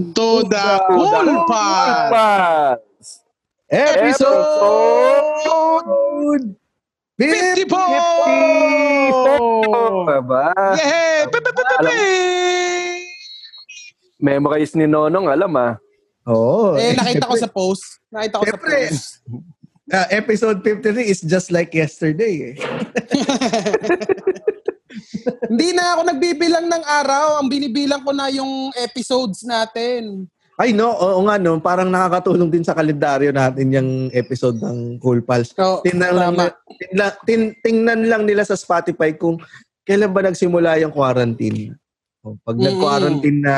Welcome 0.00 0.16
to 0.16 0.48
the 0.48 0.80
Cool 0.88 1.44
Pod 1.44 2.08
Pass. 2.08 2.80
Episode 3.68 4.48
54! 7.20 7.68
Ba? 10.24 10.56
Yay! 10.80 11.28
Pe- 11.28 11.36
pe- 11.44 11.52
pe- 11.52 11.52
pe- 11.52 11.84
pe! 11.84 11.92
Memorize 14.24 14.72
ni 14.72 14.88
Nonong, 14.88 15.28
alam 15.28 15.52
ah. 15.60 15.76
Oo. 16.24 16.80
Eh, 16.80 16.96
nakita 16.96 17.28
ko 17.28 17.36
sa 17.36 17.52
post. 17.52 18.00
Nakita 18.08 18.40
ko 18.40 18.44
sa 18.48 18.56
post. 18.56 19.20
Ah, 19.92 20.08
episode 20.16 20.64
53 20.64 21.12
is 21.12 21.20
just 21.20 21.52
like 21.52 21.76
yesterday. 21.76 22.56
Eh. 22.56 22.64
Hindi 25.48 25.68
na 25.72 25.96
ako 25.96 26.00
nagbibilang 26.06 26.66
ng 26.66 26.84
araw. 26.84 27.26
Ang 27.40 27.48
binibilang 27.48 28.02
ko 28.02 28.10
na 28.12 28.28
yung 28.30 28.70
episodes 28.76 29.42
natin. 29.42 30.26
Ay 30.60 30.76
no, 30.76 30.92
oo 30.92 31.24
nga 31.24 31.40
no, 31.40 31.56
parang 31.56 31.88
nakakatulong 31.88 32.52
din 32.52 32.60
sa 32.60 32.76
kalendaryo 32.76 33.32
natin 33.32 33.72
yung 33.72 33.90
episode 34.12 34.60
ng 34.60 35.00
Cool 35.00 35.24
Pals. 35.24 35.56
So, 35.56 35.80
Tingnan 35.80 36.12
lang, 36.12 36.36
tingnan, 36.76 37.10
tin, 37.24 37.42
tingnan 37.64 38.00
lang 38.04 38.28
nila 38.28 38.44
sa 38.44 38.60
Spotify 38.60 39.16
kung 39.16 39.40
kailan 39.88 40.12
ba 40.12 40.20
nagsimula 40.20 40.76
yung 40.84 40.92
quarantine. 40.92 41.72
O, 42.20 42.36
Pag 42.44 42.60
Mm. 42.60 42.64
nag-quarantine 42.68 43.40
na 43.40 43.56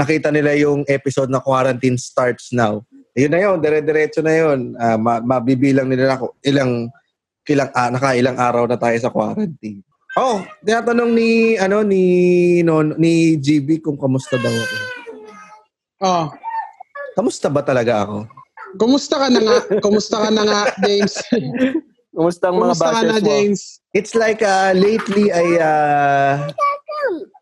nakita 0.00 0.32
nila 0.32 0.56
yung 0.56 0.88
episode 0.88 1.28
na 1.28 1.44
quarantine 1.44 2.00
starts 2.00 2.48
now. 2.56 2.80
Ayun 3.12 3.28
na 3.28 3.40
yun, 3.44 3.60
dire-diretso 3.60 4.24
na 4.24 4.32
yun. 4.32 4.72
Ma- 4.98 5.20
mabibilang 5.20 5.84
nila 5.86 6.16
ako 6.16 6.32
ilang 6.40 6.88
ilang 7.44 7.68
ah, 7.76 7.92
nakailang 7.92 8.40
araw 8.40 8.64
na 8.64 8.80
tayo 8.80 8.96
sa 8.96 9.12
quarantine. 9.12 9.84
Oh, 10.14 10.46
tinatanong 10.62 11.10
ni 11.10 11.58
ano 11.58 11.82
ni 11.82 12.02
non 12.62 12.94
ni 12.94 13.34
GB 13.34 13.82
kung 13.82 13.98
kamusta 13.98 14.38
daw 14.38 14.54
ako. 14.54 14.76
Oh. 16.06 16.26
Kamusta 17.18 17.50
ba 17.50 17.66
talaga 17.66 18.06
ako? 18.06 18.26
Kumusta 18.78 19.18
ka 19.18 19.26
na 19.30 19.40
nga? 19.42 19.58
Kumusta 19.82 20.16
ka 20.22 20.30
na 20.30 20.42
nga, 20.46 20.62
James? 20.82 21.14
Kumusta 22.14 22.50
ang 22.50 22.62
mga 22.62 22.78
Kumusta 22.78 22.86
ka 22.86 22.90
bashes 22.94 23.10
na, 23.10 23.18
mo? 23.18 23.26
James? 23.26 23.60
It's 23.90 24.14
like 24.14 24.42
uh, 24.42 24.70
lately 24.74 25.34
ay 25.34 25.58
uh, 25.58 26.46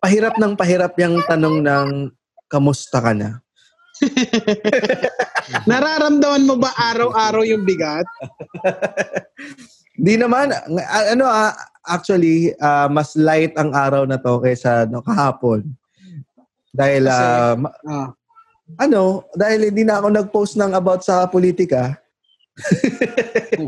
pahirap 0.00 0.40
ng 0.40 0.56
pahirap 0.56 0.96
yung 0.96 1.20
tanong 1.28 1.60
ng 1.60 1.88
kamusta 2.48 3.04
ka 3.04 3.12
na? 3.12 3.40
Nararamdaman 5.68 6.48
mo 6.48 6.56
ba 6.56 6.72
araw-araw 6.76 7.44
yung 7.44 7.68
bigat? 7.68 8.08
Di 9.96 10.16
naman 10.16 10.52
ah, 10.56 11.04
ano 11.12 11.24
ah, 11.28 11.52
actually 11.84 12.54
ah, 12.56 12.86
mas 12.86 13.14
light 13.14 13.54
ang 13.54 13.70
araw 13.70 14.04
na 14.04 14.16
to 14.16 14.38
kaysa 14.38 14.86
no, 14.86 15.00
kahapon. 15.00 15.66
Dahil 16.70 17.04
Kasi- 17.04 17.26
ah, 17.28 17.54
ma- 17.54 17.76
Ah. 17.84 18.08
ano, 18.78 19.02
dahil 19.32 19.68
hindi 19.68 19.82
na 19.82 19.98
ako 19.98 20.08
nag-post 20.08 20.54
ng 20.56 20.72
about 20.72 21.02
sa 21.02 21.26
politika. 21.26 21.98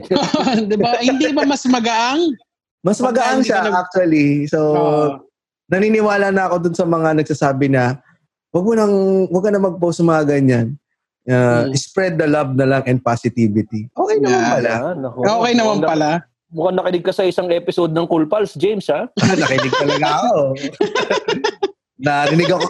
Di 0.70 0.76
ba? 0.76 0.90
Hindi 0.98 1.32
ba 1.32 1.44
mas 1.44 1.64
magaang? 1.64 2.32
Mas 2.80 3.00
magaang 3.00 3.40
siya 3.40 3.64
nag- 3.64 3.76
actually. 3.78 4.44
So 4.46 4.58
Oo. 4.72 5.04
naniniwala 5.66 6.28
na 6.28 6.46
ako 6.46 6.56
dun 6.62 6.76
sa 6.76 6.84
mga 6.84 7.16
nagsasabi 7.16 7.68
na 7.68 7.96
wag 8.50 8.64
mo 8.64 8.72
nang 8.72 8.94
wag 9.28 9.42
ka 9.42 9.50
na 9.50 9.60
mag-post 9.60 9.98
ng 9.98 10.10
mga 10.10 10.24
ganyan. 10.28 10.66
Uh, 11.24 11.64
Mm. 11.64 11.72
Spread 11.74 12.20
the 12.20 12.28
love 12.28 12.52
na 12.52 12.68
lang 12.68 12.84
and 12.84 13.00
positivity. 13.00 13.88
Okay 13.90 14.16
naman 14.20 14.36
Yeah. 14.36 14.52
pala. 14.52 14.72
Ah, 14.74 14.92
naku. 14.94 15.18
okay 15.24 15.52
naman 15.54 15.78
pala. 15.80 16.10
Mukhang 16.54 16.78
nakinig 16.78 17.02
ka 17.02 17.10
sa 17.10 17.26
isang 17.26 17.50
episode 17.50 17.90
ng 17.90 18.06
Cool 18.06 18.30
Pals, 18.30 18.54
James 18.54 18.86
ha? 18.86 19.10
Nakinig 19.42 19.74
talaga 19.74 20.06
ako. 20.22 20.54
Narinig 22.06 22.46
ako. 22.46 22.66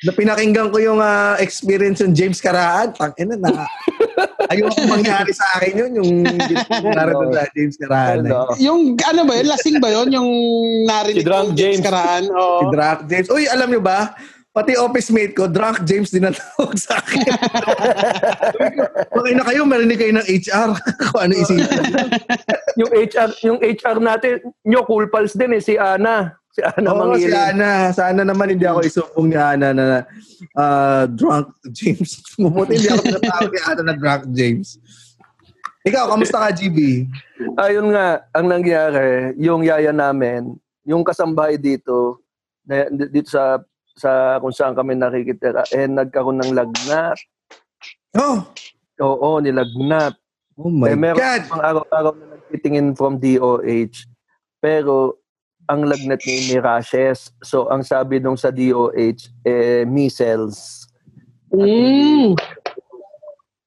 Na 0.00 0.12
pinakinggan 0.16 0.72
ko 0.72 0.80
yung 0.80 0.96
ah, 0.96 1.36
experience 1.36 2.00
yung 2.00 2.16
James 2.16 2.40
Karaan. 2.40 2.96
Tangina 2.96 3.36
na. 3.36 3.68
Ayoko 4.50 4.80
mangyari 4.88 5.36
sa 5.36 5.60
akin 5.60 5.76
yun. 5.76 5.90
Yung 6.00 6.10
narito 6.80 7.28
sa 7.28 7.44
James 7.52 7.76
Karaan. 7.76 8.24
eh. 8.24 8.32
Yung 8.64 8.96
ano 8.96 9.20
ba 9.28 9.32
yun? 9.36 9.46
Lasing 9.52 9.76
ba 9.76 9.92
yun? 9.92 10.08
Yung 10.08 10.30
narinig 10.88 11.20
Si 11.20 11.28
ko, 11.28 11.52
James. 11.52 11.84
Karaan? 11.84 12.24
Si 12.24 12.32
Oo. 12.32 12.72
Drunk 12.72 13.00
James. 13.04 13.28
Uy, 13.28 13.44
alam 13.44 13.68
nyo 13.68 13.84
ba? 13.84 14.16
Pati 14.50 14.74
office 14.74 15.14
mate 15.14 15.30
ko, 15.30 15.46
Drunk 15.46 15.86
James 15.86 16.10
din 16.10 16.26
natawag 16.26 16.74
sa 16.74 16.98
akin. 16.98 17.22
Okay 19.20 19.32
na 19.36 19.46
kayo, 19.46 19.62
marinig 19.62 19.98
kayo 20.00 20.12
ng 20.16 20.26
HR. 20.26 20.70
Kung 21.06 21.20
ano 21.22 21.32
isipin. 21.38 21.86
yung 22.74 22.90
HR, 22.90 23.30
yung 23.46 23.58
HR 23.62 23.98
natin, 24.02 24.42
nyo 24.66 24.82
Cool 24.88 25.06
Pals 25.06 25.38
din 25.38 25.54
eh, 25.54 25.62
si 25.62 25.78
Ana. 25.78 26.34
Si 26.50 26.58
Ana 26.66 26.88
Oo, 26.90 27.14
si 27.14 27.30
Mangilin. 27.30 27.38
Ana. 27.38 27.72
Sana 27.94 28.26
naman 28.26 28.50
hindi 28.50 28.66
ako 28.66 28.82
isumpong 28.82 29.30
ni 29.30 29.38
Ana 29.38 29.70
na 29.70 29.86
ah, 30.58 31.06
drunk 31.06 31.54
James. 31.70 32.18
Mabuti 32.42 32.74
hindi 32.74 32.90
ako 32.90 33.02
tinatawag 33.06 33.50
ni 33.54 33.60
Ana 33.62 33.82
na 33.86 33.94
drunk 33.94 34.22
James. 34.34 34.68
Ikaw, 35.86 36.10
kamusta 36.10 36.42
ka, 36.42 36.48
GB? 36.50 37.06
Ayun 37.54 37.94
nga, 37.94 38.26
ang 38.34 38.50
nangyari, 38.50 39.32
yung 39.38 39.62
yaya 39.62 39.94
namin, 39.94 40.58
yung 40.82 41.06
kasambahay 41.06 41.54
dito, 41.54 42.18
dito 42.90 43.30
sa 43.30 43.62
sa 44.00 44.40
kung 44.40 44.56
saan 44.56 44.72
kami 44.72 44.96
nakikitira, 44.96 45.68
eh 45.68 45.84
nagkaroon 45.84 46.40
ng 46.40 46.56
lagnat. 46.56 47.20
Oh, 48.16 48.40
Oo, 49.00 49.44
nilagnat. 49.44 50.16
oh 50.56 50.72
my 50.72 50.92
eh, 50.92 50.96
meron 50.96 51.20
God. 51.20 51.42
pang 51.48 51.64
araw-araw 51.64 52.12
na 52.16 52.26
nagtitingin 52.36 52.96
from 52.96 53.20
DOH. 53.20 54.08
Pero, 54.60 55.20
ang 55.68 55.86
lagnat 55.86 56.20
niya 56.24 56.40
may 56.50 56.60
rashes. 56.60 57.30
So, 57.44 57.68
ang 57.70 57.86
sabi 57.86 58.18
nung 58.18 58.36
sa 58.36 58.50
DOH, 58.50 59.30
eh, 59.46 59.84
measles. 59.86 60.88
Mm. 61.54 62.34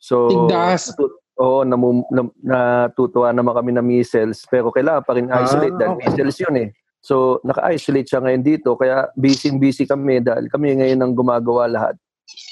So, 0.03 0.27
Tigdas. 0.27 0.91
Oo, 1.33 1.65
namu, 1.65 2.05
na, 2.13 2.29
natutuwa 2.45 3.33
naman 3.33 3.57
kami 3.57 3.71
na 3.73 3.81
measles. 3.81 4.45
Pero 4.51 4.69
kailangan 4.69 5.01
pa 5.01 5.17
rin 5.17 5.31
isolate 5.31 5.73
Ah, 5.73 5.79
dahil 5.81 5.93
okay. 5.97 6.05
measles 6.11 6.37
yun 6.43 6.55
eh. 6.59 6.69
So, 7.03 7.43
naka-isolate 7.43 8.07
siya 8.07 8.23
ngayon 8.23 8.43
dito. 8.47 8.79
Kaya 8.79 9.11
busy-busy 9.13 9.83
kami 9.83 10.23
dahil 10.23 10.47
kami 10.47 10.79
ngayon 10.79 11.03
ang 11.03 11.11
gumagawa 11.11 11.67
lahat. 11.67 11.95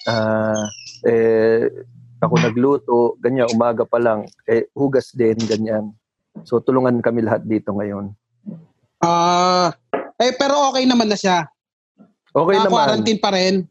Ah, 0.03 0.67
eh, 1.07 1.71
ako 2.19 2.35
nagluto, 2.37 2.97
ganyan, 3.17 3.47
umaga 3.49 3.87
pa 3.87 3.95
lang. 3.95 4.27
Eh, 4.43 4.67
hugas 4.75 5.15
din, 5.15 5.39
ganyan. 5.47 5.95
So, 6.43 6.59
tulungan 6.59 6.99
kami 6.99 7.23
lahat 7.23 7.47
dito 7.47 7.71
ngayon. 7.71 8.11
Ah, 8.99 9.71
eh, 10.19 10.35
pero 10.35 10.67
okay 10.67 10.83
naman 10.83 11.07
na 11.07 11.15
siya. 11.15 11.47
Okay 12.29 12.59
Ah, 12.59 12.67
naman. 12.67 12.75
quarantine 12.75 13.19
pa 13.23 13.31
rin. 13.31 13.63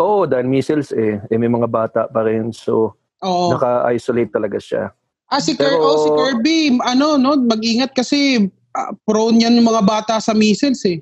Oo, 0.00 0.24
dahil 0.24 0.48
measles 0.48 0.96
eh. 0.96 1.20
eh. 1.20 1.36
May 1.36 1.52
mga 1.52 1.68
bata 1.68 2.00
pa 2.08 2.24
rin. 2.24 2.48
So, 2.50 2.96
Oo. 3.20 3.52
naka-isolate 3.52 4.32
talaga 4.32 4.56
siya. 4.56 4.88
Ah, 5.28 5.40
si, 5.40 5.52
Kir- 5.52 5.68
Pero- 5.68 5.84
oh, 5.84 5.96
si 6.00 6.08
Kirby, 6.10 6.58
ano, 6.80 7.16
no, 7.16 7.36
mag-ingat 7.36 7.92
kasi 7.92 8.48
ah, 8.72 8.92
prone 9.02 9.38
yan 9.38 9.54
yung 9.54 9.68
mga 9.68 9.82
bata 9.82 10.14
sa 10.18 10.32
measles 10.32 10.82
eh. 10.84 11.00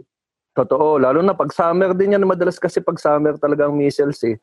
Totoo, 0.50 0.98
lalo 0.98 1.22
na 1.22 1.32
pag 1.32 1.50
summer 1.50 1.94
din 1.94 2.12
yan, 2.12 2.22
madalas 2.22 2.58
kasi 2.58 2.78
pag 2.78 2.98
summer 2.98 3.34
talaga 3.36 3.64
ang 3.64 3.74
measles 3.74 4.18
eh. 4.24 4.36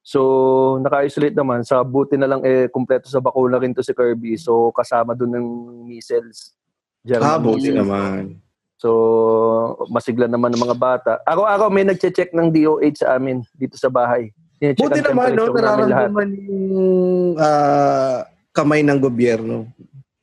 So, 0.00 0.78
naka-isolate 0.80 1.34
naman. 1.34 1.60
Sa 1.62 1.82
buti 1.82 2.16
na 2.16 2.24
lang 2.24 2.40
eh, 2.40 2.64
kumpleto 2.66 3.06
sa 3.06 3.20
bakuna 3.20 3.58
rin 3.58 3.74
to 3.74 3.82
si 3.82 3.92
Kirby. 3.92 4.38
So, 4.38 4.72
kasama 4.72 5.12
dun 5.12 5.34
ng 5.34 5.46
measles. 5.84 6.56
German 7.04 7.26
Ah, 7.26 7.36
buti 7.36 7.68
measles. 7.68 7.76
naman. 7.76 8.22
So, 8.78 8.88
masigla 9.90 10.24
naman 10.24 10.54
ng 10.54 10.62
mga 10.62 10.78
bata. 10.78 11.12
Araw-araw 11.22 11.68
may 11.68 11.84
nagche-check 11.84 12.30
ng 12.30 12.48
DOH 12.48 13.02
sa 13.02 13.18
amin 13.18 13.42
dito 13.52 13.74
sa 13.74 13.90
bahay. 13.90 14.30
Buti 14.58 15.02
naman, 15.02 15.34
no? 15.34 15.50
Nararamdaman 15.50 16.28
yung 16.40 16.70
ah, 17.36 18.22
kamay 18.50 18.80
ng 18.80 18.98
gobyerno. 18.98 19.66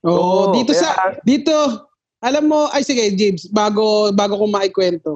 Oo, 0.02 0.10
Oo, 0.10 0.42
dito 0.52 0.72
kaya- 0.72 0.82
sa, 0.82 0.92
dito, 1.22 1.52
alam 2.26 2.50
mo, 2.50 2.66
ay 2.74 2.82
sige, 2.82 3.06
James, 3.14 3.46
bago, 3.54 4.10
bago 4.10 4.42
ko 4.42 4.46
maikwento. 4.50 5.12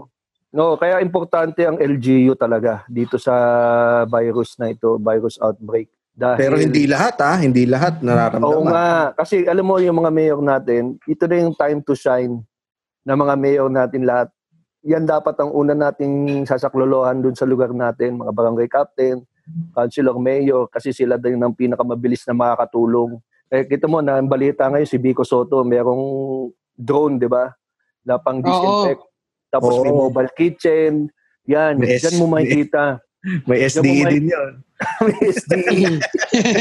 No, 0.54 0.78
kaya 0.78 1.02
importante 1.02 1.66
ang 1.66 1.78
LGU 1.78 2.34
talaga 2.38 2.86
dito 2.90 3.18
sa 3.18 3.34
virus 4.06 4.58
na 4.62 4.70
ito, 4.70 5.02
virus 5.02 5.42
outbreak. 5.42 5.90
Dahil, 6.14 6.38
Pero 6.42 6.56
hindi 6.60 6.84
lahat, 6.90 7.16
ha? 7.22 7.40
Hindi 7.40 7.64
lahat 7.70 8.02
Oo 8.02 8.06
nararamdaman. 8.06 8.70
nga. 8.70 8.90
Kasi 9.16 9.46
alam 9.46 9.64
mo 9.64 9.80
yung 9.80 10.04
mga 10.04 10.12
mayor 10.12 10.42
natin, 10.42 11.00
ito 11.08 11.24
na 11.30 11.36
yung 11.38 11.56
time 11.56 11.80
to 11.86 11.96
shine 11.96 12.44
na 13.08 13.16
mga 13.16 13.34
mayor 13.40 13.70
natin 13.72 14.04
lahat. 14.04 14.28
Yan 14.84 15.08
dapat 15.08 15.38
ang 15.40 15.54
una 15.54 15.72
nating 15.72 16.44
sasaklolohan 16.44 17.24
dun 17.24 17.38
sa 17.38 17.48
lugar 17.48 17.72
natin, 17.72 18.20
mga 18.20 18.36
barangay 18.36 18.68
captain, 18.68 19.24
councilor, 19.72 20.18
mayor, 20.20 20.68
kasi 20.68 20.92
sila 20.92 21.16
din 21.16 21.40
ang 21.40 21.56
pinakamabilis 21.56 22.28
na 22.28 22.36
makakatulong. 22.36 23.16
Eh, 23.50 23.66
kita 23.66 23.88
mo 23.88 24.04
na 24.04 24.20
ang 24.20 24.28
balita 24.30 24.68
ngayon 24.70 24.90
si 24.90 25.00
Vico 25.00 25.24
Soto, 25.24 25.64
merong 25.66 26.04
drone, 26.80 27.20
di 27.20 27.28
ba? 27.28 27.52
Na 28.08 28.16
pang 28.16 28.40
disinfect. 28.40 29.04
Tapos 29.52 29.76
may 29.84 29.92
Oo. 29.92 30.08
mobile 30.08 30.32
kitchen. 30.34 31.12
Yan, 31.46 31.76
May 31.76 32.00
dyan 32.00 32.16
mo 32.16 32.26
S- 32.26 32.32
makikita. 32.32 32.84
May 33.52 33.68
SDE 33.68 34.08
din 34.08 34.32
yun. 34.32 34.52
SDE. 35.20 36.00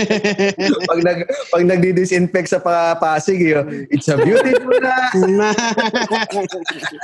pag 0.91 1.01
nag 1.07 1.19
pag 1.55 1.63
nagdi-disinfect 1.63 2.51
sa 2.51 2.59
pa- 2.59 2.99
Pasig, 2.99 3.39
yun, 3.39 3.87
it's 3.95 4.11
a 4.11 4.19
beautiful 4.19 4.75
na. 4.83 5.15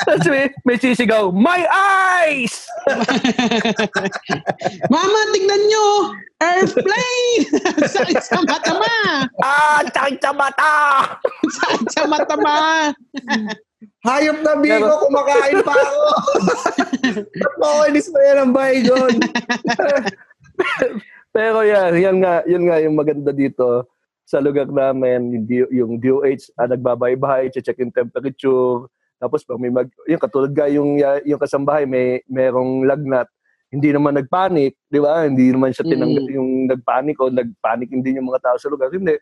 Tapos 0.07 0.27
may, 0.27 0.51
may 0.67 0.77
sisigaw, 0.77 1.31
My 1.31 1.63
eyes! 1.71 2.67
Mama, 4.93 5.21
tignan 5.31 5.63
nyo! 5.71 5.89
Airplane! 6.43 7.47
Sakit 7.87 8.21
sa 8.21 8.43
mata 8.43 8.73
ma! 8.75 8.99
Ah, 9.41 9.81
sakit 9.87 10.19
sa 10.19 10.33
mata! 10.35 10.75
Sakit 11.63 11.89
sa 11.95 12.03
mata 12.11 12.35
ma! 12.43 12.91
Hayop 14.05 14.45
na 14.45 14.53
bigo, 14.61 14.85
Pero- 14.85 15.01
kumakain 15.09 15.59
pa 15.65 15.73
ako. 15.73 16.05
Makinis 17.57 18.13
pa 18.13 18.19
yan 18.21 18.39
ang 18.43 18.53
baygon. 18.53 19.15
Pero 21.31 21.61
yan, 21.61 21.91
yan 21.95 22.17
nga, 22.19 22.41
yun 22.45 22.63
nga 22.65 22.77
yung 22.79 22.95
maganda 22.95 23.31
dito 23.31 23.85
sa 24.23 24.39
lugar 24.39 24.67
namin, 24.67 25.33
yung, 25.33 25.45
D- 25.45 25.73
yung 25.73 25.91
DOH, 25.99 26.51
ah, 26.55 26.67
nagbabaybahay, 26.67 27.49
check 27.51 27.77
yung 27.77 27.91
temperature, 27.91 28.87
tapos 29.17 29.43
pag 29.43 29.57
may 29.57 29.69
mag, 29.69 29.87
yung 30.05 30.19
katulad 30.19 30.51
ga 30.51 30.67
yung, 30.67 30.97
ya- 30.97 31.21
yung 31.25 31.37
kasambahay, 31.37 31.85
may 31.85 32.21
merong 32.25 32.85
lagnat, 32.85 33.27
hindi 33.69 33.91
naman 33.91 34.15
nagpanik, 34.15 34.73
di 34.87 34.97
ba? 34.97 35.27
Hindi 35.27 35.51
naman 35.51 35.71
siya 35.71 35.85
tinanggal 35.85 36.25
Mm. 36.25 36.33
yung 36.33 36.49
nagpanik 36.69 37.17
o 37.19 37.27
nagpanik 37.27 37.91
hindi 37.91 38.15
yung 38.15 38.25
mga 38.25 38.41
tao 38.41 38.57
sa 38.57 38.71
lugar. 38.71 38.89
Hindi. 38.89 39.13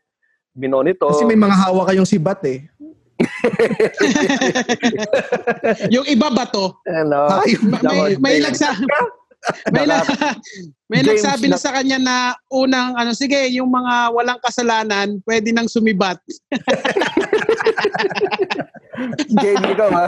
Binonito. 0.53 1.09
Kasi 1.09 1.25
may 1.25 1.35
mga 1.35 1.57
hawa 1.57 1.89
kayong 1.89 2.05
sibat 2.05 2.45
eh. 2.45 2.61
Yung 5.89 6.05
iba 6.05 6.29
ba 6.29 6.45
to? 6.45 6.75
ano, 6.85 7.39
Hayop 7.39 7.63
Ma- 7.65 7.81
May, 7.83 8.17
may, 8.19 8.37
nagsa... 8.41 8.75
May, 9.75 9.85
na, 9.85 10.07
may 10.87 11.03
James 11.03 11.19
nagsabi 11.19 11.51
na 11.51 11.59
na- 11.59 11.63
sa 11.63 11.75
kanya 11.75 11.99
na 11.99 12.17
unang 12.47 12.95
ano 12.95 13.11
sige 13.11 13.35
yung 13.51 13.67
mga 13.67 14.15
walang 14.15 14.39
kasalanan 14.39 15.19
pwede 15.27 15.51
nang 15.51 15.67
sumibat. 15.67 16.23
Jamie, 19.35 19.73
ikaw 19.73 19.91
ha, 19.91 20.07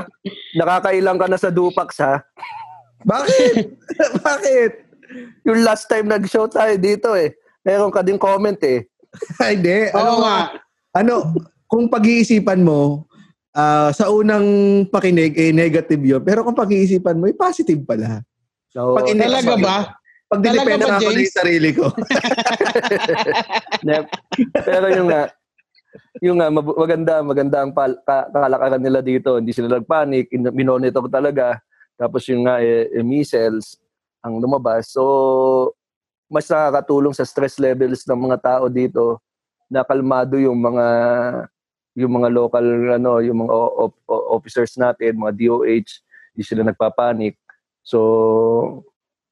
nakakailang 0.54 1.18
ka 1.18 1.26
na 1.26 1.34
sa 1.34 1.50
Dupax 1.50 1.98
ha. 1.98 2.20
Bakit? 3.02 3.74
Bakit? 4.26 4.72
Yung 5.44 5.60
last 5.62 5.86
time 5.86 6.06
nag-show 6.06 6.46
tayo 6.46 6.74
dito 6.76 7.12
eh, 7.14 7.34
meron 7.62 7.92
ka 7.92 8.00
din 8.00 8.16
comment 8.16 8.58
eh. 8.62 8.86
Ay, 9.42 9.58
Hindi. 9.58 9.90
Oo 9.90 9.98
Ano, 9.98 10.14
nga. 10.22 10.38
ano, 10.94 11.14
kung 11.66 11.86
pag-iisipan 11.86 12.62
mo, 12.62 13.06
ah, 13.50 13.90
sa 13.90 14.10
unang 14.10 14.46
pakinig, 14.88 15.34
eh, 15.34 15.50
negative 15.50 16.02
yun. 16.02 16.22
Pero 16.22 16.42
kung 16.42 16.54
pag-iisipan 16.54 17.18
mo, 17.18 17.26
eh, 17.26 17.34
positive 17.34 17.82
pala. 17.82 18.22
So, 18.74 18.98
Pag 18.98 19.06
hindi- 19.06 19.22
Talaga 19.22 19.54
ba? 19.54 19.76
Pag 20.26 20.40
Talaga 20.42 20.66
dinependa 20.66 20.84
ba, 20.84 20.96
ako 20.98 21.10
ng 21.14 21.30
sarili 21.30 21.70
ko. 21.70 21.86
Pero 24.66 24.86
yung 24.90 25.08
nga, 25.08 25.22
yung 26.18 26.36
nga, 26.42 26.48
maganda, 26.50 27.14
maganda 27.22 27.56
ang 27.62 27.70
pal- 27.70 28.02
ka- 28.02 28.26
kalakaran 28.34 28.82
nila 28.82 28.98
dito. 28.98 29.38
Hindi 29.38 29.54
sila 29.54 29.78
nagpanik, 29.78 30.26
in- 30.34 30.50
minonitor 30.50 31.06
talaga. 31.06 31.62
Tapos 31.94 32.26
yung 32.26 32.50
nga, 32.50 32.58
eh, 32.58 32.90
eh, 32.90 33.06
measles 33.06 33.78
ang 34.26 34.42
lumabas. 34.42 34.90
So, 34.90 35.70
mas 36.26 36.50
nakakatulong 36.50 37.14
sa 37.14 37.22
stress 37.22 37.62
levels 37.62 38.02
ng 38.02 38.18
mga 38.18 38.38
tao 38.42 38.66
dito 38.66 39.22
na 39.70 39.86
kalmado 39.86 40.34
yung 40.34 40.58
mga 40.58 40.86
yung 41.94 42.10
mga 42.10 42.26
local 42.26 42.66
ano 42.90 43.22
yung 43.22 43.46
mga 43.46 43.54
o- 43.54 43.94
o- 44.02 44.26
officers 44.34 44.74
natin 44.74 45.14
mga 45.14 45.30
DOH 45.30 46.02
hindi 46.34 46.42
sila 46.42 46.66
nagpapanik 46.66 47.38
so 47.84 48.82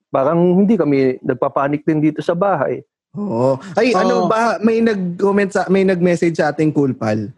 parang 0.09 0.37
hindi 0.55 0.77
kami 0.77 1.17
nagpapanik 1.19 1.83
din 1.83 1.99
dito 1.99 2.21
sa 2.21 2.37
bahay 2.37 2.85
Oo. 3.13 3.61
Ay, 3.77 3.93
Oo. 3.93 4.01
ano 4.01 4.15
ba, 4.25 4.57
may 4.59 4.81
nag-comment 4.81 5.53
sa, 5.53 5.69
may 5.69 5.85
nag-message 5.85 6.41
sa 6.41 6.49
ating 6.49 6.73
cool 6.73 6.97
pal. 6.97 7.29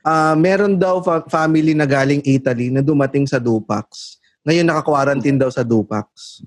Ah, 0.00 0.32
meron 0.32 0.80
daw 0.80 1.04
fa- 1.04 1.28
family 1.28 1.76
na 1.76 1.84
galing 1.84 2.24
Italy 2.24 2.72
na 2.72 2.80
dumating 2.80 3.28
sa 3.28 3.36
Dupax. 3.36 4.16
Ngayon 4.48 4.64
naka-quarantine 4.64 5.36
daw 5.36 5.52
sa 5.52 5.60
Dupax. 5.60 6.40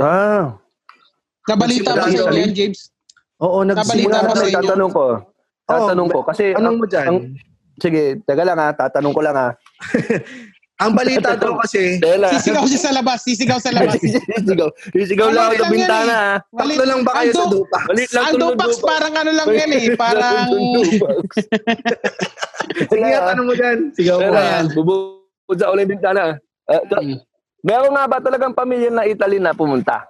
ah 0.00 0.56
Nabalita 1.44 1.92
ba 1.92 2.06
sa 2.06 2.08
inyo 2.08 2.32
yan, 2.32 2.52
James? 2.56 2.88
Oo, 3.36 3.60
nagsimula 3.60 4.24
inyo? 4.24 4.56
tatanong 4.56 4.92
ko. 4.94 5.06
Tatanong 5.68 6.08
ko. 6.08 6.18
Kasi, 6.24 6.56
Anong 6.56 6.64
ang, 6.64 6.76
mo 6.80 6.84
dyan? 6.88 7.06
ang- 7.12 7.22
sige, 7.76 8.24
teka 8.24 8.40
lang 8.40 8.56
ha, 8.56 8.72
tatanong 8.72 9.12
ko 9.12 9.20
lang 9.20 9.36
ha. 9.36 9.48
Ang 10.82 10.92
balita 10.92 11.32
daw 11.34 11.54
kasi, 11.62 11.96
lang. 12.02 12.32
Sisigaw 12.34 12.64
siya 12.64 12.80
sa 12.80 12.92
labas, 12.92 13.18
sisigaw 13.22 13.58
sa 13.58 13.70
labas. 13.70 13.96
Sisigaw. 14.02 14.68
Sisigaw 14.90 15.26
Ano 15.26 15.36
lang 15.36 15.46
ako 15.46 15.54
sa 15.54 15.62
yan 15.62 15.72
bintana 15.72 16.12
eh. 16.12 16.18
ha. 16.18 16.32
tatlo 16.52 16.82
lang 16.84 17.00
ba 17.00 17.12
kayo 17.14 17.30
sa 17.30 17.44
du- 17.44 17.52
Dupax? 17.56 17.82
Balit 17.86 18.10
lang 18.10 18.24
Ang 18.24 18.36
Dupax 18.36 18.70
Dupax. 18.72 18.82
parang 18.82 19.14
ano 19.14 19.30
lang 19.30 19.46
yan 19.48 19.70
eh, 19.72 19.84
parang 19.94 20.46
Sige 22.82 23.00
nga, 23.00 23.20
tanong 23.28 23.46
mo 23.46 23.54
dyan. 23.54 23.78
Sigaw 23.92 24.18
mo. 24.18 24.32
Ayan. 24.32 24.64
bubukod 24.72 25.56
sa 25.56 25.68
ulit 25.68 25.86
bintana. 25.86 26.36
Uh, 26.64 26.82
meron 27.60 27.92
nga 27.92 28.04
ba 28.06 28.18
talagang 28.18 28.52
pamilya 28.52 28.88
na 28.88 29.04
Italy 29.04 29.36
na 29.36 29.52
pumunta? 29.52 30.02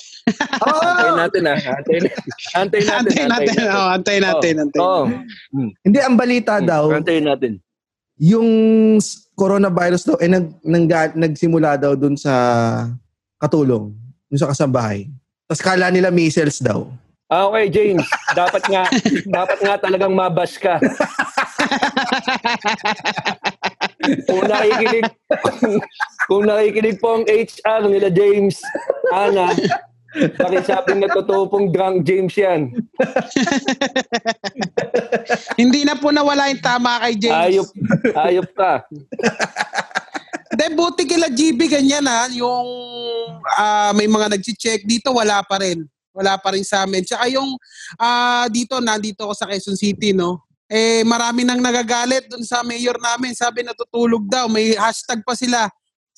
Oo! 0.62 1.16
natin 1.16 1.42
ha. 1.44 1.54
Antayin, 1.74 2.04
antayin 2.54 2.86
natin. 2.86 3.14
Antay 3.18 3.24
natin, 3.26 3.56
oh, 3.68 3.88
antay 3.90 4.16
natin, 4.18 4.54
antay. 4.62 4.80
Oo. 4.80 5.02
Hindi, 5.82 5.98
ang 5.98 6.14
balita 6.14 6.60
daw, 6.60 6.92
Antayin 6.92 7.26
natin. 7.26 7.52
yung 8.14 8.48
coronavirus 9.42 10.06
daw, 10.06 10.16
eh, 10.22 10.30
nag, 10.30 10.54
nang, 10.62 10.86
nagsimula 11.18 11.74
daw 11.74 11.98
dun 11.98 12.14
sa 12.14 12.30
katulong, 13.42 13.90
dun 14.30 14.38
sa 14.38 14.46
kasambahay. 14.46 15.10
Tapos 15.50 15.58
kala 15.58 15.90
nila 15.90 16.14
measles 16.14 16.62
daw. 16.62 16.86
Ah, 17.26 17.50
okay, 17.50 17.66
James. 17.66 18.06
dapat 18.38 18.62
nga, 18.70 18.86
dapat 19.26 19.58
nga 19.58 19.74
talagang 19.82 20.14
mabas 20.14 20.54
ka. 20.54 20.78
kung 24.30 24.46
nakikinig, 24.46 25.10
kung 26.30 26.44
nakikinig 26.46 27.02
po 27.02 27.18
ang 27.18 27.24
HR 27.26 27.82
nila 27.90 28.14
James, 28.14 28.62
Ana, 29.10 29.50
pakisabing 30.12 31.00
na 31.00 31.08
totoo 31.08 31.48
pong 31.48 31.72
drunk 31.72 32.04
James 32.04 32.36
yan. 32.36 32.68
Hindi 35.60 35.88
na 35.88 35.96
po 35.96 36.12
nawala 36.12 36.52
yung 36.52 36.60
tama 36.60 37.00
kay 37.00 37.16
James. 37.16 37.48
Ayop, 37.48 37.68
ayop 38.16 38.48
ka. 38.52 38.84
Hindi, 40.52 40.66
buti 40.76 41.08
kila 41.08 41.32
GB 41.32 41.64
ganyan 41.64 42.04
ha, 42.04 42.28
yung 42.28 42.68
ah, 43.56 43.96
may 43.96 44.04
mga 44.04 44.36
nag-check 44.36 44.84
dito, 44.84 45.16
wala 45.16 45.40
pa 45.40 45.64
rin. 45.64 45.88
Wala 46.12 46.36
pa 46.36 46.52
rin 46.52 46.60
sa 46.60 46.84
amin. 46.84 47.08
Tsaka 47.08 47.24
yung 47.32 47.56
ah, 47.96 48.44
dito, 48.52 48.84
nandito 48.84 49.24
ako 49.24 49.32
sa 49.32 49.48
Quezon 49.48 49.80
City, 49.80 50.12
no? 50.12 50.44
Eh, 50.72 51.04
marami 51.04 51.44
nang 51.44 51.60
nagagalit 51.60 52.32
dun 52.32 52.40
sa 52.48 52.64
mayor 52.64 52.96
namin. 52.96 53.36
Sabi 53.36 53.60
natutulog 53.60 54.24
daw. 54.24 54.48
May 54.48 54.72
hashtag 54.72 55.20
pa 55.20 55.36
sila. 55.36 55.68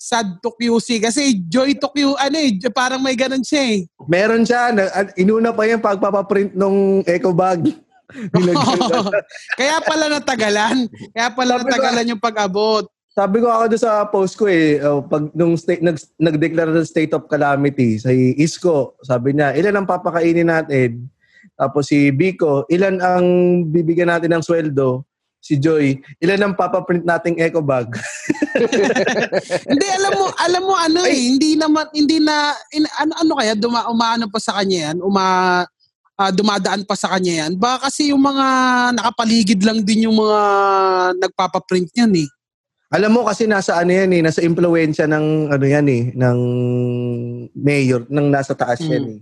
Sad 0.05 0.37
to 0.45 0.53
QC. 0.53 1.01
Kasi 1.01 1.41
joy 1.49 1.81
to 1.81 1.89
Q, 1.89 2.13
ano 2.21 2.37
eh, 2.37 2.61
parang 2.69 3.01
may 3.01 3.17
ganun 3.17 3.41
siya 3.41 3.73
eh. 3.73 3.89
Meron 4.05 4.45
siya, 4.45 4.69
inuna 5.17 5.57
pa 5.57 5.65
yung 5.65 5.81
pagpapaprint 5.81 6.53
nung 6.53 7.01
eco 7.09 7.33
bag. 7.33 7.73
Kaya 9.59 9.81
pala 9.81 10.13
natagalan. 10.13 10.93
Kaya 11.09 11.29
pala 11.33 11.57
Sabi 11.57 11.63
ko- 11.65 11.69
natagalan 11.73 12.11
yung 12.13 12.21
pag-abot. 12.21 12.85
Sabi 13.15 13.39
ko 13.41 13.47
ako 13.47 13.65
doon 13.71 13.81
sa 13.81 13.93
post 14.11 14.35
ko 14.35 14.51
eh, 14.51 14.83
oh, 14.83 15.01
pag 15.07 15.31
nung 15.39 15.55
state, 15.55 15.81
nag, 15.81 15.97
nag-declare 16.19 16.75
ng 16.75 16.83
state 16.83 17.15
of 17.15 17.31
calamity 17.31 17.95
sa 17.95 18.11
Isko, 18.11 18.99
sabi 19.07 19.33
niya, 19.33 19.55
ilan 19.55 19.79
ang 19.79 19.87
papakainin 19.87 20.51
natin? 20.51 21.07
Tapos 21.55 21.87
si 21.87 22.11
Biko, 22.11 22.67
ilan 22.67 22.99
ang 22.99 23.25
bibigyan 23.71 24.11
natin 24.11 24.35
ng 24.35 24.43
sweldo? 24.43 25.07
Si 25.45 25.61
Joy, 25.61 26.01
ilan 26.25 26.41
ang 26.41 26.55
papaprint 26.57 27.05
nating 27.05 27.37
eco 27.37 27.61
bag? 27.61 27.93
hindi 29.69 29.87
alam 29.93 30.13
mo 30.17 30.27
alam 30.41 30.63
mo 30.65 30.73
ano 30.73 31.05
eh 31.05 31.21
hindi 31.37 31.53
naman 31.53 31.85
hindi 31.93 32.17
na 32.17 32.57
in, 32.73 32.89
ano 32.97 33.13
ano 33.13 33.33
kaya 33.37 33.53
duma 33.53 33.85
umaano 33.93 34.25
pa 34.31 34.41
sa 34.41 34.57
kanya 34.57 34.89
yan 34.89 35.05
uma 35.05 35.25
ah, 36.17 36.31
dumadaan 36.33 36.87
pa 36.89 36.97
sa 36.97 37.13
kanya 37.13 37.45
yan 37.45 37.53
baka 37.61 37.91
kasi 37.91 38.15
yung 38.15 38.23
mga 38.25 38.47
nakapaligid 38.97 39.61
lang 39.67 39.85
din 39.85 40.09
yung 40.09 40.17
mga 40.17 40.41
nagpapaprint 41.29 41.93
niyan 41.93 42.25
eh 42.25 42.29
Alam 42.95 43.11
mo 43.11 43.21
kasi 43.27 43.51
nasa 43.51 43.75
ano 43.75 43.91
yan 43.91 44.15
eh, 44.15 44.23
nasa 44.23 44.39
impluwensya 44.39 45.11
ng 45.11 45.51
ano 45.51 45.65
yan 45.67 45.87
eh, 45.91 46.03
ng 46.15 46.39
mayor, 47.59 48.07
ng 48.07 48.27
nasa 48.31 48.55
taas 48.55 48.79
Mm. 48.79 48.91
yan 48.95 49.05
eh. 49.11 49.19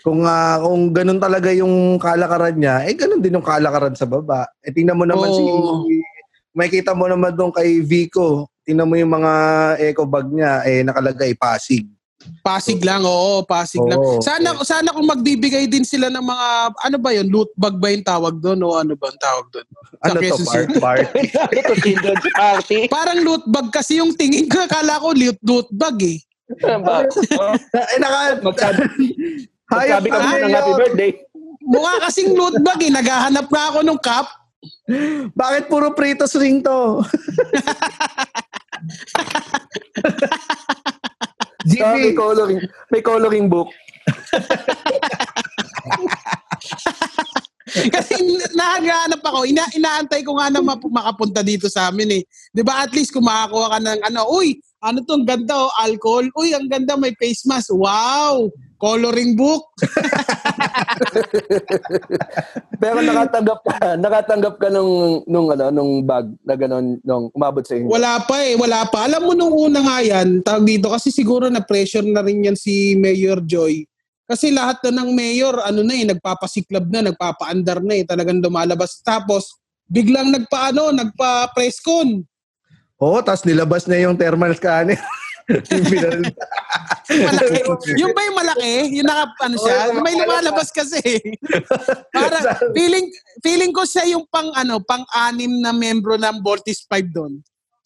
Kung 0.00 0.24
ah, 0.24 0.56
kung 0.58 0.90
ganun 0.90 1.20
talaga 1.20 1.52
yung 1.52 2.00
kalakaran 2.00 2.56
niya, 2.56 2.88
eh 2.88 2.96
ganun 2.96 3.20
din 3.20 3.36
yung 3.36 3.44
kalakaran 3.44 3.92
sa 3.92 4.08
baba. 4.08 4.48
Eh 4.64 4.72
tingnan 4.72 4.96
mo 4.96 5.04
naman 5.04 5.28
si 5.28 5.42
Oo. 5.44 5.84
makikita 6.50 6.96
mo 6.96 7.04
naman 7.04 7.36
doon 7.36 7.52
kay 7.52 7.84
Vico, 7.84 8.48
tingnan 8.64 8.88
mo 8.88 8.96
yung 8.96 9.12
mga 9.12 9.32
eco 9.82 10.06
bag 10.06 10.30
niya 10.30 10.64
eh 10.64 10.80
nakalagay 10.80 11.34
Pasig. 11.34 11.84
pasig 12.44 12.76
lang 12.84 13.00
oo 13.00 13.40
pasig 13.48 13.80
lang 13.80 13.96
Oo. 13.96 14.20
sana 14.20 14.52
sana 14.60 14.92
kung 14.92 15.08
magbibigay 15.08 15.64
din 15.64 15.88
sila 15.88 16.12
ng 16.12 16.20
mga 16.20 16.48
ano 16.84 16.96
ba 17.00 17.16
yun 17.16 17.32
loot 17.32 17.48
bag 17.56 17.80
ba 17.80 17.88
yung 17.88 18.04
tawag 18.04 18.36
doon 18.36 18.60
o 18.60 18.76
ano 18.76 18.92
ba 18.92 19.08
ang 19.08 19.16
tawag 19.16 19.46
doon 19.48 19.66
Ano 20.04 20.12
to, 20.12 20.20
Quezon 20.20 20.44
part, 20.44 20.68
City. 20.68 20.80
part? 20.84 21.06
Ito, 21.48 21.72
children's 21.80 22.26
party. 22.30 22.78
parang 22.92 23.24
loot 23.24 23.40
bag 23.48 23.72
kasi 23.72 24.04
yung 24.04 24.12
tingin 24.12 24.44
ko 24.46 24.60
akala 24.60 25.00
ko 25.00 25.16
loot, 25.16 25.38
loot 25.40 25.68
bag 25.72 25.96
eh 26.04 26.18
Ba- 26.60 27.08
oh, 27.08 27.54
Eh, 27.94 27.98
naka... 27.98 28.20
Hayop 29.70 30.02
ka 30.06 30.18
kami 30.18 30.36
ng 30.42 30.54
happy 30.54 30.72
birthday. 30.74 31.10
Mukha 31.62 32.02
kasing 32.08 32.34
loot 32.34 32.56
bag 32.64 32.80
eh. 32.82 32.90
Naghahanap 32.90 33.46
nga 33.46 33.64
ako 33.70 33.78
ng 33.86 33.98
cup. 34.02 34.26
Bakit 35.32 35.70
puro 35.70 35.94
Pritos 35.94 36.34
ring 36.36 36.60
to? 36.60 37.04
Ah, 41.80 41.94
may 41.94 42.10
GB, 42.10 42.16
coloring, 42.16 42.60
may 42.88 43.02
coloring 43.04 43.46
book. 43.46 43.68
Kasi 47.70 48.18
naghahanap 48.56 49.22
ako. 49.22 49.46
Ina 49.46 49.62
inaantay 49.76 50.26
ko 50.26 50.34
nga 50.40 50.50
na 50.50 50.64
makapunta 50.64 51.44
dito 51.46 51.70
sa 51.70 51.92
amin 51.92 52.18
eh. 52.18 52.22
'Di 52.50 52.66
ba 52.66 52.82
At 52.82 52.90
least 52.90 53.14
kung 53.14 53.28
makakuha 53.28 53.76
ka 53.76 53.78
ng 53.78 54.00
ano, 54.10 54.26
uy, 54.34 54.58
ano 54.80 55.04
to, 55.04 55.12
ang 55.20 55.28
ganda 55.28 55.54
oh, 55.56 55.72
alcohol. 55.80 56.24
Uy, 56.36 56.56
ang 56.56 56.66
ganda, 56.68 56.96
may 56.96 57.12
face 57.20 57.44
mask. 57.44 57.72
Wow! 57.72 58.48
Coloring 58.80 59.36
book. 59.36 59.68
Pero 62.80 63.04
nakatanggap 63.04 63.60
ka, 63.60 63.76
nakatanggap 64.00 64.56
ka 64.56 64.72
nung, 64.72 65.20
nung, 65.28 65.52
ano, 65.52 65.68
nung 65.68 66.00
bag 66.00 66.32
na 66.48 66.56
gano'n, 66.56 66.96
nung 67.04 67.28
umabot 67.36 67.60
sa 67.60 67.76
inyo. 67.76 67.92
Wala 67.92 68.24
pa 68.24 68.40
eh, 68.40 68.56
wala 68.56 68.88
pa. 68.88 69.04
Alam 69.04 69.28
mo 69.28 69.32
nung 69.36 69.52
una 69.52 69.84
nga 69.84 70.00
yan, 70.00 70.40
tawag 70.40 70.64
dito, 70.64 70.88
kasi 70.88 71.12
siguro 71.12 71.52
na 71.52 71.60
pressure 71.60 72.08
na 72.08 72.24
rin 72.24 72.48
yan 72.48 72.56
si 72.56 72.96
Mayor 72.96 73.44
Joy. 73.44 73.84
Kasi 74.24 74.48
lahat 74.48 74.80
na 74.88 75.02
ng 75.04 75.10
mayor, 75.12 75.60
ano 75.60 75.84
na 75.84 75.92
eh, 76.00 76.06
nagpapasiklab 76.08 76.86
na, 76.88 77.12
nagpapaandar 77.12 77.84
na 77.84 78.00
eh, 78.00 78.06
talagang 78.08 78.40
lumalabas. 78.40 79.04
Tapos, 79.04 79.60
biglang 79.90 80.30
nagpa, 80.30 80.70
ano, 80.70 80.94
nagpa-press 80.94 81.82
con. 81.82 82.22
Oo, 83.00 83.18
tapos 83.24 83.48
nilabas 83.48 83.88
na 83.88 83.96
yung 83.96 84.14
thermal 84.14 84.52
scanner. 84.52 85.00
Malaki. 87.10 87.60
yung 88.00 88.12
ba 88.14 88.20
yung 88.22 88.38
malaki? 88.38 88.74
Yung 89.00 89.06
naka, 89.06 89.24
ano 89.42 89.56
siya? 89.58 89.76
Yung 89.90 90.04
may 90.04 90.14
lumalabas 90.14 90.68
kasi. 90.70 91.00
Para, 92.14 92.38
feeling, 92.70 93.10
feeling 93.42 93.72
ko 93.74 93.82
siya 93.82 94.06
yung 94.14 94.24
pang, 94.30 94.50
ano, 94.54 94.78
pang-anim 94.82 95.50
na 95.58 95.74
membro 95.74 96.14
ng 96.14 96.38
Voltis 96.44 96.86
5 96.86 97.10
doon. 97.10 97.34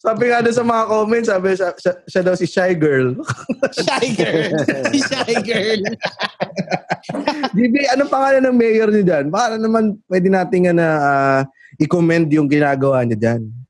sabi 0.05 0.29
nga 0.29 0.45
sa 0.53 0.61
mga 0.61 0.83
comments, 0.85 1.29
sabi 1.33 1.57
siya, 1.57 1.69
siya, 1.81 1.93
siya 2.05 2.21
daw 2.21 2.35
si 2.37 2.45
Shy 2.45 2.77
Girl. 2.77 3.17
Shy 3.73 4.13
girl. 4.13 4.53
Shy 4.93 5.33
girl. 5.41 5.81
GB, 7.57 7.75
anong 7.89 8.13
pangalan 8.13 8.45
ng 8.45 8.53
mayor 8.53 8.93
niyo 8.93 9.01
dyan? 9.01 9.33
Baka 9.33 9.57
naman 9.57 9.97
pwede 10.05 10.29
natin 10.29 10.59
nga 10.69 10.73
na 10.77 10.87
ah, 11.01 11.41
i-commend 11.81 12.29
yung 12.29 12.45
ginagawa 12.45 13.01
niya 13.01 13.17
dyan. 13.17 13.64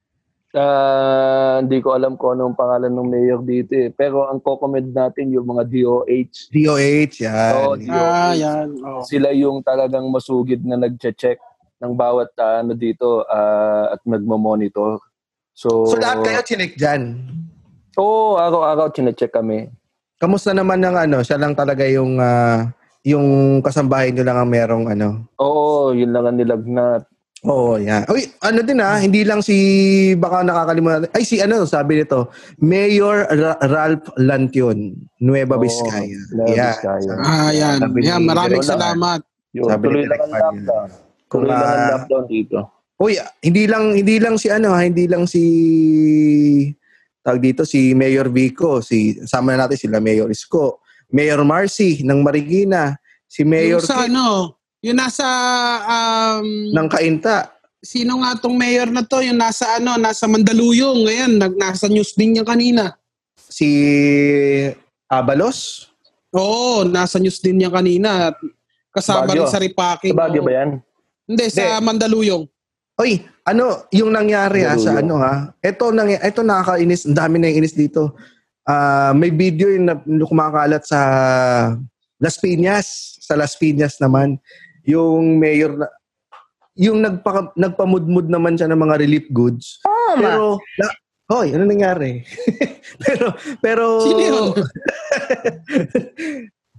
Ah, 0.56 1.60
hindi 1.60 1.84
ko 1.84 1.92
alam 1.92 2.16
kung 2.16 2.40
anong 2.40 2.56
pangalan 2.56 2.88
ng 2.88 3.08
mayor 3.12 3.44
dito 3.44 3.76
eh. 3.76 3.92
Pero 3.92 4.24
ang 4.24 4.40
ko-comment 4.40 4.88
natin 4.88 5.28
yung 5.36 5.44
mga 5.44 5.68
DOH. 5.68 6.48
DOH, 6.48 7.14
yan. 7.20 7.54
Oo, 7.60 7.76
Ah, 7.92 8.32
yan. 8.32 8.72
Oh. 8.80 9.04
Sila 9.04 9.36
yung 9.36 9.60
talagang 9.60 10.08
masugid 10.08 10.64
na 10.64 10.80
nagche-check 10.80 11.36
ng 11.84 11.92
bawat 11.92 12.32
ah, 12.40 12.64
ano 12.64 12.72
dito 12.72 13.28
ah, 13.28 13.92
at 13.92 14.00
nagmo-monitor. 14.08 15.04
So, 15.52 15.92
So 15.92 16.00
lahat 16.00 16.24
kayo 16.24 16.40
chinik 16.48 16.80
dyan. 16.80 17.20
Oo, 18.00 18.40
araw-araw 18.40 18.92
chinecheck 18.92 19.32
kami. 19.32 19.72
Kamusta 20.16 20.56
naman 20.56 20.80
ng 20.80 20.96
ano, 20.96 21.18
siya 21.20 21.36
lang 21.36 21.52
talaga 21.52 21.84
yung 21.84 22.16
ah, 22.16 22.72
yung 23.04 23.60
kasambahay 23.60 24.10
niyo 24.10 24.24
lang 24.24 24.40
ang 24.40 24.50
merong 24.50 24.86
ano. 24.88 25.28
Oo, 25.36 25.92
yun 25.92 26.16
lang 26.16 26.26
ang 26.26 26.40
nilagnat. 26.40 27.04
Oo, 27.46 27.78
yan. 27.78 28.10
Uy, 28.10 28.26
ano 28.42 28.60
din 28.66 28.82
ah, 28.82 28.98
hindi 28.98 29.22
lang 29.22 29.46
si, 29.46 29.56
baka 30.18 30.42
nakakalimutan. 30.42 31.06
Ay, 31.14 31.22
si 31.22 31.38
ano, 31.38 31.62
sabi 31.70 32.02
nito, 32.02 32.34
Mayor 32.58 33.30
Ra- 33.30 33.62
Ralph 33.62 34.10
Lantion, 34.18 34.98
Nueva 35.22 35.62
Vizcaya. 35.62 36.18
Nueva 36.34 36.50
Yeah. 36.50 36.74
Vizcaya. 36.74 37.12
Ah, 37.22 37.52
yan. 37.54 37.78
Sabi 37.86 37.98
Yan, 38.02 38.22
maraming 38.26 38.66
salamat. 38.66 39.22
Yun, 39.54 39.70
Sabi 39.70 39.84
tuloy 39.86 40.04
lang 40.10 40.20
ang 40.20 40.34
lockdown. 40.34 40.90
Kung, 41.30 41.42
Tuloy 41.46 41.56
lang 41.56 41.70
ang 41.70 41.86
ah, 41.86 41.92
lockdown 42.02 42.26
dito. 42.28 42.58
Uy, 42.96 43.20
hindi 43.44 43.64
lang 43.68 43.92
hindi 43.92 44.16
lang 44.24 44.40
si 44.40 44.48
ano, 44.48 44.72
ha, 44.72 44.88
hindi 44.88 45.04
lang 45.06 45.28
si 45.28 45.44
tawag 47.20 47.44
dito 47.44 47.68
si 47.68 47.92
Mayor 47.92 48.32
Vico, 48.32 48.80
si 48.80 49.20
sama 49.28 49.52
na 49.52 49.68
natin 49.68 49.76
sila 49.76 50.00
Mayor 50.00 50.32
Isko, 50.32 50.80
Mayor 51.12 51.44
Marcy 51.44 52.08
ng 52.08 52.24
Marikina, 52.24 52.96
si 53.28 53.44
Mayor 53.44 53.84
Yung 53.84 53.88
sa 53.88 54.08
Kim 54.08 54.16
ano, 54.16 54.56
yung 54.86 54.98
nasa, 55.02 55.26
um, 55.90 56.46
ng 56.70 56.90
Kainta, 56.94 57.50
sino 57.82 58.22
nga 58.22 58.38
tong 58.38 58.54
mayor 58.54 58.94
na 58.94 59.02
to, 59.02 59.26
yung 59.26 59.42
nasa 59.42 59.82
ano, 59.82 59.98
nasa 59.98 60.30
Mandaluyong, 60.30 61.10
ngayon, 61.10 61.32
nag, 61.42 61.54
nasa 61.58 61.90
news 61.90 62.14
din 62.14 62.38
niya 62.38 62.46
kanina. 62.46 62.94
si 63.50 63.66
Abalos, 65.10 65.90
Oo, 66.36 66.84
nasa 66.84 67.16
news 67.16 67.40
din 67.40 67.64
niya 67.64 67.72
kanina. 67.72 68.30
At 68.32 68.36
Kasama 68.92 69.28
Baguio. 69.28 69.48
rin 69.48 69.52
sa 69.52 69.60
repacking. 69.64 70.12
Sa 70.12 70.20
Baguio 70.20 70.44
ba 70.44 70.52
yan? 70.52 70.70
Hindi, 71.24 71.46
sa 71.48 71.80
Mandaluyong. 71.80 72.44
Oy, 72.96 73.24
ano 73.44 73.88
yung 73.92 74.12
nangyari 74.12 74.64
ha 74.64 74.80
sa 74.80 75.00
ano 75.04 75.20
ha? 75.20 75.52
Ito 75.60 75.92
nang 75.92 76.12
ito 76.12 76.42
nakakainis, 76.44 77.08
ang 77.08 77.16
dami 77.16 77.44
na 77.44 77.52
inis 77.52 77.76
dito. 77.76 78.16
Ah, 78.64 79.12
may 79.12 79.32
video 79.32 79.68
yung 79.68 79.92
kumakalat 80.28 80.88
sa 80.88 81.00
Las 82.20 82.40
Piñas, 82.40 83.20
sa 83.20 83.36
Las 83.36 83.60
Piñas 83.60 84.00
naman, 84.00 84.40
yung 84.86 85.42
mayor 85.42 85.76
na 85.76 85.90
yung 86.76 87.00
nagpa, 87.00 87.56
nagpamudmud 87.56 88.28
naman 88.28 88.60
siya 88.60 88.68
ng 88.68 88.82
mga 88.84 88.96
relief 89.00 89.26
goods. 89.32 89.80
Pero 90.20 90.60
na, 90.76 90.88
Hoy, 91.26 91.58
ano 91.58 91.66
nangyari? 91.66 92.22
pero 93.02 93.34
pero 93.58 93.86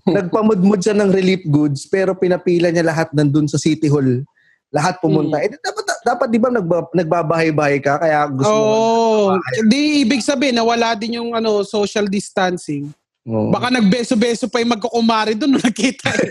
nagpamudmud 0.06 0.78
siya 0.78 0.94
ng 0.94 1.10
relief 1.10 1.42
goods 1.50 1.90
pero 1.90 2.14
pinapila 2.14 2.70
niya 2.70 2.86
lahat 2.86 3.10
nandun 3.10 3.50
sa 3.50 3.58
City 3.58 3.90
Hall. 3.90 4.22
Lahat 4.70 5.02
pumunta. 5.02 5.42
Hmm. 5.42 5.50
Eh, 5.50 5.58
dapat, 5.58 5.84
dapat 6.06 6.28
di 6.30 6.38
ba 6.38 6.50
nagba, 6.54 6.86
nagbabahay-bahay 6.94 7.78
ka 7.82 7.98
kaya 7.98 8.22
gusto 8.30 8.54
mo. 8.54 8.66
Oo. 8.70 9.40
Di 9.66 10.06
ibig 10.06 10.22
sabihin, 10.22 10.58
nawala 10.58 10.94
din 10.94 11.18
yung 11.18 11.34
ano, 11.34 11.66
social 11.66 12.06
distancing. 12.06 12.86
Oo. 13.26 13.50
Baka 13.50 13.74
nagbeso-beso 13.74 14.46
pa 14.46 14.62
yung 14.62 14.78
magkukumari 14.78 15.34
doon 15.34 15.58
nung 15.58 15.66
nakita. 15.66 16.14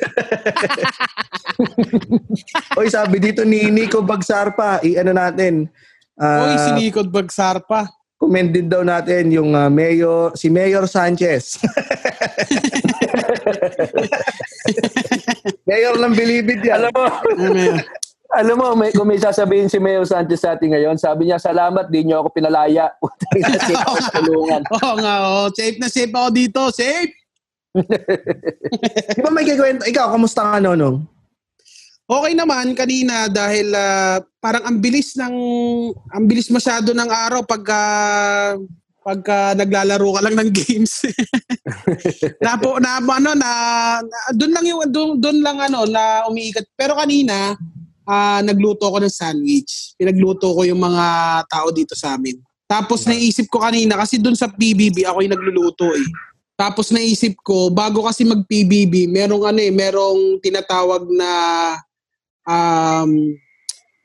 Oy, 2.80 2.88
sabi 2.88 3.20
dito 3.20 3.44
ni 3.44 3.68
Nico 3.68 4.00
Bagsarpa, 4.00 4.80
i-ano 4.80 5.12
natin. 5.12 5.68
ah, 6.16 6.48
Uy, 6.48 6.56
sinikod 6.56 7.12
bagsar 7.12 7.60
pa. 7.68 7.92
commend 8.16 8.56
din 8.56 8.72
daw 8.72 8.80
natin 8.80 9.28
yung 9.28 9.52
ah, 9.52 9.68
Mayor, 9.68 10.32
si 10.40 10.48
Mayor 10.48 10.88
Sanchez. 10.88 11.60
Mayor 15.68 16.00
ng 16.00 16.16
Bilibid 16.16 16.64
yan. 16.64 16.80
Alam 16.80 16.96
mo? 16.96 17.12
Alam 18.34 18.56
mo, 18.58 18.74
may, 18.74 18.90
kung 18.90 19.06
may 19.06 19.22
sasabihin 19.22 19.70
si 19.70 19.78
Mayor 19.78 20.08
Sanchez 20.08 20.42
sa 20.42 20.58
atin 20.58 20.74
ngayon, 20.74 20.98
sabi 20.98 21.30
niya, 21.30 21.38
salamat, 21.38 21.88
di 21.94 22.02
niyo 22.02 22.26
ako 22.26 22.34
pinalaya. 22.34 22.90
Kasi 23.46 23.74
ako 23.78 23.96
sa 24.02 24.12
tulungan. 24.18 24.62
Oo 24.82 24.96
nga, 24.98 25.16
oh. 25.30 25.48
safe 25.54 25.78
na 25.78 25.88
safe 25.88 26.10
ako 26.10 26.30
dito. 26.34 26.62
Safe! 26.74 27.14
Di 29.14 29.22
ba 29.22 29.30
may 29.30 29.46
kikwento? 29.46 29.86
Ikaw, 29.86 30.16
kamusta 30.16 30.42
ka 30.42 30.58
nonong? 30.58 31.06
Okay 32.06 32.38
naman 32.38 32.78
kanina 32.78 33.26
dahil 33.26 33.74
ah, 33.74 34.22
parang 34.38 34.62
ang 34.62 34.78
bilis 34.78 35.18
ng 35.18 35.36
ang 36.14 36.24
bilis 36.30 36.54
masyado 36.54 36.94
ng 36.94 37.10
araw 37.10 37.42
pagka 37.42 37.82
pagka 39.02 39.58
naglalaro 39.58 40.14
ka 40.14 40.22
lang 40.22 40.38
ng 40.38 40.50
games. 40.62 41.02
na 42.46 42.62
po 42.62 42.78
na 42.78 43.02
ano 43.02 43.34
na, 43.34 43.52
na 44.06 44.18
doon 44.38 44.54
lang 44.54 44.66
yung 44.70 44.82
doon, 44.94 45.10
doon 45.18 45.38
lang 45.42 45.58
ano 45.58 45.90
na 45.90 46.30
umiikat. 46.30 46.70
Pero 46.78 46.94
kanina 46.94 47.58
ah, 48.06 48.42
nagluto 48.46 48.86
ako 48.86 49.04
ng 49.04 49.14
sandwich. 49.14 49.98
Pinagluto 49.98 50.54
ko 50.54 50.62
yung 50.64 50.80
mga 50.80 51.06
tao 51.50 51.68
dito 51.74 51.98
sa 51.98 52.16
amin. 52.16 52.38
Tapos 52.66 53.06
naisip 53.06 53.46
ko 53.50 53.62
kanina 53.62 53.94
kasi 53.98 54.18
doon 54.18 54.34
sa 54.34 54.50
PBB 54.50 55.06
ako 55.06 55.22
yung 55.22 55.36
nagluluto 55.38 55.86
eh. 55.94 56.08
Tapos 56.56 56.90
naisip 56.90 57.36
ko 57.44 57.68
bago 57.68 58.08
kasi 58.08 58.24
mag 58.24 58.48
PBB, 58.48 59.12
merong 59.12 59.44
ano 59.44 59.60
eh, 59.60 59.74
merong 59.76 60.40
tinatawag 60.40 61.04
na 61.12 61.32
um, 62.48 63.36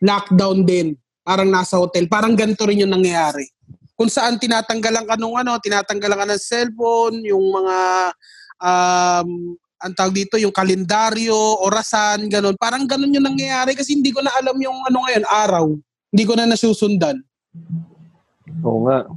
lockdown 0.03 0.67
din. 0.67 0.99
Parang 1.23 1.47
nasa 1.47 1.79
hotel. 1.79 2.11
Parang 2.11 2.35
ganito 2.35 2.67
rin 2.67 2.83
yung 2.83 2.91
nangyayari. 2.91 3.47
Kung 3.95 4.11
saan 4.11 4.41
tinatanggalan 4.41 5.07
ka 5.07 5.15
nung 5.15 5.39
ano, 5.39 5.61
tinatanggalan 5.63 6.19
ka 6.19 6.27
ng 6.27 6.43
cellphone, 6.43 7.23
yung 7.23 7.45
mga 7.55 7.79
um, 8.59 9.29
ang 9.81 9.97
tawag 9.97 10.13
dito, 10.13 10.37
yung 10.37 10.53
kalendaryo, 10.53 11.35
orasan, 11.65 12.29
ganun. 12.29 12.55
Parang 12.55 12.85
ganun 12.85 13.11
yung 13.11 13.25
nangyayari 13.25 13.73
kasi 13.73 13.97
hindi 13.97 14.13
ko 14.13 14.21
na 14.21 14.33
alam 14.37 14.57
yung 14.61 14.77
ano 14.85 14.99
ngayon, 15.09 15.25
araw. 15.25 15.65
Hindi 16.13 16.25
ko 16.25 16.33
na 16.37 16.45
nasusundan. 16.45 17.17
Oo 18.61 18.85
nga. 18.85 19.09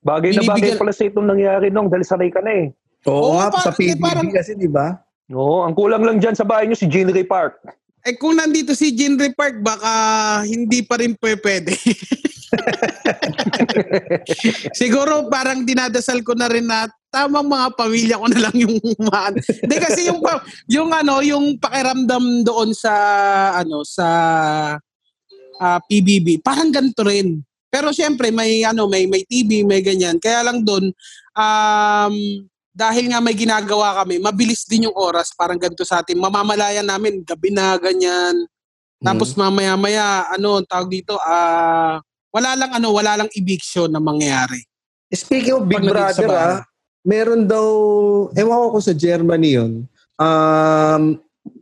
Bagay 0.00 0.32
na 0.32 0.44
bagay 0.44 0.76
pala 0.76 0.92
sa 0.92 1.04
itong 1.04 1.28
nangyari 1.28 1.68
nung 1.68 1.88
dahil 1.88 2.04
sanay 2.04 2.28
ka 2.28 2.40
na 2.40 2.52
eh. 2.52 2.66
Oo 3.08 3.32
Oo, 3.32 3.36
nga, 3.36 3.48
sa 3.50 3.72
parang- 3.72 3.80
PBB 3.80 4.00
parang- 4.00 4.32
kasi, 4.32 4.52
di 4.52 4.68
ba? 4.68 5.00
Oo, 5.32 5.64
ang 5.64 5.72
kulang 5.72 6.04
lang 6.04 6.20
dyan 6.20 6.36
sa 6.36 6.44
bahay 6.44 6.68
niyo 6.68 6.76
si 6.76 6.84
Jean 6.84 7.08
Ray 7.08 7.24
Park. 7.24 7.56
Eh 8.00 8.16
kung 8.16 8.32
nandito 8.32 8.72
si 8.72 8.96
Jinri 8.96 9.36
Park, 9.36 9.60
baka 9.60 9.92
hindi 10.48 10.80
pa 10.80 10.96
rin 10.96 11.12
pwe- 11.14 11.36
pwede. 11.36 11.76
Siguro 14.80 15.28
parang 15.28 15.62
dinadasal 15.62 16.24
ko 16.24 16.34
na 16.34 16.48
rin 16.48 16.66
na 16.66 16.88
tamang 17.10 17.50
mga 17.50 17.66
pamilya 17.74 18.16
ko 18.16 18.26
na 18.30 18.40
lang 18.48 18.56
yung 18.56 18.78
maan. 19.02 19.34
Hindi 19.36 19.76
kasi 19.76 20.00
yung 20.06 20.22
yung 20.70 20.90
ano, 20.94 21.20
yung 21.20 21.58
pakiramdam 21.58 22.46
doon 22.46 22.70
sa 22.70 22.94
ano 23.58 23.82
sa 23.82 24.06
ah, 25.60 25.80
PBB, 25.84 26.40
parang 26.40 26.70
ganito 26.70 27.02
rin. 27.02 27.42
Pero 27.70 27.90
syempre 27.90 28.30
may 28.30 28.62
ano, 28.62 28.86
may 28.86 29.10
may 29.10 29.26
TV, 29.26 29.66
may 29.66 29.82
ganyan. 29.82 30.16
Kaya 30.22 30.46
lang 30.46 30.62
doon 30.62 30.94
um 31.34 32.14
dahil 32.70 33.10
nga 33.10 33.18
may 33.18 33.34
ginagawa 33.34 33.98
kami, 34.00 34.22
mabilis 34.22 34.62
din 34.64 34.86
yung 34.88 34.96
oras, 34.96 35.34
parang 35.34 35.58
ganito 35.58 35.82
sa 35.82 36.00
atin. 36.00 36.16
Mamamalayan 36.16 36.86
namin 36.86 37.26
gabi 37.26 37.50
na 37.50 37.74
ganyan. 37.76 38.46
Tapos 39.02 39.34
mamaya-maya 39.34 40.30
ano, 40.30 40.62
tawag 40.62 40.88
dito, 40.88 41.18
ah 41.18 41.98
wala 42.30 42.50
lang 42.54 42.70
ano, 42.70 42.94
wala 42.94 43.18
lang 43.18 43.30
eviction 43.34 43.90
na 43.90 43.98
mangyayari. 43.98 44.62
Speaking 45.10 45.58
of 45.58 45.66
Big 45.66 45.82
Pag 45.82 45.90
Brother, 45.90 46.28
ah, 46.30 46.62
meron 47.04 47.48
daw, 47.48 47.66
ewan 48.36 48.60
ko 48.60 48.66
kung 48.76 48.84
sa 48.84 48.96
Germany 48.96 49.56
yun, 49.56 49.72
um, 50.20 51.16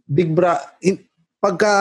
Big 0.08 0.34
Bra, 0.34 0.58
in, 0.82 0.98
pagka 1.38 1.72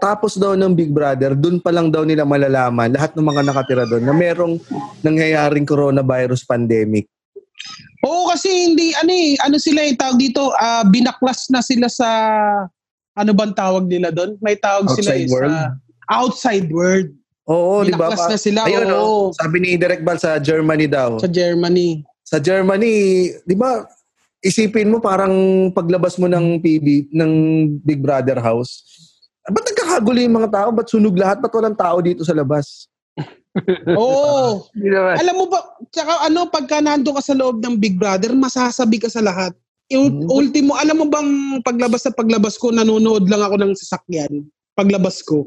tapos 0.00 0.40
daw 0.40 0.56
ng 0.56 0.72
Big 0.72 0.88
Brother, 0.88 1.36
dun 1.36 1.60
pa 1.60 1.68
lang 1.68 1.92
daw 1.92 2.02
nila 2.02 2.24
malalaman, 2.24 2.96
lahat 2.96 3.12
ng 3.12 3.26
mga 3.28 3.42
nakatira 3.44 3.84
doon, 3.84 4.04
na 4.04 4.16
merong 4.16 4.56
nangyayaring 5.04 5.68
coronavirus 5.68 6.48
pandemic. 6.48 7.04
Oo, 8.06 8.30
kasi 8.32 8.48
hindi, 8.48 8.96
ano 8.96 9.12
eh, 9.12 9.36
ano 9.44 9.56
sila 9.60 9.84
eh, 9.84 9.92
tawag 9.96 10.16
dito, 10.16 10.52
ah, 10.56 10.84
binaklas 10.86 11.52
na 11.52 11.60
sila 11.60 11.92
sa, 11.92 12.08
ano 13.16 13.30
bang 13.36 13.52
tawag 13.52 13.84
nila 13.84 14.08
doon? 14.12 14.40
May 14.40 14.56
tawag 14.56 14.88
sila 14.96 15.12
Outside 15.12 15.28
eh, 15.28 15.32
world? 15.32 15.52
sa 15.52 15.60
outside 16.06 16.68
world. 16.70 17.08
Oo, 17.46 17.82
di 17.86 17.92
ba? 17.94 18.10
binaklas 18.10 18.24
na 18.30 18.38
sila, 18.38 18.58
Ayun, 18.64 18.88
oo, 18.90 19.04
oh, 19.04 19.24
sabi 19.36 19.56
ni 19.60 19.70
Direk 19.76 20.02
Bal 20.06 20.18
sa 20.18 20.40
Germany 20.40 20.86
daw. 20.88 21.20
sa 21.20 21.28
Germany. 21.28 22.02
Sa 22.26 22.42
Germany, 22.42 23.30
di 23.46 23.54
ba, 23.54 23.86
isipin 24.42 24.90
mo 24.90 24.98
parang 24.98 25.30
paglabas 25.70 26.18
mo 26.18 26.26
ng 26.26 26.58
PB, 26.58 27.14
ng 27.14 27.32
Big 27.86 28.02
Brother 28.02 28.42
house, 28.42 28.82
ba't 29.46 29.62
nagkakagulo 29.62 30.18
yung 30.18 30.42
mga 30.42 30.50
tao? 30.50 30.68
Ba't 30.74 30.90
sunog 30.90 31.14
lahat? 31.14 31.38
Ba't 31.38 31.54
walang 31.54 31.78
tao 31.78 32.02
dito 32.02 32.26
sa 32.26 32.34
labas? 32.34 32.90
Oo. 33.94 34.66
Naman. 34.74 35.22
Alam 35.22 35.34
mo 35.38 35.46
ba, 35.46 35.62
tsaka 35.94 36.26
ano, 36.26 36.50
pagka 36.50 36.82
nando 36.82 37.14
ka 37.14 37.22
sa 37.22 37.38
loob 37.38 37.62
ng 37.62 37.78
Big 37.78 37.94
Brother, 37.94 38.34
masasabi 38.34 38.98
ka 38.98 39.06
sa 39.06 39.22
lahat. 39.22 39.54
Mhm. 39.86 40.26
ultimo, 40.26 40.74
alam 40.74 40.98
mo 40.98 41.06
bang 41.06 41.62
paglabas 41.62 42.02
sa 42.02 42.10
paglabas 42.10 42.58
ko, 42.58 42.74
nanonood 42.74 43.30
lang 43.30 43.38
ako 43.38 43.54
ng 43.54 43.72
sasakyan. 43.78 44.42
Paglabas 44.74 45.22
ko. 45.22 45.46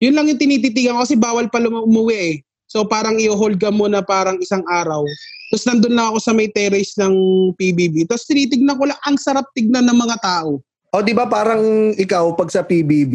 Yun 0.00 0.16
lang 0.16 0.24
yung 0.32 0.40
tinititigan 0.40 0.96
ko 0.96 1.04
kasi 1.04 1.20
bawal 1.20 1.52
pa 1.52 1.60
lum- 1.60 1.84
umuwi 1.84 2.16
eh. 2.16 2.34
So 2.74 2.82
parang 2.82 3.22
i-hold 3.22 3.62
ka 3.62 3.70
muna 3.70 4.02
parang 4.02 4.34
isang 4.42 4.66
araw. 4.66 5.06
Tapos 5.54 5.62
nandun 5.70 5.94
lang 5.94 6.10
ako 6.10 6.18
sa 6.18 6.34
may 6.34 6.50
terrace 6.50 6.98
ng 6.98 7.14
PBB. 7.54 8.10
Tapos 8.10 8.26
tinitignan 8.26 8.74
ko 8.74 8.90
lang, 8.90 8.98
ang 9.06 9.14
sarap 9.14 9.46
tignan 9.54 9.86
ng 9.86 9.94
mga 9.94 10.18
tao. 10.18 10.58
O 10.90 10.98
di 10.98 11.14
ba 11.14 11.30
parang 11.30 11.94
ikaw 11.94 12.34
pag 12.34 12.50
sa 12.50 12.66
PBB, 12.66 13.14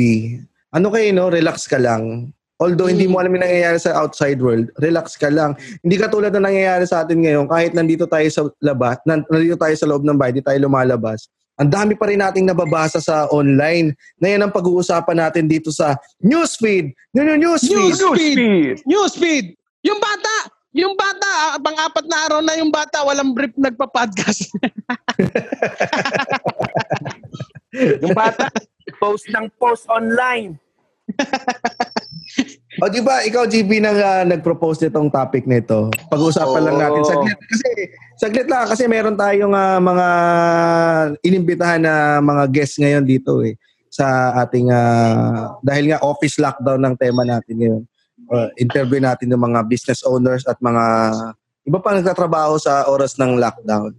ano 0.72 0.88
kayo 0.88 1.12
no, 1.12 1.28
relax 1.28 1.68
ka 1.68 1.75
lang. 1.75 2.32
Although 2.60 2.88
hindi 2.88 3.08
Mm. 3.08 3.12
mo 3.12 3.20
alam 3.20 3.36
yung 3.36 3.44
nangyayari 3.44 3.80
sa 3.80 4.00
outside 4.00 4.39
world, 4.39 4.72
relax 4.80 5.20
ka 5.20 5.28
lang. 5.28 5.56
Hindi 5.84 5.96
ka 5.96 6.08
tulad 6.08 6.32
na 6.36 6.48
nangyayari 6.48 6.88
sa 6.88 7.04
atin 7.04 7.20
ngayon, 7.20 7.48
kahit 7.48 7.72
nandito 7.72 8.04
tayo 8.08 8.28
sa 8.32 8.48
labas, 8.63 9.00
nan- 9.04 9.28
nandito 9.28 9.56
tayo 9.60 9.75
sa 9.75 9.88
loob 9.88 10.04
ng 10.04 10.16
bahay, 10.16 10.36
di 10.36 10.44
tayo 10.44 10.60
lumalabas. 10.60 11.28
Ang 11.60 11.70
dami 11.70 11.94
pa 12.00 12.08
rin 12.08 12.24
nating 12.24 12.48
nababasa 12.48 13.04
sa 13.04 13.28
online. 13.36 13.92
Na 14.16 14.32
yan 14.32 14.48
ang 14.48 14.54
pag-uusapan 14.56 15.28
natin 15.28 15.46
dito 15.51 15.75
sa 15.75 16.00
newsfeed. 16.24 16.96
New, 17.12 17.24
new, 17.28 17.36
newsfeed. 17.36 18.00
Newsfeed! 18.00 18.88
Newsfeed! 18.88 19.46
Yung 19.84 20.00
bata! 20.00 20.56
Yung 20.70 20.94
bata, 20.94 21.25
ah, 21.25 21.58
pang-apat 21.58 22.06
na 22.06 22.18
araw 22.30 22.39
na 22.46 22.54
yung 22.62 22.70
bata, 22.70 23.01
walang 23.01 23.34
brief 23.34 23.50
nagpa-podcast. 23.58 24.54
Yung 28.06 28.13
bata, 28.13 28.54
post 29.01 29.25
ng 29.34 29.50
post 29.58 29.89
online. 29.89 30.62
O 32.81 32.86
di 32.86 33.01
ba, 33.01 33.25
ikaw 33.25 33.50
GB 33.50 33.81
nang 33.81 33.98
ah, 33.98 34.22
nag-propose 34.22 34.86
nitong 34.86 35.10
topic 35.10 35.50
nito. 35.50 35.90
Pag-uusapan 36.14 36.62
lang 36.62 36.77
natin 36.77 37.01
saglit 37.01 37.40
kasi 37.50 37.70
saglit 38.20 38.51
lang 38.51 38.68
kasi 38.68 38.84
meron 38.86 39.16
tayong 39.16 39.55
ah, 39.55 39.79
mga 39.79 40.08
inimbitahan 41.24 41.79
na 41.79 42.20
mga 42.20 42.44
guests 42.51 42.75
ngayon 42.75 43.08
dito 43.08 43.40
eh 43.40 43.55
sa 43.88 44.36
ating 44.44 44.68
ah, 44.70 45.55
dahil 45.64 45.96
nga 45.96 46.03
office 46.03 46.36
lockdown 46.36 46.84
ng 46.84 46.96
tema 47.00 47.24
natin 47.24 47.55
ngayon. 47.55 47.84
Uh, 48.29 48.51
interview 48.62 49.01
natin 49.01 49.32
ng 49.32 49.42
mga 49.42 49.66
business 49.66 50.05
owners 50.05 50.46
at 50.46 50.60
mga 50.62 50.84
iba 51.66 51.79
pa 51.82 51.98
nagtatrabaho 51.98 52.62
sa 52.62 52.86
oras 52.86 53.18
ng 53.18 53.42
lockdown. 53.42 53.90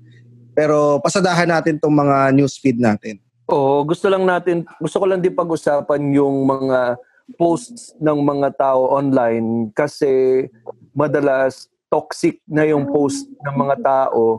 Pero 0.55 1.03
pasadahan 1.03 1.51
natin 1.51 1.83
tong 1.83 1.91
mga 1.91 2.31
newsfeed 2.37 2.79
natin. 2.79 3.19
Oo, 3.51 3.83
gusto 3.83 4.07
lang 4.07 4.23
natin, 4.23 4.63
gusto 4.79 5.03
ko 5.03 5.07
lang 5.11 5.19
din 5.19 5.35
pag-usapan 5.35 6.15
yung 6.15 6.47
mga 6.47 6.95
posts 7.35 7.95
ng 7.99 8.19
mga 8.23 8.55
tao 8.59 8.91
online 8.95 9.71
kasi 9.75 10.47
madalas 10.95 11.70
toxic 11.91 12.39
na 12.47 12.63
yung 12.65 12.87
post 12.89 13.27
ng 13.27 13.57
mga 13.59 13.77
tao 13.83 14.39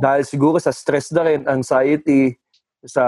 dahil 0.00 0.24
siguro 0.24 0.56
sa 0.56 0.72
stress 0.72 1.12
na 1.12 1.22
rin, 1.28 1.44
anxiety, 1.44 2.34
sa 2.80 3.04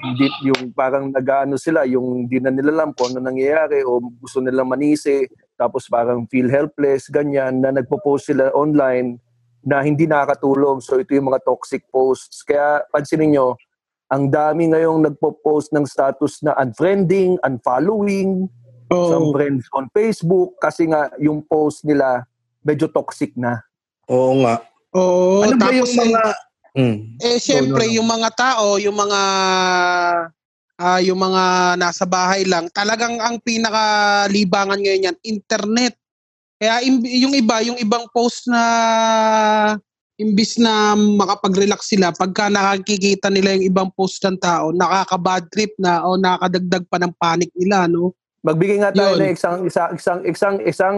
hindi, 0.00 0.32
yung 0.48 0.72
parang 0.72 1.12
nag-ano 1.12 1.60
sila, 1.60 1.84
yung 1.84 2.24
hindi 2.24 2.40
na 2.40 2.48
nila 2.48 2.72
alam 2.80 2.96
kung 2.96 3.12
ano 3.12 3.28
nangyayari 3.28 3.84
o 3.84 4.00
gusto 4.00 4.40
nilang 4.40 4.72
manisi, 4.72 5.28
tapos 5.60 5.92
parang 5.92 6.24
feel 6.32 6.48
helpless, 6.48 7.12
ganyan, 7.12 7.60
na 7.60 7.68
nagpo-post 7.68 8.32
sila 8.32 8.48
online 8.56 9.20
na 9.62 9.84
hindi 9.84 10.08
nakakatulong. 10.08 10.80
So 10.80 10.98
ito 10.98 11.12
yung 11.12 11.28
mga 11.28 11.44
toxic 11.44 11.84
posts. 11.92 12.40
Kaya 12.42 12.82
pansinin 12.88 13.36
nyo, 13.36 13.60
ang 14.08 14.32
dami 14.32 14.72
ngayong 14.72 15.12
nagpo-post 15.12 15.76
ng 15.76 15.84
status 15.84 16.40
na 16.40 16.56
unfriending, 16.56 17.36
unfollowing, 17.44 18.48
some 19.08 19.26
Oh. 19.28 19.32
friends 19.32 19.64
on 19.72 19.86
Facebook 19.90 20.56
kasi 20.60 20.86
nga 20.86 21.08
yung 21.18 21.40
post 21.42 21.82
nila 21.82 22.24
medyo 22.62 22.86
toxic 22.86 23.32
na. 23.34 23.60
Oo 24.06 24.44
nga. 24.44 24.62
Oo, 24.92 25.42
ano 25.42 25.56
ba 25.56 25.72
yung 25.72 25.88
tapos 25.88 25.96
mga 25.96 26.22
Mm. 26.72 27.20
eh, 27.20 27.36
eh 27.36 27.38
syempre 27.38 27.84
no, 27.84 27.90
no. 27.92 27.96
yung 28.00 28.08
mga 28.08 28.28
tao, 28.32 28.66
yung 28.80 28.96
mga 28.96 29.20
ah 30.82 31.00
yung 31.04 31.20
mga 31.20 31.76
nasa 31.76 32.08
bahay 32.08 32.48
lang, 32.48 32.64
talagang 32.72 33.20
ang 33.20 33.36
pinakalibangan 33.44 34.80
ngayon 34.80 35.06
yan, 35.12 35.16
internet. 35.20 35.94
Kaya 36.56 36.80
im- 36.80 37.04
yung 37.04 37.34
iba, 37.36 37.60
yung 37.60 37.76
ibang 37.76 38.08
post 38.08 38.48
na 38.48 38.62
imbis 40.16 40.56
na 40.56 40.94
makapag-relax 40.96 41.92
sila, 41.92 42.14
pagka 42.14 42.46
nakakikita 42.48 43.28
nila 43.28 43.58
yung 43.58 43.66
ibang 43.68 43.88
post 43.92 44.22
ng 44.24 44.38
tao, 44.38 44.70
nakaka-bad 44.70 45.50
trip 45.50 45.74
na 45.76 46.06
o 46.06 46.16
nakakadagdag 46.16 46.84
pa 46.88 46.96
ng 47.02 47.12
panic 47.18 47.50
nila, 47.58 47.84
no? 47.90 48.14
Magbigay 48.42 48.78
nga 48.82 48.90
tayo 48.90 49.14
ng 49.14 49.32
isang 49.32 49.56
isang 49.62 49.90
isang 49.94 50.20
isang 50.26 50.56
isang 50.66 50.96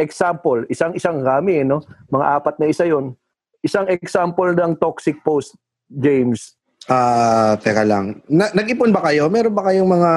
example, 0.00 0.64
isang 0.72 0.96
isang 0.96 1.20
rami, 1.20 1.60
no? 1.60 1.84
Mga 2.08 2.24
apat 2.40 2.54
na 2.56 2.72
isa 2.72 2.88
'yon. 2.88 3.12
Isang 3.60 3.84
example 3.92 4.56
ng 4.56 4.80
toxic 4.80 5.20
post, 5.20 5.52
James. 5.92 6.56
Ah, 6.88 7.60
teka 7.60 7.84
lang. 7.84 8.24
Na- 8.24 8.54
nag-ipon 8.56 8.88
ba 8.88 9.04
kayo? 9.04 9.28
Meron 9.28 9.52
ba 9.52 9.68
kayong 9.68 9.90
mga 9.90 10.12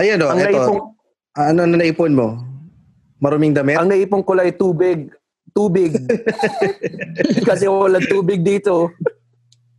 Ayan 0.00 0.22
oh, 0.24 0.32
ang 0.32 0.40
eto. 0.40 0.48
naipong 0.48 0.80
Ano 1.34 1.60
na 1.66 1.76
naipon 1.76 2.14
mo? 2.14 2.28
Maruming 3.20 3.52
damit? 3.52 3.76
ang 3.76 3.90
naipong 3.90 4.24
kulay 4.24 4.54
tubig, 4.54 5.12
tubig. 5.52 5.92
Kasi 7.48 7.68
wala 7.68 8.00
tubig 8.00 8.40
dito. 8.40 8.88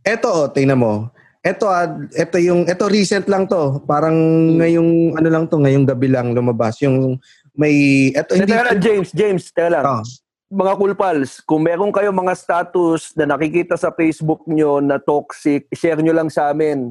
Eto 0.06 0.28
oh, 0.30 0.46
tingnan 0.46 0.78
mo. 0.78 1.10
Eto 1.46 1.70
ah, 1.70 1.86
eto 2.12 2.42
yung 2.42 2.66
eto 2.66 2.90
recent 2.90 3.30
lang 3.30 3.46
to. 3.46 3.78
Parang 3.86 4.18
Hmm. 4.18 4.58
ngayong 4.58 4.90
ano 5.14 5.28
lang 5.30 5.44
to, 5.46 5.62
ngayong 5.62 5.86
gabi 5.86 6.10
lang 6.10 6.34
lumabas 6.34 6.82
yung 6.82 7.22
may 7.54 8.10
eto 8.10 8.34
hindi 8.34 8.50
Teka 8.50 8.66
lang, 8.66 8.80
James, 8.82 9.08
James, 9.14 9.44
teka 9.54 9.70
lang. 9.70 9.84
Oh. 9.86 10.02
Mga 10.46 10.72
cool 10.74 10.94
pals, 10.94 11.42
kung 11.42 11.62
meron 11.62 11.90
kayo 11.90 12.10
mga 12.10 12.34
status 12.34 13.14
na 13.14 13.30
nakikita 13.30 13.74
sa 13.74 13.90
Facebook 13.90 14.42
nyo 14.46 14.78
na 14.78 14.98
toxic, 14.98 15.66
share 15.70 15.98
nyo 15.98 16.14
lang 16.14 16.30
sa 16.30 16.50
amin 16.50 16.90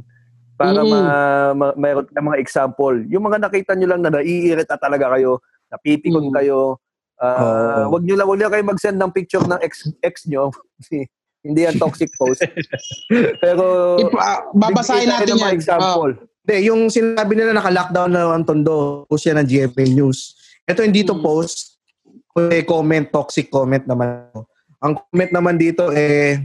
para 0.55 0.83
Mm. 0.83 0.91
ma, 0.91 1.01
ma, 1.51 1.67
mayroon 1.75 2.07
na 2.11 2.23
mga 2.23 2.39
example. 2.39 2.95
Yung 3.07 3.23
mga 3.23 3.43
nakita 3.43 3.75
nyo 3.75 3.87
lang 3.91 4.01
na 4.03 4.11
naiirita 4.11 4.75
talaga 4.75 5.11
kayo, 5.15 5.39
napipikon 5.67 6.31
Mm. 6.31 6.35
kayo, 6.35 6.79
ah, 7.19 7.87
Oo. 7.87 7.95
wag 7.95 8.03
nyo 8.03 8.15
lang, 8.15 8.27
wag 8.27 8.39
nyo 8.39 8.49
kayo 8.49 8.63
mag-send 8.63 8.95
ng 8.95 9.11
picture 9.11 9.43
ng 9.43 9.59
ex, 9.59 9.87
ex 9.99 10.23
nyo. 10.27 10.51
Hindi 11.45 11.62
yan 11.62 11.77
toxic 11.77 12.10
post. 12.17 12.41
Pero, 13.43 13.95
Ipa- 14.01 14.17
ah, 14.19 14.39
babasahin 14.51 15.05
natin 15.05 15.38
yan. 15.38 15.53
example. 15.53 16.17
Hindi, 16.17 16.55
yung 16.65 16.89
sinabi 16.89 17.38
nila 17.38 17.53
naka-lockdown 17.53 18.10
na 18.10 18.34
ang 18.34 18.41
tondo, 18.41 19.05
post 19.05 19.29
yan 19.29 19.38
ng 19.38 19.45
GMA 19.45 19.86
News. 19.93 20.34
Ito 20.65 20.81
hindi 20.81 21.05
to 21.05 21.13
Mm. 21.13 21.21
post, 21.21 21.77
may 22.34 22.65
comment, 22.65 23.05
toxic 23.08 23.47
comment 23.47 23.86
naman. 23.86 24.25
Ang 24.81 24.97
comment 24.97 25.31
naman 25.31 25.55
dito 25.55 25.93
eh, 25.93 26.41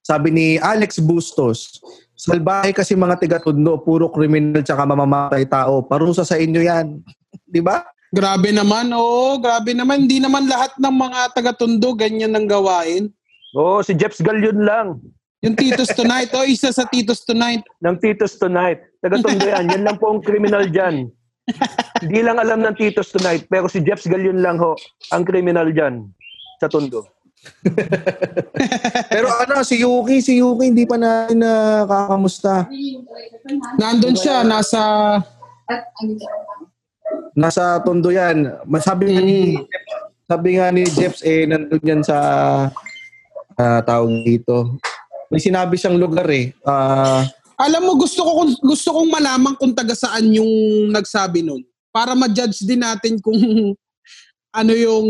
sabi 0.00 0.32
ni 0.32 0.46
Alex 0.56 0.98
Bustos, 0.98 1.78
salbahe 2.12 2.72
kasi 2.72 2.96
mga 2.96 3.20
tiga-tondo, 3.20 3.78
puro 3.78 4.08
kriminal 4.08 4.64
tsaka 4.64 4.82
mamamatay 4.82 5.44
tao. 5.44 5.84
Parusa 5.84 6.24
sa 6.24 6.40
inyo 6.40 6.58
yan. 6.58 7.04
Di 7.52 7.60
ba? 7.60 7.84
Grabe 8.12 8.52
naman, 8.52 8.92
oo, 8.92 9.40
grabe 9.40 9.72
naman. 9.72 10.04
Hindi 10.04 10.20
naman 10.20 10.44
lahat 10.44 10.76
ng 10.76 10.92
mga 10.92 11.20
taga-tundo 11.32 11.96
ganyan 11.96 12.36
ang 12.36 12.44
gawain. 12.44 13.08
Oo, 13.52 13.84
si 13.84 13.92
Jeps 13.92 14.24
Galion 14.24 14.64
lang. 14.64 14.96
Yung 15.42 15.58
Titos 15.58 15.90
Tonight. 15.92 16.30
O, 16.32 16.46
isa 16.46 16.72
sa 16.72 16.86
Titos 16.88 17.26
Tonight. 17.26 17.66
ng 17.82 17.96
Titos 17.98 18.38
Tonight. 18.38 18.80
Taga-tondo 19.02 19.42
yan. 19.42 19.68
Yan 19.68 19.82
lang 19.84 19.96
po 19.98 20.14
ang 20.14 20.22
criminal 20.22 20.70
dyan. 20.70 21.10
Hindi 21.98 22.20
lang 22.22 22.38
alam 22.38 22.62
ng 22.62 22.74
Titos 22.78 23.10
Tonight, 23.10 23.50
pero 23.50 23.66
si 23.66 23.82
Jeps 23.82 24.06
Galion 24.06 24.38
lang 24.38 24.62
ho, 24.62 24.78
ang 25.10 25.26
criminal 25.26 25.74
dyan 25.74 26.06
sa 26.62 26.70
tondo. 26.70 27.02
Pero 29.10 29.26
ano, 29.34 29.66
si 29.66 29.82
Yuki, 29.82 30.22
si 30.22 30.38
Yuki, 30.38 30.70
hindi 30.70 30.86
pa 30.86 30.94
natin 30.94 31.42
nakakamusta. 31.42 32.70
Nandun 33.82 34.14
siya, 34.14 34.46
nasa... 34.46 34.78
Nasa 37.34 37.82
tondo 37.82 38.14
yan. 38.14 38.46
Sabi 38.78 39.10
nga 39.10 39.22
ni, 39.26 39.58
sabi 40.22 40.48
nga 40.54 40.70
ni 40.70 40.86
Jeps, 40.86 41.26
eh, 41.26 41.42
nandun 41.50 41.82
yan 41.82 42.06
sa 42.06 42.16
uh, 43.56 43.80
tawag 43.84 44.12
dito. 44.24 44.76
May 45.32 45.40
sinabi 45.40 45.80
siyang 45.80 45.96
lugar 45.96 46.28
eh. 46.28 46.52
Ah, 46.64 47.24
Alam 47.56 47.88
mo, 47.88 47.92
gusto 47.96 48.20
ko 48.20 48.30
gusto 48.60 48.88
kong 48.92 49.08
malaman 49.08 49.54
kung 49.56 49.72
taga 49.72 49.96
saan 49.96 50.28
yung 50.32 50.48
nagsabi 50.92 51.40
nun. 51.40 51.64
Para 51.92 52.12
ma-judge 52.16 52.64
din 52.64 52.80
natin 52.80 53.16
kung 53.20 53.36
ano 54.60 54.72
yung... 54.72 55.06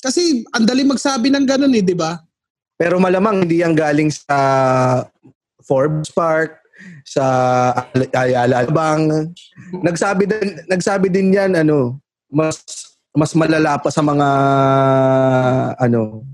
Kasi 0.00 0.42
ang 0.50 0.64
dali 0.64 0.82
magsabi 0.82 1.28
ng 1.28 1.44
ganun 1.44 1.76
eh, 1.76 1.84
di 1.84 1.94
ba? 1.94 2.18
pero 2.80 2.96
malamang 2.96 3.44
hindi 3.44 3.60
yan 3.60 3.76
galing 3.76 4.08
sa 4.08 4.38
Forbes 5.60 6.08
Park, 6.08 6.56
sa 7.04 7.24
Al- 7.92 8.08
Ayala 8.16 8.64
Albang. 8.64 9.28
Nagsabi 9.84 10.24
din 10.24 10.56
nagsabi 10.64 11.12
din 11.12 11.36
yan 11.36 11.52
ano, 11.60 12.00
mas 12.32 12.56
mas 13.12 13.36
malala 13.36 13.76
pa 13.76 13.92
sa 13.92 14.00
mga 14.00 14.28
ano, 15.76 16.24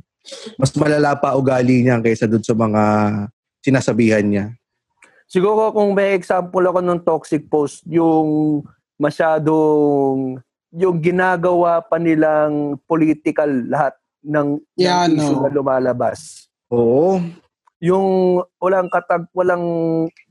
mas 0.59 0.71
malala 0.75 1.15
pa 1.19 1.37
ugali 1.39 1.83
niya 1.85 2.01
kaysa 2.03 2.27
dun 2.27 2.43
sa 2.43 2.55
mga 2.55 2.83
sinasabihan 3.62 4.27
niya. 4.27 4.47
Siguro 5.27 5.75
kung 5.75 5.91
may 5.95 6.15
example 6.15 6.62
ako 6.62 6.81
ng 6.83 7.01
toxic 7.03 7.51
post, 7.51 7.83
yung 7.91 8.62
masyadong 8.97 10.39
yung 10.77 10.97
ginagawa 11.03 11.83
pa 11.83 11.97
nilang 11.99 12.79
political 12.87 13.49
lahat 13.67 13.95
ng, 14.23 14.61
ng 14.61 14.83
Yan, 14.83 15.11
issue 15.17 15.39
no. 15.39 15.43
na 15.47 15.51
lumalabas. 15.51 16.51
Oo. 16.71 17.23
Yung 17.81 18.41
walang 18.61 18.91
katag 18.91 19.27
walang 19.33 19.65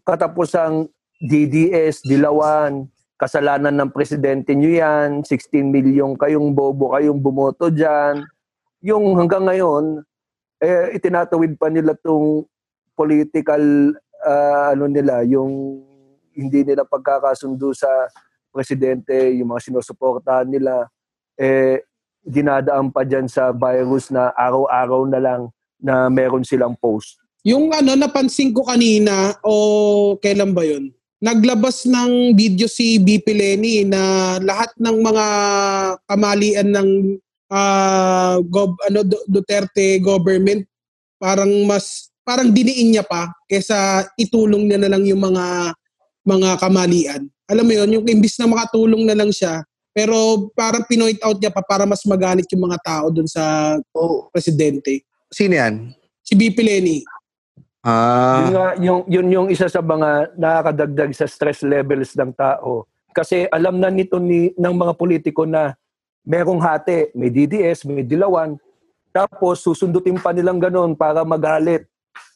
katapusang 0.04 0.92
DDS, 1.24 2.04
dilawan, 2.04 2.86
kasalanan 3.16 3.74
ng 3.74 3.90
presidente 3.96 4.52
nyo 4.52 4.70
yan, 4.70 5.10
16 5.24 5.64
milyon 5.64 6.20
kayong 6.20 6.52
bobo 6.52 6.94
kayong 6.94 7.20
bumoto 7.24 7.72
dyan. 7.72 8.28
Yung 8.86 9.18
hanggang 9.18 9.50
ngayon, 9.50 10.06
eh, 10.62 10.94
itinatawid 10.94 11.58
pa 11.58 11.74
nila 11.74 11.98
tong 11.98 12.46
political, 12.94 13.98
ah, 14.22 14.78
ano 14.78 14.86
nila, 14.86 15.26
yung 15.26 15.82
hindi 16.38 16.62
nila 16.62 16.86
pagkakasundo 16.86 17.74
sa 17.74 17.90
presidente, 18.54 19.34
yung 19.34 19.50
mga 19.50 19.74
sinusuportahan 19.74 20.46
nila, 20.46 20.86
eh, 21.34 21.82
dinadaan 22.22 22.94
pa 22.94 23.02
dyan 23.02 23.26
sa 23.26 23.50
virus 23.50 24.14
na 24.14 24.30
araw-araw 24.38 25.10
na 25.10 25.18
lang 25.18 25.42
na 25.82 26.06
meron 26.14 26.46
silang 26.46 26.78
post. 26.78 27.18
Yung 27.42 27.74
ano, 27.74 27.98
napansin 27.98 28.54
ko 28.54 28.70
kanina, 28.70 29.34
o 29.42 30.14
kailan 30.22 30.54
ba 30.54 30.62
yun? 30.62 30.94
Naglabas 31.26 31.90
ng 31.90 32.38
video 32.38 32.70
si 32.70 33.02
BP 33.02 33.34
Lenny 33.34 33.82
na 33.82 34.36
lahat 34.38 34.78
ng 34.78 34.98
mga 35.02 35.26
kamalian 36.06 36.70
ng 36.70 36.90
ah, 37.48 38.38
gov, 38.42 38.74
ano, 38.84 39.04
Du- 39.04 39.26
Duterte 39.28 40.00
government 40.00 40.66
parang 41.16 41.50
mas 41.64 42.10
parang 42.22 42.50
diniin 42.50 42.92
niya 42.92 43.06
pa 43.06 43.30
kaysa 43.46 44.04
itulong 44.18 44.66
niya 44.66 44.82
na 44.82 44.90
lang 44.92 45.06
yung 45.06 45.22
mga 45.22 45.72
mga 46.26 46.50
kamalian. 46.58 47.22
Alam 47.46 47.66
mo 47.70 47.74
yun, 47.78 47.90
yung 48.02 48.06
imbis 48.10 48.42
na 48.42 48.50
makatulong 48.50 49.06
na 49.06 49.14
lang 49.14 49.30
siya, 49.30 49.62
pero 49.94 50.50
parang 50.58 50.82
pinoint 50.84 51.22
out 51.22 51.38
niya 51.38 51.54
pa 51.54 51.62
para 51.62 51.86
mas 51.86 52.02
magalit 52.04 52.50
yung 52.50 52.66
mga 52.66 52.82
tao 52.82 53.06
dun 53.14 53.30
sa 53.30 53.78
Oh, 53.94 54.26
presidente. 54.34 55.06
sino 55.30 55.54
yan? 55.54 55.94
Si 56.26 56.34
BP 56.34 56.58
Lenny. 56.60 57.00
Yun, 57.00 57.86
Ah, 57.86 58.50
nga, 58.50 58.68
yung, 58.82 59.06
yun 59.06 59.28
yung 59.30 59.48
isa 59.54 59.70
sa 59.70 59.78
mga 59.78 60.34
nakakadagdag 60.34 61.14
sa 61.14 61.30
stress 61.30 61.62
levels 61.62 62.18
ng 62.18 62.34
tao. 62.34 62.90
Kasi 63.14 63.46
alam 63.54 63.78
na 63.78 63.94
nito 63.94 64.18
ni, 64.18 64.50
ng 64.58 64.74
mga 64.74 64.98
politiko 64.98 65.46
na 65.46 65.78
merong 66.26 66.60
hati, 66.60 67.14
may 67.14 67.30
DDS, 67.30 67.86
may 67.86 68.02
dilawan, 68.02 68.58
tapos 69.14 69.64
susundutin 69.64 70.20
pa 70.20 70.34
nilang 70.34 70.60
ganun 70.60 70.98
para 70.98 71.24
magalit. 71.24 71.88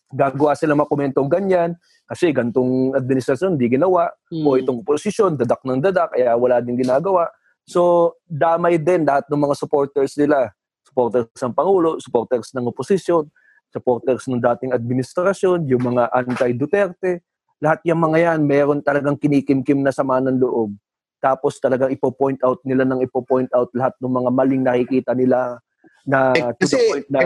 Gagawa 0.09 0.55
sila 0.57 0.73
mga 0.77 0.89
komentong 0.89 1.29
ganyan, 1.29 1.75
kasi 2.09 2.33
gantong 2.33 2.97
administrasyon 2.97 3.53
hindi 3.57 3.77
ginawa, 3.77 4.09
o 4.31 4.57
itong 4.57 4.81
posisyon, 4.81 5.37
dadak 5.37 5.61
ng 5.61 5.81
dadak, 5.81 6.13
kaya 6.15 6.33
wala 6.33 6.57
din 6.63 6.79
ginagawa. 6.79 7.29
So, 7.69 8.15
damay 8.25 8.81
din 8.81 9.05
lahat 9.05 9.29
ng 9.29 9.37
mga 9.37 9.55
supporters 9.57 10.17
nila. 10.17 10.49
Supporters 10.81 11.29
ng 11.37 11.53
Pangulo, 11.53 12.01
supporters 12.01 12.49
ng 12.57 12.65
oposisyon, 12.65 13.29
supporters 13.69 14.25
ng 14.25 14.41
dating 14.41 14.73
administrasyon, 14.73 15.69
yung 15.69 15.93
mga 15.93 16.09
anti-Duterte, 16.09 17.21
lahat 17.61 17.85
yung 17.85 18.01
mga 18.01 18.17
yan, 18.17 18.39
meron 18.41 18.81
talagang 18.81 19.13
kinikimkim 19.13 19.85
na 19.85 19.93
sama 19.93 20.17
ng 20.17 20.41
loob. 20.41 20.73
Tapos 21.19 21.59
talagang 21.59 21.91
ipo-point 21.91 22.39
out 22.41 22.63
nila 22.63 22.87
ng 22.87 23.03
ipo-point 23.03 23.51
out 23.51 23.67
lahat 23.75 23.91
ng 23.99 24.11
mga 24.11 24.29
maling 24.31 24.63
nakikita 24.63 25.11
nila 25.11 25.59
na 26.07 26.31
Eh, 26.31 26.51
to 26.55 26.63
the 26.63 26.79
kasi- 26.79 26.89
point 26.89 27.07
na 27.11 27.19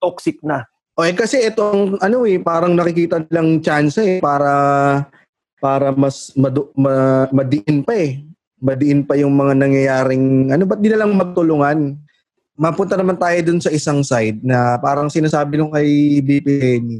toxic 0.00 0.36
na. 0.40 0.64
Okay, 0.94 1.12
kasi 1.12 1.36
itong 1.42 1.98
ano 1.98 2.22
eh, 2.22 2.38
parang 2.38 2.70
nakikita 2.70 3.26
lang 3.28 3.58
chance 3.58 3.98
eh 3.98 4.22
para 4.22 4.52
para 5.58 5.90
mas 5.90 6.30
madu, 6.38 6.70
ma, 6.78 7.26
madiin 7.34 7.82
pa 7.82 7.98
eh. 7.98 8.22
Madiin 8.62 9.02
pa 9.02 9.18
yung 9.18 9.34
mga 9.34 9.58
nangyayaring 9.58 10.54
ano 10.54 10.62
ba't 10.64 10.78
di 10.78 10.88
na 10.88 11.02
lang 11.02 11.12
magtulungan? 11.12 11.98
Mapunta 12.54 12.94
naman 12.94 13.18
tayo 13.18 13.34
dun 13.42 13.58
sa 13.58 13.74
isang 13.74 14.06
side 14.06 14.38
na 14.46 14.78
parang 14.78 15.10
sinasabi 15.10 15.58
nung 15.58 15.74
kay 15.74 16.22
BP 16.22 16.46
Lenny. 16.62 16.98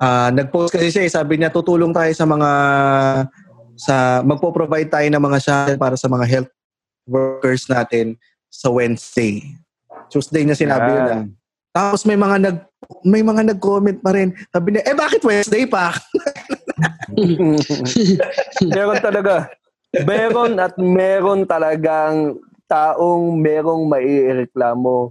Ah, 0.00 0.32
nag-post 0.32 0.72
kasi 0.72 0.88
siya, 0.88 1.04
eh, 1.04 1.12
sabi 1.12 1.36
niya 1.36 1.52
tutulong 1.52 1.92
tayo 1.92 2.10
sa 2.10 2.24
mga 2.24 2.50
sa 3.82 4.22
magpo-provide 4.22 4.86
tayo 4.86 5.08
ng 5.10 5.22
mga 5.22 5.38
shuttle 5.42 5.80
para 5.80 5.98
sa 5.98 6.06
mga 6.06 6.24
health 6.30 6.52
workers 7.02 7.66
natin 7.66 8.14
sa 8.46 8.70
Wednesday. 8.70 9.42
Tuesday 10.06 10.46
niya 10.46 10.54
sinabi 10.54 10.90
yun. 10.94 11.02
ah. 11.10 11.24
Tapos 11.72 12.06
may 12.06 12.14
mga 12.14 12.36
nag 12.38 12.56
may 13.02 13.22
mga 13.24 13.42
nag-comment 13.54 13.98
pa 13.98 14.12
rin. 14.14 14.36
Sabi 14.52 14.76
niya, 14.76 14.82
eh 14.86 14.94
bakit 14.94 15.24
Wednesday 15.24 15.64
pa? 15.66 15.96
meron 18.74 19.00
talaga. 19.00 19.48
Meron 20.04 20.52
at 20.60 20.74
meron 20.76 21.40
talagang 21.48 22.38
taong 22.68 23.40
merong 23.40 23.88
maireklamo. 23.88 25.10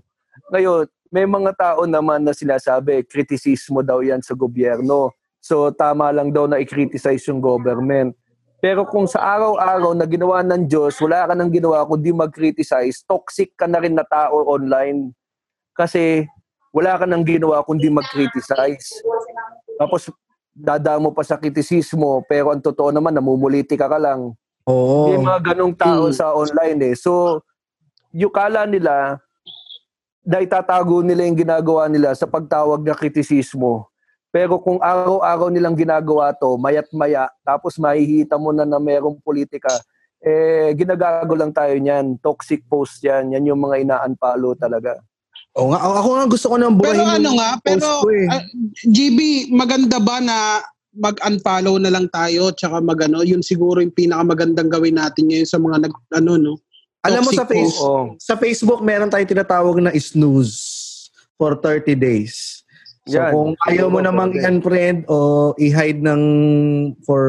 Ngayon, 0.53 0.85
may 1.11 1.25
mga 1.27 1.51
tao 1.57 1.81
naman 1.89 2.23
na 2.23 2.31
sinasabi, 2.31 3.03
kritisismo 3.03 3.83
daw 3.83 3.99
yan 3.99 4.23
sa 4.23 4.37
gobyerno. 4.37 5.11
So, 5.41 5.73
tama 5.73 6.13
lang 6.13 6.29
daw 6.29 6.45
na 6.45 6.61
i-criticize 6.61 7.25
yung 7.27 7.41
government. 7.41 8.13
Pero 8.61 8.85
kung 8.85 9.09
sa 9.09 9.19
araw-araw 9.25 9.97
na 9.97 10.05
ginawa 10.05 10.45
ng 10.45 10.69
Diyos, 10.69 11.01
wala 11.01 11.25
ka 11.25 11.33
nang 11.33 11.49
ginawa 11.49 11.81
kundi 11.83 12.13
mag-criticize, 12.13 13.01
toxic 13.09 13.57
ka 13.57 13.65
na 13.65 13.81
rin 13.81 13.97
na 13.97 14.05
tao 14.05 14.45
online. 14.45 15.09
Kasi 15.73 16.29
wala 16.69 16.93
ka 17.01 17.09
nang 17.09 17.25
ginawa 17.25 17.65
kundi 17.65 17.89
mag-criticize. 17.89 19.01
Tapos 19.81 20.13
dadamo 20.53 21.09
pa 21.09 21.25
sa 21.25 21.41
kritisismo, 21.41 22.21
pero 22.29 22.53
ang 22.53 22.61
totoo 22.61 22.93
naman, 22.93 23.17
namumulitika 23.17 23.89
ka 23.89 23.97
lang. 23.97 24.37
Oo. 24.69 25.09
May 25.09 25.17
mga 25.17 25.39
ganong 25.51 25.73
tao 25.73 26.05
Mm. 26.07 26.13
sa 26.13 26.31
online 26.37 26.93
eh. 26.93 26.95
So, 26.95 27.41
yung 28.13 28.29
kala 28.29 28.69
nila, 28.69 29.17
na 30.21 30.37
itatago 30.37 31.01
nila 31.01 31.25
yung 31.25 31.39
ginagawa 31.41 31.89
nila 31.89 32.13
sa 32.13 32.29
pagtawag 32.29 32.85
na 32.85 32.93
kritisismo. 32.93 33.89
Pero 34.31 34.63
kung 34.63 34.79
araw-araw 34.79 35.51
nilang 35.51 35.75
ginagawa 35.75 36.31
to, 36.31 36.55
mayat 36.55 36.87
maya, 36.95 37.27
tapos 37.43 37.75
mahihita 37.75 38.39
mo 38.39 38.55
na 38.55 38.63
na 38.63 38.79
merong 38.79 39.19
politika, 39.19 39.69
eh, 40.23 40.71
ginagago 40.73 41.35
lang 41.35 41.51
tayo 41.51 41.75
niyan. 41.75 42.15
Toxic 42.23 42.63
post 42.71 43.03
yan. 43.03 43.35
Yan 43.35 43.51
yung 43.51 43.59
mga 43.59 43.83
ina-unfollow 43.83 44.55
talaga. 44.55 44.95
Oo 45.59 45.75
nga, 45.75 45.83
ako 45.83 46.09
nga 46.15 46.25
gusto 46.31 46.47
ko 46.47 46.55
nang 46.55 46.79
burahin 46.79 46.95
Pero 46.95 47.03
ano 47.11 47.29
nga, 47.35 47.49
pero 47.59 47.87
eh. 48.07 48.27
ah, 48.31 48.43
GB, 48.87 49.51
maganda 49.51 49.99
ba 49.99 50.23
na 50.23 50.63
mag-unfollow 50.95 51.75
na 51.75 51.91
lang 51.91 52.07
tayo 52.07 52.55
tsaka 52.55 52.79
magano, 52.79 53.19
yun 53.23 53.43
siguro 53.43 53.83
yung 53.83 53.91
pinakamagandang 53.91 54.71
gawin 54.71 54.95
natin 54.95 55.27
ngayon 55.27 55.47
sa 55.47 55.59
mga 55.59 55.87
nag 55.87 55.93
ano 56.15 56.31
no. 56.39 56.53
Alam 57.03 57.27
mo 57.27 57.31
sa 57.35 57.43
toxic 57.43 57.67
face, 57.67 57.75
post. 57.75 57.83
Oo. 57.83 58.03
sa 58.15 58.35
Facebook 58.37 58.79
meron 58.79 59.11
tayong 59.11 59.31
tinatawag 59.31 59.75
na 59.83 59.91
snooze 59.99 61.09
for 61.35 61.59
30 61.59 61.99
days. 61.99 62.60
So 63.03 63.17
Yan. 63.17 63.31
kung 63.33 63.49
ayaw 63.65 63.87
mo 63.89 63.97
namang 63.97 64.31
i-unfriend 64.31 65.09
o 65.09 65.17
i-hide 65.57 65.99
ng 65.99 66.21
for 67.01 67.23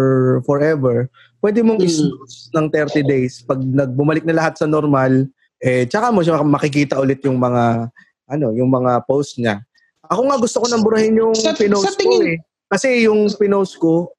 forever, 0.45 1.09
pwede 1.41 1.65
mong 1.65 1.81
Mm. 1.81 1.87
i-snooze 1.89 2.53
ng 2.53 2.67
30 2.69 3.01
days. 3.01 3.41
Pag 3.41 3.59
nagbumalik 3.59 4.21
na 4.23 4.37
lahat 4.37 4.61
sa 4.61 4.69
normal, 4.69 5.25
eh 5.59 5.89
tsaka 5.89 6.13
mo 6.13 6.21
siya 6.21 6.45
makikita 6.45 7.01
ulit 7.01 7.25
yung 7.25 7.37
mga 7.37 7.89
ano, 8.29 8.53
yung 8.53 8.69
mga 8.69 9.01
post 9.05 9.37
niya. 9.37 9.65
Ako 10.03 10.25
nga 10.25 10.37
gusto 10.37 10.61
ko 10.61 10.67
nang 10.69 10.81
burahin 10.81 11.17
yung 11.17 11.33
Sa- 11.33 11.53
pinost 11.53 11.85
sa 11.87 11.97
tingin- 11.97 12.21
ko 12.21 12.29
eh. 12.29 12.39
Kasi 12.67 13.05
yung 13.05 13.29
pinost 13.31 13.77
ko, 13.77 14.13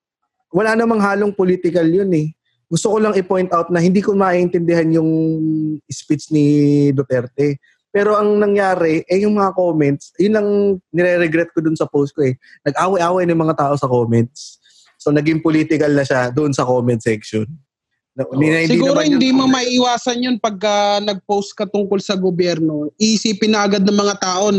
wala 0.50 0.74
namang 0.74 1.02
halong 1.02 1.34
political 1.34 1.82
yun 1.84 2.10
eh. 2.14 2.30
Gusto 2.66 2.90
ko 2.90 2.98
lang 2.98 3.14
i-point 3.14 3.50
out 3.50 3.70
na 3.70 3.78
hindi 3.78 4.02
ko 4.02 4.14
maintindihan 4.14 4.86
yung 4.92 5.10
speech 5.86 6.30
ni 6.30 6.46
Duterte. 6.90 7.58
Pero 7.94 8.18
ang 8.18 8.42
nangyari, 8.42 9.06
eh 9.06 9.22
yung 9.22 9.38
mga 9.38 9.54
comments, 9.54 10.10
yun 10.18 10.34
ang 10.34 10.50
nire-regret 10.90 11.54
ko 11.54 11.62
dun 11.62 11.78
sa 11.78 11.86
post 11.86 12.12
ko 12.12 12.26
eh. 12.26 12.34
Nag-away-away 12.66 13.30
ng 13.30 13.38
mga 13.38 13.54
tao 13.56 13.74
sa 13.78 13.86
comments. 13.86 14.58
So 14.98 15.14
naging 15.14 15.40
political 15.40 15.94
na 15.94 16.02
siya 16.02 16.34
doon 16.34 16.50
sa 16.50 16.66
comment 16.66 16.98
section. 16.98 17.46
Na, 18.14 18.26
Oh, 18.26 18.34
na- 18.34 18.66
Siguro 18.66 18.98
naman 18.98 19.14
hindi 19.14 19.30
mo 19.30 19.46
maiiwasan 19.46 20.22
yun 20.22 20.38
pagka 20.38 20.98
nag-post 21.00 21.54
ka 21.54 21.66
tungkol 21.66 21.98
sa 21.98 22.14
gobyerno. 22.16 22.90
Iisipin 22.96 23.54
na 23.54 23.62
agad 23.62 23.82
ng 23.82 23.94
mga 23.96 24.16
tao 24.18 24.50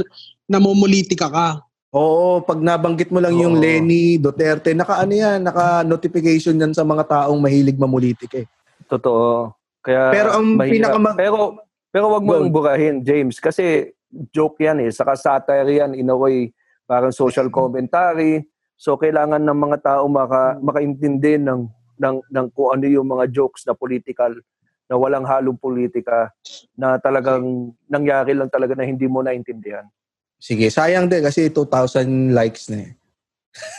na 0.45 0.59
mumulitika 0.59 1.27
ka. 1.27 1.49
Oo, 1.91 2.39
pag 2.39 2.59
nabanggit 2.59 3.11
mo 3.11 3.19
lang 3.19 3.35
yung 3.35 3.55
Oo. 3.55 3.63
Lenny, 3.63 4.15
Duterte, 4.17 4.75
naka 4.75 4.99
ano 5.01 5.11
yan, 5.11 5.43
naka-notification 5.43 6.55
yan 6.55 6.71
sa 6.71 6.83
mga 6.83 7.03
taong 7.05 7.39
mahilig 7.39 7.79
mamulitik 7.79 8.31
eh. 8.37 8.47
Totoo. 8.85 9.55
Kaya 9.79 10.11
Pero 10.11 10.29
ang 10.35 10.55
mahirap. 10.55 10.99
pinaka- 10.99 11.15
pero 11.15 11.39
pero 11.95 12.11
wag 12.11 12.27
mo 12.27 12.43
yung 12.43 12.51
burahin, 12.51 13.07
James, 13.07 13.39
kasi 13.39 13.95
joke 14.35 14.59
yan 14.67 14.83
eh. 14.83 14.91
Saka 14.91 15.15
satire 15.15 15.71
yan 15.71 15.95
in 15.95 16.11
a 16.11 16.17
way, 16.19 16.51
parang 16.91 17.15
social 17.15 17.47
commentary. 17.55 18.43
So 18.75 18.99
kailangan 18.99 19.39
ng 19.47 19.59
mga 19.63 19.79
tao 19.79 20.11
maka 20.11 20.59
makaintindi 20.59 21.39
ng 21.39 21.71
ng 21.95 22.17
ng 22.35 22.47
kung 22.51 22.75
ano 22.75 22.91
yung 22.91 23.07
mga 23.07 23.31
jokes 23.31 23.63
na 23.63 23.79
political 23.79 24.35
na 24.91 24.99
walang 24.99 25.23
halong 25.23 25.55
politika 25.55 26.35
na 26.75 26.99
talagang 26.99 27.71
nangyari 27.87 28.35
lang 28.35 28.51
talaga 28.51 28.75
na 28.75 28.83
hindi 28.83 29.07
mo 29.07 29.23
naintindihan. 29.23 29.87
Sige, 30.43 30.69
sayang 30.75 31.07
din 31.07 31.23
kasi 31.23 31.47
2,000 31.47 32.35
likes 32.35 32.75
na 32.75 32.91
eh. 32.91 32.91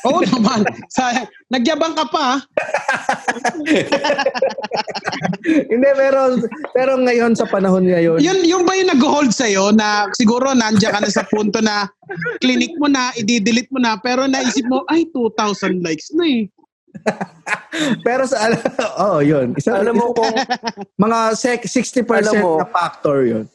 Oo 0.08 0.24
naman. 0.24 0.64
Sayang. 0.88 1.28
Nagyabang 1.52 1.94
ka 1.94 2.06
pa. 2.08 2.24
ah. 2.32 2.40
Hindi, 5.46 5.90
pero, 5.94 6.20
pero 6.72 6.92
ngayon 6.98 7.36
sa 7.36 7.46
panahon 7.46 7.86
ngayon, 7.86 8.18
Yun, 8.18 8.40
yung 8.44 8.64
ba 8.64 8.74
yung 8.74 8.90
nag-hold 8.90 9.30
sa'yo 9.30 9.70
na 9.72 10.10
siguro 10.16 10.56
nandiyan 10.56 10.96
ka 10.96 11.02
na 11.04 11.12
sa 11.12 11.28
punto 11.28 11.60
na 11.60 11.86
clinic 12.40 12.74
mo 12.80 12.88
na, 12.88 13.12
i-delete 13.16 13.70
mo 13.70 13.78
na, 13.78 14.00
pero 14.00 14.26
naisip 14.26 14.66
mo, 14.66 14.88
ay, 14.88 15.06
2,000 15.12 15.84
likes 15.84 16.10
na 16.16 16.26
eh. 16.26 16.44
pero 18.08 18.24
sa, 18.24 18.40
oh, 19.04 19.20
yun. 19.20 19.52
Isa, 19.54 19.76
Alam 19.76 20.00
mo 20.00 20.16
kung 20.16 20.32
mga 20.96 21.36
sec- 21.36 21.68
60% 21.68 22.08
Alam 22.08 22.34
mo- 22.40 22.60
na 22.64 22.68
factor 22.72 23.28
yun. 23.28 23.46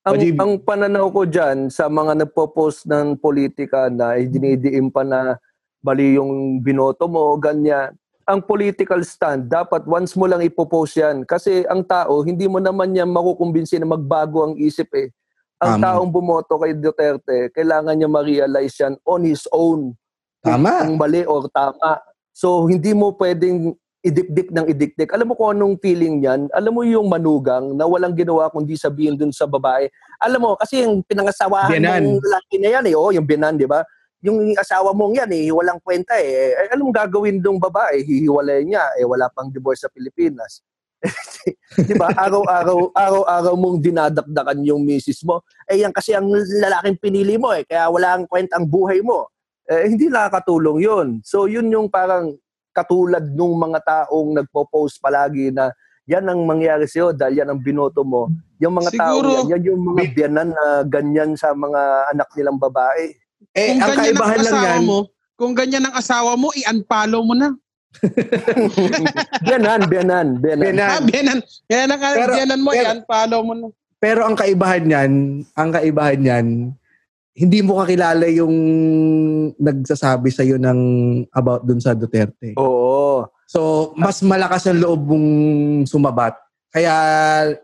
Ang, 0.00 0.16
JB. 0.16 0.36
ang 0.40 0.52
pananaw 0.64 1.12
ko 1.12 1.28
dyan 1.28 1.68
sa 1.68 1.88
mga 1.92 2.24
nagpo-post 2.24 2.88
ng 2.88 3.20
politika 3.20 3.92
na 3.92 4.16
dinidiin 4.16 4.88
pa 4.88 5.04
na 5.04 5.36
bali 5.80 6.16
yung 6.16 6.60
binoto 6.60 7.08
mo, 7.08 7.36
ganyan. 7.36 7.92
Ang 8.24 8.46
political 8.46 9.02
stand, 9.02 9.50
dapat 9.50 9.84
once 9.84 10.14
mo 10.14 10.24
lang 10.24 10.44
ipopost 10.44 10.96
yan. 10.96 11.26
Kasi 11.26 11.66
ang 11.66 11.82
tao, 11.82 12.22
hindi 12.22 12.46
mo 12.46 12.62
naman 12.62 12.94
yan 12.94 13.10
makukumbinsi 13.10 13.80
na 13.80 13.90
magbago 13.90 14.46
ang 14.46 14.54
isip 14.60 14.86
eh. 14.94 15.10
Ang 15.60 15.76
Tama. 15.76 15.84
taong 15.92 16.08
bumoto 16.08 16.56
kay 16.56 16.72
Duterte, 16.72 17.52
kailangan 17.52 17.92
niya 17.92 18.08
ma-realize 18.08 18.76
yan 18.80 18.96
on 19.04 19.28
his 19.28 19.44
own. 19.52 19.92
Tama. 20.40 20.88
Kung 20.88 20.96
mali 20.96 21.20
or 21.28 21.52
tama. 21.52 22.00
So, 22.32 22.64
hindi 22.64 22.96
mo 22.96 23.12
pwedeng 23.20 23.76
idikdik 24.00 24.48
ng 24.48 24.66
idikdik. 24.68 25.10
Alam 25.12 25.32
mo 25.32 25.34
kung 25.36 25.52
anong 25.52 25.76
feeling 25.80 26.24
niyan? 26.24 26.48
Alam 26.56 26.72
mo 26.72 26.82
yung 26.84 27.06
manugang 27.08 27.76
na 27.76 27.84
walang 27.84 28.16
ginawa 28.16 28.48
kundi 28.48 28.76
sabihin 28.76 29.16
dun 29.16 29.32
sa 29.32 29.44
babae. 29.44 29.92
Alam 30.20 30.40
mo, 30.40 30.50
kasi 30.56 30.84
yung 30.88 31.04
pinangasawahan 31.04 31.76
Biyanan. 31.76 32.02
ng 32.04 32.20
lalaki 32.24 32.56
na 32.56 32.68
yan 32.80 32.84
eh. 32.88 32.94
Oh, 32.96 33.12
yung 33.12 33.28
binan, 33.28 33.60
di 33.60 33.68
ba? 33.68 33.84
Yung 34.24 34.52
asawa 34.56 34.92
mong 34.92 35.16
yan 35.24 35.30
eh, 35.32 35.48
walang 35.48 35.80
kwenta 35.80 36.16
eh. 36.20 36.52
eh 36.52 36.68
alam 36.72 36.88
mo 36.88 36.92
gagawin 36.92 37.40
dong 37.40 37.60
babae? 37.60 38.04
Hihiwalay 38.04 38.64
niya. 38.64 38.84
Eh, 38.96 39.04
wala 39.04 39.28
pang 39.32 39.52
divorce 39.52 39.84
sa 39.84 39.92
Pilipinas. 39.92 40.64
di 41.88 41.96
ba? 41.96 42.12
Araw-araw, 42.12 42.92
araw-araw 42.92 43.54
mong 43.56 43.80
dinadakdakan 43.84 44.60
yung 44.64 44.84
misis 44.84 45.24
mo. 45.24 45.44
Eh, 45.68 45.80
yan 45.80 45.92
kasi 45.92 46.16
ang 46.16 46.28
lalaking 46.60 47.00
pinili 47.00 47.36
mo 47.36 47.52
eh. 47.52 47.64
Kaya 47.68 47.88
wala 47.92 48.16
ang 48.16 48.24
kwenta 48.28 48.56
ang 48.56 48.68
buhay 48.68 49.00
mo 49.04 49.28
eh, 49.70 49.86
hindi 49.86 50.10
nakakatulong 50.10 50.78
yun. 50.82 51.06
So 51.22 51.46
yun 51.46 51.70
yung 51.70 51.86
parang 51.86 52.34
katulad 52.70 53.24
nung 53.28 53.54
mga 53.54 53.78
taong 53.82 54.34
nagpo-post 54.36 54.98
palagi 54.98 55.50
na 55.50 55.70
yan 56.04 56.26
ang 56.26 56.42
mangyari 56.42 56.84
sa'yo 56.84 57.14
dahil 57.14 57.38
yan 57.38 57.50
ang 57.50 57.60
binoto 57.60 58.02
mo. 58.02 58.26
Yung 58.58 58.74
mga 58.74 58.90
Siguro- 58.90 59.30
tao 59.30 59.46
yan, 59.46 59.50
yan 59.52 59.62
yung 59.68 59.80
mga 59.84 60.02
biyanan 60.10 60.48
na 60.50 60.64
ganyan 60.82 61.30
sa 61.34 61.54
mga 61.54 61.80
anak 62.10 62.28
nilang 62.34 62.58
babae. 62.58 63.14
Eh, 63.54 63.66
kung 63.68 63.78
ang 63.78 63.88
ganyan 63.88 63.94
ang 63.94 64.00
kaibahan 64.04 64.36
lang 64.36 64.46
asawa 64.50 64.66
yan, 64.68 64.82
mo, 64.84 64.98
kung 65.34 65.54
ganyan 65.54 65.84
ang 65.86 65.94
asawa 65.94 66.32
mo, 66.34 66.48
i-unfollow 66.52 67.22
mo 67.22 67.34
na. 67.34 67.48
Biyanan, 69.42 69.80
biyanan, 69.86 70.26
biyanan. 70.38 70.62
Biyanan. 70.62 70.88
Ah, 70.88 71.00
biyanan, 71.02 71.38
biyanan, 71.66 71.96
ka, 71.98 72.06
Pero- 72.12 72.34
biyanan 72.34 72.60
mo, 72.60 72.70
pero- 72.70 72.82
i-unfollow 72.84 73.40
mo 73.42 73.52
na. 73.54 73.66
pero 73.98 74.20
ang 74.24 74.36
kaibahan 74.36 74.82
niyan, 74.82 75.12
ang 75.54 75.70
kaibahan 75.70 76.18
niyan, 76.18 76.46
hindi 77.40 77.64
mo 77.64 77.80
kakilala 77.80 78.28
yung 78.28 78.52
nagsasabi 79.56 80.28
sa 80.28 80.44
iyo 80.44 80.60
ng 80.60 80.80
about 81.32 81.64
dun 81.64 81.80
sa 81.80 81.96
Duterte. 81.96 82.52
Oo. 82.60 83.24
So, 83.48 83.90
mas 83.96 84.20
malakas 84.20 84.68
ang 84.68 84.84
loob 84.84 85.08
mong 85.08 85.28
sumabat. 85.88 86.36
Kaya 86.68 86.92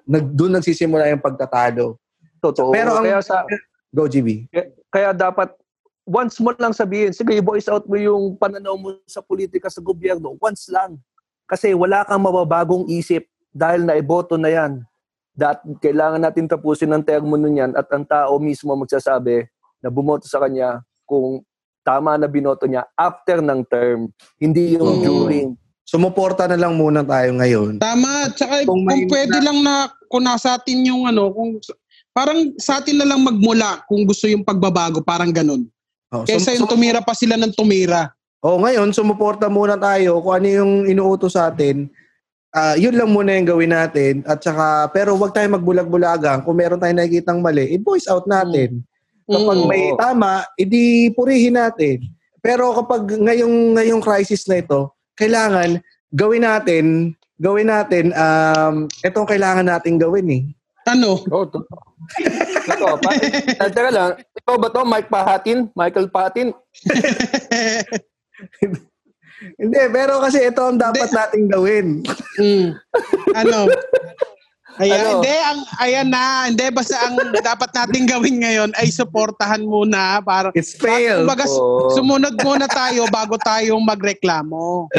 nag 0.08 0.32
doon 0.32 0.56
nagsisimula 0.56 1.12
yung 1.12 1.20
pagtatalo. 1.20 2.00
Totoo. 2.40 2.72
Pero 2.72 2.96
ang- 2.96 3.04
kaya, 3.04 3.20
sa, 3.20 3.44
Go 3.92 4.08
GB. 4.08 4.48
kaya 4.88 5.12
dapat 5.12 5.52
once 6.08 6.40
mo 6.40 6.56
lang 6.56 6.72
sabihin, 6.72 7.12
sige, 7.12 7.36
voice 7.44 7.68
out 7.68 7.84
mo 7.84 8.00
yung 8.00 8.32
pananaw 8.40 8.80
mo 8.80 8.96
sa 9.04 9.20
politika 9.20 9.68
sa 9.68 9.84
gobyerno. 9.84 10.40
Once 10.40 10.72
lang. 10.72 10.96
Kasi 11.44 11.76
wala 11.76 12.00
kang 12.08 12.24
mababagong 12.24 12.88
isip 12.88 13.28
dahil 13.52 13.84
naiboto 13.84 14.40
na 14.40 14.48
yan. 14.48 14.72
Dat, 15.36 15.60
kailangan 15.84 16.24
natin 16.24 16.48
tapusin 16.48 16.96
ang 16.96 17.04
termo 17.04 17.36
nun 17.36 17.60
yan 17.60 17.76
at 17.76 17.84
ang 17.92 18.08
tao 18.08 18.40
mismo 18.40 18.72
magsasabi 18.72 19.44
na 19.86 19.90
bumoto 19.94 20.26
sa 20.26 20.42
kanya 20.42 20.82
kung 21.06 21.46
tama 21.86 22.18
na 22.18 22.26
binoto 22.26 22.66
niya 22.66 22.82
after 22.98 23.38
ng 23.38 23.62
term, 23.70 24.10
hindi 24.42 24.74
yung 24.74 24.98
Oo. 24.98 25.06
during. 25.06 25.54
Sumuporta 25.86 26.50
na 26.50 26.58
lang 26.58 26.74
muna 26.74 27.06
tayo 27.06 27.30
ngayon. 27.38 27.78
Tama, 27.78 28.34
tsaka 28.34 28.66
Kung 28.66 28.82
kung, 28.82 29.06
pwede 29.06 29.38
lang 29.38 29.62
na, 29.62 29.86
kung 30.10 30.26
nasa 30.26 30.58
atin 30.58 30.82
yung 30.82 31.06
ano, 31.06 31.30
kung 31.30 31.62
parang 32.10 32.50
sa 32.58 32.82
atin 32.82 32.98
na 32.98 33.06
lang 33.06 33.22
magmula 33.22 33.86
kung 33.86 34.02
gusto 34.02 34.26
yung 34.26 34.42
pagbabago, 34.42 34.98
parang 34.98 35.30
ganun. 35.30 35.70
Oh, 36.10 36.26
Kesa 36.26 36.50
sum- 36.50 36.66
yung 36.66 36.66
tumira 36.66 36.98
pa 36.98 37.14
sila 37.14 37.38
ng 37.38 37.54
tumira. 37.54 38.10
Oh, 38.42 38.58
ngayon 38.58 38.90
sumuporta 38.90 39.46
muna 39.46 39.78
tayo 39.78 40.18
kung 40.26 40.42
ano 40.42 40.46
yung 40.50 40.72
inuutos 40.90 41.38
sa 41.38 41.54
atin. 41.54 41.86
Ah, 42.50 42.74
yun 42.74 42.98
lang 42.98 43.10
muna 43.14 43.36
yung 43.38 43.46
gawin 43.46 43.70
natin 43.70 44.26
at 44.26 44.42
saka 44.42 44.90
pero 44.90 45.14
wag 45.14 45.34
tayong 45.34 45.60
magbulag-bulagan 45.60 46.42
kung 46.42 46.58
meron 46.58 46.82
tayong 46.82 46.98
nakikitang 46.98 47.38
mali, 47.38 47.78
i-voice 47.78 48.10
out 48.10 48.26
natin. 48.26 48.82
Kapag 49.26 49.58
Mm. 49.58 49.66
may 49.66 49.82
Oo. 49.90 49.98
tama, 49.98 50.46
edi 50.54 51.10
purihin 51.10 51.58
natin. 51.58 51.98
Pero 52.38 52.70
kapag 52.78 53.10
ngayong 53.10 53.74
ngayong 53.74 53.98
crisis 53.98 54.46
na 54.46 54.62
ito, 54.62 54.94
kailangan 55.18 55.82
gawin 56.14 56.46
natin, 56.46 57.10
gawin 57.42 57.66
natin 57.66 58.14
um 58.14 58.86
itong 59.02 59.26
kailangan 59.26 59.66
nating 59.66 59.98
gawin 59.98 60.30
eh. 60.30 60.42
Ano? 60.86 61.18
Oo, 61.26 61.42
oh, 61.42 61.46
totoo. 61.50 61.82
totoo. 62.70 62.94
Pa, 63.02 63.10
eh, 63.18 63.58
teka 63.74 63.90
lang, 63.90 64.14
ikaw 64.38 64.54
ba 64.54 64.70
to? 64.70 64.86
Mike 64.86 65.10
Pahatin? 65.10 65.66
Michael 65.74 66.06
Pahatin? 66.06 66.54
Hindi, 69.60 69.80
pero 69.90 70.22
kasi 70.22 70.46
ito 70.46 70.62
ang 70.62 70.78
dapat 70.78 71.10
nating 71.10 71.50
gawin. 71.50 72.06
Mm. 72.38 72.78
Ano? 73.34 73.66
Ayan, 74.76 75.00
Ano? 75.00 75.10
hindi, 75.18 75.34
ang, 75.40 75.60
ayan 75.80 76.08
na, 76.12 76.24
hindi, 76.52 76.66
basta 76.68 76.96
ang 77.00 77.16
dapat 77.48 77.70
nating 77.72 78.06
gawin 78.06 78.36
ngayon 78.44 78.70
ay 78.76 78.92
suportahan 78.92 79.64
muna 79.64 80.20
para 80.20 80.52
It's 80.52 80.76
fail. 80.76 81.24
Kumbaga, 81.24 81.48
Oo. 81.48 81.96
sumunod 81.96 82.36
muna 82.44 82.68
tayo 82.68 83.08
bago 83.08 83.40
tayo 83.40 83.80
magreklamo. 83.80 84.92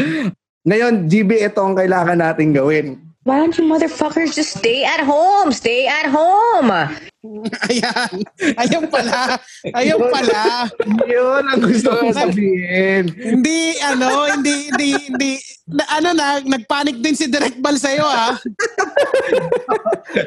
Ngayon, 0.65 1.05
GB, 1.05 1.45
ito 1.45 1.61
ang 1.61 1.77
kailangan 1.77 2.17
nating 2.17 2.57
gawin. 2.57 3.07
Why 3.27 3.43
don't 3.43 3.51
you 3.59 3.67
motherfuckers 3.67 4.31
just 4.31 4.55
stay 4.55 4.87
at 4.87 5.03
home? 5.03 5.51
Stay 5.51 5.83
at 5.83 6.07
home. 6.07 6.71
Ayan. 7.69 8.23
Ayun 8.55 8.87
pala. 8.87 9.35
Ayun 9.75 9.99
pala. 10.07 10.71
Yun 11.03 11.43
ang 11.43 11.59
gusto 11.59 11.91
kong 11.91 12.15
sabihin. 12.15 13.11
Hindi, 13.11 13.75
ano, 13.83 14.31
hindi, 14.31 14.71
hindi, 14.71 14.89
hindi, 15.11 15.31
na, 15.67 15.83
ano 15.91 16.09
na, 16.15 16.39
nagpanik 16.39 17.03
din 17.03 17.11
si 17.11 17.27
Direk 17.27 17.59
Bal 17.59 17.75
sa'yo, 17.75 18.01
ha? 18.01 18.33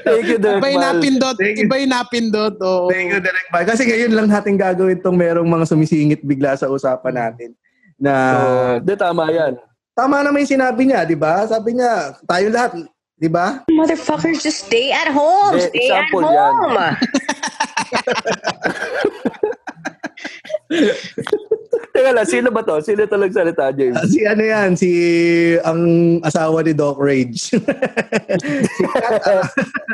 Thank 0.05 0.29
you, 0.29 0.37
Dirk 0.37 0.61
Iba 0.61 0.69
yung 0.69 0.85
Val. 0.85 0.89
napindot, 0.95 1.37
Thank 1.41 1.57
you. 1.57 1.65
iba 1.65 1.75
yung 1.81 1.91
napindot, 1.91 2.55
oo. 2.61 2.93
Thank 2.93 3.09
you, 3.09 3.21
Direk 3.25 3.49
Bal. 3.49 3.65
Kasi 3.65 3.89
ngayon 3.89 4.13
lang 4.13 4.29
natin 4.29 4.55
gagawin 4.55 5.01
tong 5.01 5.17
merong 5.17 5.49
mga 5.49 5.65
sumisingit 5.65 6.21
bigla 6.21 6.53
sa 6.55 6.69
usapan 6.69 7.17
natin. 7.17 7.51
Na 7.97 8.13
Oo. 8.37 8.85
Di, 8.85 8.93
tama 8.97 9.33
yan. 9.33 9.57
tama 9.93 10.21
naman 10.21 10.45
yung 10.45 10.53
sinabi 10.57 10.83
niya, 10.85 11.05
di 11.05 11.17
ba? 11.17 11.45
Sabi 11.49 11.77
niya, 11.77 12.17
tayo 12.25 12.47
lahat, 12.53 12.71
di 13.17 13.29
ba? 13.29 13.65
Motherfuckers 13.73 14.41
just 14.41 14.69
stay 14.69 14.93
at 14.93 15.09
home. 15.09 15.57
Eh, 15.57 15.69
Stay 15.73 15.89
at 15.89 16.09
yan. 16.13 16.97
Teka 21.95 22.11
lang, 22.15 22.29
sino 22.29 22.49
ba 22.55 22.63
to? 22.63 22.79
Sino 22.81 23.03
to 23.05 23.19
nagsalita, 23.19 23.75
James? 23.75 23.99
Ah, 23.99 24.07
si 24.07 24.23
ano 24.23 24.43
yan, 24.43 24.71
si 24.79 24.91
ang 25.67 25.81
asawa 26.23 26.63
ni 26.63 26.73
Doc 26.73 26.97
Rage. 27.03 27.51
si 27.51 28.85
Kat, 28.87 29.21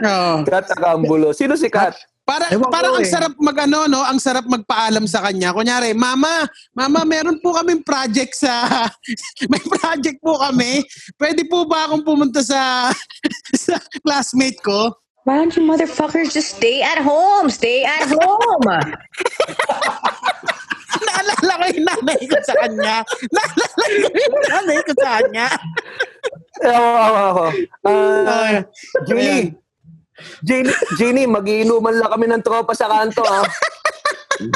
Oo. 0.05 0.45
Kat 0.45 0.67
Akambulo. 0.77 1.33
Sino 1.33 1.57
si 1.57 1.73
Kat? 1.73 1.97
Para 2.27 2.51
Ewan 2.51 2.67
ko 2.67 2.75
parang 2.75 2.95
ang 2.99 3.07
eh. 3.07 3.13
sarap 3.15 3.39
magano 3.39 3.87
no, 3.87 4.03
ang 4.03 4.19
sarap 4.19 4.51
magpaalam 4.51 5.07
sa 5.07 5.23
kanya. 5.23 5.55
Kunyari, 5.55 5.95
"Mama, 5.95 6.43
mama, 6.75 7.07
meron 7.07 7.39
po 7.39 7.55
kaming 7.55 7.87
project 7.87 8.35
sa 8.35 8.67
may 9.51 9.63
project 9.63 10.19
po 10.19 10.35
kami. 10.43 10.83
Pwede 11.15 11.47
po 11.47 11.71
ba 11.71 11.87
akong 11.87 12.03
pumunta 12.03 12.43
sa 12.43 12.91
sa 13.55 13.79
classmate 14.03 14.59
ko?" 14.59 14.91
Why 15.27 15.43
don't 15.43 15.51
you 15.59 15.67
motherfuckers 15.67 16.31
just 16.31 16.55
stay 16.55 16.87
at 16.87 17.03
home? 17.03 17.51
Stay 17.51 17.83
at 17.83 18.07
home. 18.07 18.63
Naalala 21.03 21.53
ko 21.59 21.65
yung 21.75 21.83
nanay 21.83 22.21
ko 22.31 22.39
sa 22.47 22.55
kanya. 22.63 23.03
Naalala 23.35 23.97
ko 24.07 24.15
yung 24.15 24.39
nanay 24.47 24.79
ko 24.87 24.93
sa 24.95 25.09
kanya. 25.19 25.49
Ah, 26.63 27.51
Okay. 27.83 28.63
Jenny. 29.11 29.59
Jenny, 30.47 30.71
Jenny, 30.95 31.27
magiinuman 31.27 31.99
lang 31.99 32.15
kami 32.15 32.31
ng 32.31 32.47
tropa 32.47 32.71
sa 32.79 32.87
kanto, 32.87 33.27
ah. 33.27 33.43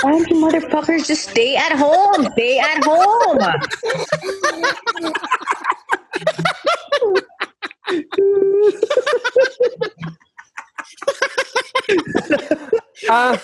Why 0.07 0.23
don't 0.23 0.31
you 0.31 0.39
motherfuckers 0.39 1.03
just 1.03 1.35
stay 1.35 1.59
at 1.59 1.75
home? 1.75 2.31
Stay 2.39 2.63
at 2.63 2.79
home. 2.87 3.43
Ah, 13.09 13.35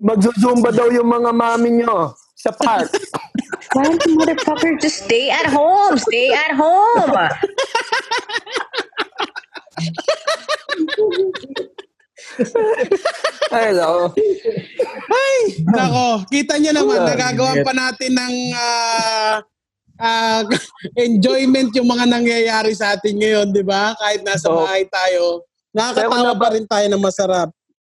Magzuzumba 0.00 0.68
daw 0.68 0.90
yung 0.92 1.08
mga 1.08 1.30
mami 1.32 1.80
nyo 1.80 2.12
sa 2.36 2.52
park. 2.52 2.92
Why 3.72 3.88
don't 3.88 4.02
you 4.04 4.20
motherfuckers 4.20 4.76
just 4.82 5.08
stay 5.08 5.32
at 5.32 5.48
home? 5.48 5.96
Stay 5.96 6.28
at 6.34 6.52
home. 6.52 7.08
Ay, 13.54 13.70
no. 13.78 14.10
Ay, 15.08 15.36
nako, 15.70 16.06
kita 16.28 16.58
niyo 16.58 16.72
naman, 16.74 17.00
Ah, 17.00 17.08
nagagawa 17.14 17.52
pa 17.62 17.72
natin 17.72 18.10
ng 18.12 18.34
ah, 18.58 19.34
ah, 20.02 20.42
enjoyment 21.06 21.70
yung 21.78 21.86
mga 21.86 22.04
nangyayari 22.10 22.74
sa 22.74 22.98
atin 22.98 23.14
ngayon, 23.22 23.54
di 23.54 23.62
ba? 23.62 23.94
Kahit 23.96 24.26
nasa 24.26 24.50
Oo. 24.50 24.66
bahay 24.66 24.84
tayo, 24.90 25.46
nakakatawa 25.74 26.16
naba- 26.22 26.40
pa 26.40 26.48
rin 26.54 26.64
tayo 26.64 26.86
ng 26.88 27.02
masarap. 27.02 27.48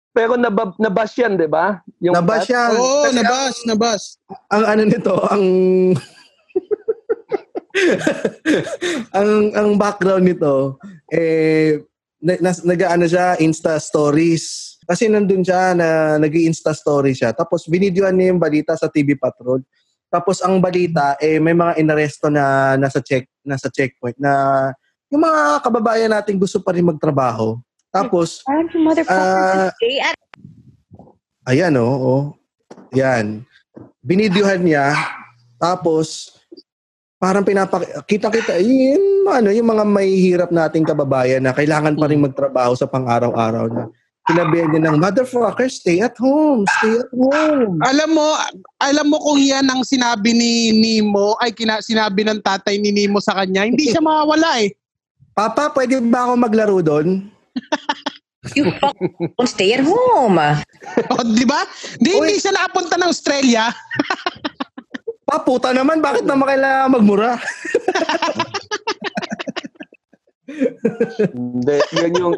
Pero 0.10 0.34
nabab, 0.36 0.74
nabas 0.76 1.13
yan, 1.15 1.38
di 1.38 1.46
ba? 1.46 1.80
Yung 2.02 2.12
nabas 2.12 2.44
Kat? 2.44 2.48
siya. 2.50 2.63
Oo, 2.76 3.06
Kasi 3.08 3.15
nabas, 3.15 3.54
nabas. 3.63 4.02
ang 4.50 4.63
ano 4.65 4.82
nito, 4.84 5.15
ang 5.24 5.44
ang 9.18 9.32
ang 9.54 9.70
background 9.78 10.26
nito 10.26 10.82
eh 11.13 11.80
nag-ano 12.20 13.08
siya 13.08 13.39
Insta 13.39 13.80
stories. 13.80 14.76
Kasi 14.84 15.06
nandun 15.08 15.46
siya 15.46 15.72
na 15.78 15.88
nag-Insta 16.18 16.74
story 16.74 17.13
siya. 17.13 17.32
Tapos 17.32 17.70
binidyoan 17.70 18.18
niya 18.18 18.34
yung 18.34 18.42
balita 18.42 18.74
sa 18.76 18.89
TV 18.89 19.15
Patrol. 19.15 19.62
Tapos 20.10 20.42
ang 20.42 20.58
balita 20.58 21.13
eh 21.22 21.38
may 21.38 21.54
mga 21.54 21.78
inaresto 21.78 22.28
na 22.28 22.74
nasa 22.76 22.98
check 23.00 23.30
nasa 23.46 23.70
checkpoint 23.70 24.18
na 24.18 24.34
yung 25.08 25.22
mga 25.22 25.62
kababayan 25.62 26.12
natin 26.12 26.36
gusto 26.36 26.60
pa 26.60 26.74
rin 26.74 26.84
magtrabaho. 26.84 27.62
Tapos 27.89 28.45
at 29.10 29.73
Ayan, 31.49 31.73
oo. 31.82 31.89
Oh, 31.89 32.23
Yan. 32.93 33.41
Binidyohan 34.06 34.62
niya. 34.62 34.93
Tapos, 35.58 36.38
parang 37.19 37.41
pinapakita, 37.43 38.32
kita 38.32 38.62
yung, 38.62 39.28
ano, 39.28 39.49
yung 39.49 39.67
mga 39.67 39.84
may 39.84 40.13
hirap 40.13 40.49
nating 40.54 40.86
kababayan 40.86 41.41
na 41.41 41.52
kailangan 41.52 41.97
pa 41.97 42.06
rin 42.06 42.21
magtrabaho 42.21 42.78
sa 42.78 42.86
pang-araw-araw 42.86 43.65
na 43.67 43.89
sinabihan 44.30 44.69
niya 44.69 44.82
ng, 44.88 44.97
motherfucker, 45.02 45.67
stay 45.67 46.06
at 46.06 46.13
home, 46.21 46.63
stay 46.80 47.02
at 47.02 47.12
home. 47.12 47.82
Alam 47.82 48.10
mo, 48.13 48.28
alam 48.78 49.06
mo 49.10 49.17
kung 49.19 49.41
yan 49.41 49.65
ang 49.67 49.82
sinabi 49.82 50.32
ni 50.38 50.69
Nemo, 50.78 51.34
ay 51.41 51.49
kina, 51.49 51.82
sinabi 51.82 52.23
ng 52.23 52.39
tatay 52.45 52.78
ni 52.78 52.93
Nemo 52.93 53.17
sa 53.19 53.36
kanya, 53.41 53.65
hindi 53.65 53.89
siya 53.89 53.99
mawawala 53.99 54.62
eh. 54.63 54.69
Papa, 55.34 55.73
pwede 55.73 55.97
ba 56.04 56.30
ako 56.30 56.34
maglaro 56.38 56.78
doon? 56.80 57.38
You 58.56 58.72
fuck 58.80 58.95
stay 59.45 59.76
at 59.76 59.84
home. 59.84 60.39
O, 61.12 61.22
di 61.26 61.45
ba? 61.45 61.65
Di, 62.00 62.10
hindi 62.15 62.39
siya 62.39 62.56
nakapunta 62.56 62.95
ng 62.95 63.12
Australia. 63.12 63.69
Paputa 65.28 65.69
naman, 65.76 66.02
bakit 66.02 66.26
naman 66.26 66.50
kailangan 66.50 66.89
magmura? 66.89 67.38
Hindi, 71.30 71.78
yan 71.93 72.13
yung, 72.17 72.34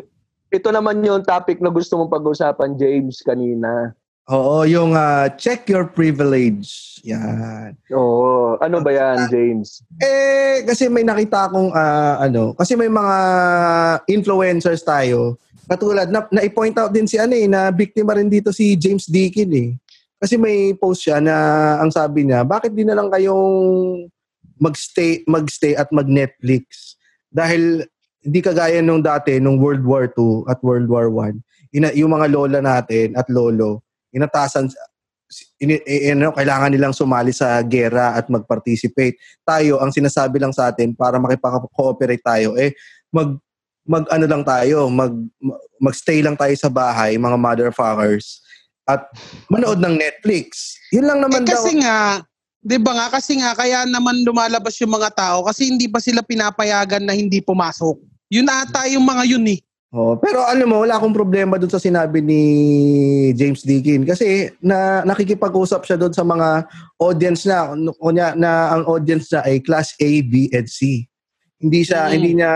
ito 0.52 0.70
naman 0.74 1.00
yung 1.00 1.24
topic 1.24 1.64
na 1.64 1.72
gusto 1.72 1.96
mong 1.96 2.12
pag-usapan, 2.12 2.76
James, 2.76 3.24
kanina. 3.24 3.96
Oo, 4.32 4.63
yung 4.63 4.96
ah, 4.96 5.28
check 5.36 5.67
your 5.67 5.91
privilege. 5.91 7.04
Yan. 7.04 7.76
Oo. 7.91 8.56
Ano 8.63 8.80
ba 8.80 8.96
yan, 8.96 9.28
James? 9.28 9.84
Eh, 10.00 10.63
kasi 10.63 10.88
may 10.88 11.04
nakita 11.04 11.52
akong, 11.52 11.76
ah, 11.76 12.15
ano, 12.24 12.56
kasi 12.56 12.80
may 12.80 12.88
mga 12.88 13.15
influencers 14.08 14.88
tayo. 14.88 15.36
Katulad, 15.67 16.08
na, 16.08 16.24
na-point 16.32 16.76
out 16.80 16.96
din 16.96 17.12
si 17.12 17.20
ano 17.20 17.36
eh, 17.36 17.44
na 17.44 17.76
biktima 17.76 18.15
rin 18.15 18.32
dito 18.32 18.56
si 18.56 18.80
James 18.80 19.04
Deakin 19.04 19.52
eh. 19.52 19.70
Kasi 20.15 20.39
may 20.39 20.72
post 20.80 21.04
siya 21.04 21.20
na 21.20 21.36
ang 21.84 21.91
sabi 21.91 22.24
niya, 22.24 22.48
bakit 22.48 22.72
di 22.72 22.88
na 22.88 22.96
lang 22.96 23.12
kayong 23.12 24.08
magstay, 24.63 25.28
magstay 25.28 25.76
at 25.76 25.91
mag-Netflix? 25.91 26.96
Dahil 27.28 27.84
hindi 28.24 28.39
kagaya 28.39 28.80
nung 28.80 29.04
dati, 29.04 29.44
nung 29.44 29.60
World 29.60 29.84
War 29.84 30.08
II 30.08 30.48
at 30.48 30.63
World 30.63 30.88
War 30.88 31.12
I, 31.28 31.36
ina, 31.76 31.91
yung 31.91 32.15
mga 32.15 32.32
lola 32.32 32.60
natin 32.63 33.17
at 33.20 33.28
lolo, 33.28 33.84
inatasan, 34.12 34.67
ini, 35.63 35.80
eh, 35.88 36.12
ano, 36.12 36.36
kailangan 36.36 36.71
nilang 36.71 36.95
sumali 36.95 37.32
sa 37.32 37.60
gera 37.63 38.15
at 38.19 38.28
mag-participate. 38.28 39.15
Tayo, 39.43 39.80
ang 39.80 39.91
sinasabi 39.91 40.38
lang 40.39 40.52
sa 40.52 40.69
atin 40.69 40.91
para 40.91 41.17
makipag-cooperate 41.17 42.24
tayo, 42.24 42.56
eh, 42.60 42.76
mag, 43.10 43.39
mag 43.88 44.06
ano 44.12 44.26
lang 44.28 44.43
tayo, 44.43 44.91
mag, 44.91 45.15
magstay 45.80 46.21
lang 46.21 46.36
tayo 46.36 46.54
sa 46.54 46.69
bahay, 46.69 47.15
mga 47.17 47.38
motherfuckers, 47.39 48.43
at 48.86 49.08
manood 49.47 49.80
ng 49.80 49.95
Netflix. 49.95 50.76
Yun 50.91 51.08
lang 51.08 51.19
Eh, 51.19 51.24
naman 51.24 51.41
daw. 51.47 51.56
kasi 51.56 51.80
nga, 51.80 52.21
di 52.62 52.78
ba 52.78 52.91
nga, 52.93 53.08
kasi 53.10 53.39
nga, 53.39 53.56
kaya 53.56 53.88
naman 53.88 54.21
lumalabas 54.28 54.76
yung 54.84 54.93
mga 54.93 55.10
tao 55.15 55.47
kasi 55.47 55.71
hindi 55.71 55.88
pa 55.88 55.97
sila 56.04 56.21
pinapayagan 56.21 57.02
na 57.08 57.15
hindi 57.15 57.39
pumasok. 57.39 57.97
Yun 58.32 58.47
ata 58.47 58.86
yung 58.91 59.04
mga 59.04 59.24
yun 59.38 59.45
eh. 59.47 59.60
Oh, 59.92 60.16
pero 60.16 60.40
alam 60.48 60.72
mo, 60.72 60.88
wala 60.88 60.96
akong 60.96 61.12
problema 61.12 61.60
doon 61.60 61.68
sa 61.68 61.76
sinabi 61.76 62.24
ni 62.24 62.42
James 63.36 63.60
Deakin 63.60 64.08
kasi 64.08 64.48
na 64.64 65.04
nakikipag-usap 65.04 65.84
siya 65.84 66.00
doon 66.00 66.16
sa 66.16 66.24
mga 66.24 66.64
audience 66.96 67.44
na 67.44 67.76
o 67.76 68.08
niya, 68.08 68.32
na 68.40 68.72
ang 68.72 68.88
audience 68.88 69.28
niya 69.28 69.44
ay 69.44 69.60
class 69.60 69.92
A, 70.00 70.24
B, 70.24 70.48
and 70.56 70.72
C. 70.72 71.12
Hindi 71.60 71.84
siya 71.84 72.08
Mm. 72.08 72.12
hindi 72.16 72.32
niya 72.40 72.52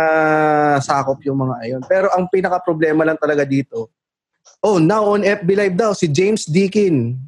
sakop 0.79 1.19
yung 1.27 1.43
mga 1.43 1.55
ayon. 1.67 1.81
Pero 1.83 2.07
ang 2.15 2.31
pinaka 2.31 2.63
problema 2.63 3.03
lang 3.03 3.19
talaga 3.19 3.43
dito. 3.43 3.91
Oh, 4.63 4.79
now 4.79 5.03
on 5.03 5.27
FB 5.27 5.49
Live 5.59 5.75
daw 5.75 5.91
si 5.91 6.07
James 6.07 6.47
Deakin. 6.47 7.19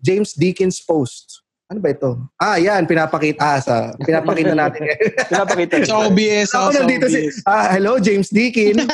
James 0.00 0.32
Deakin's 0.32 0.80
post. 0.80 1.44
Ano 1.68 1.84
ba 1.84 1.92
ito? 1.92 2.16
Ah, 2.40 2.56
yan, 2.56 2.88
pinapakita 2.88 3.38
ah, 3.44 3.60
sa 3.60 3.92
pinapakita 4.00 4.56
natin. 4.56 4.88
Pinapakita 5.30 5.84
Sa 5.86 6.08
OBS. 6.08 6.48
Ako 6.50 6.68
sa 6.72 6.80
nandito 6.80 7.06
si 7.12 7.28
OBS. 7.28 7.36
Ah, 7.44 7.76
hello 7.76 8.00
James 8.00 8.32
Deakin. 8.32 8.80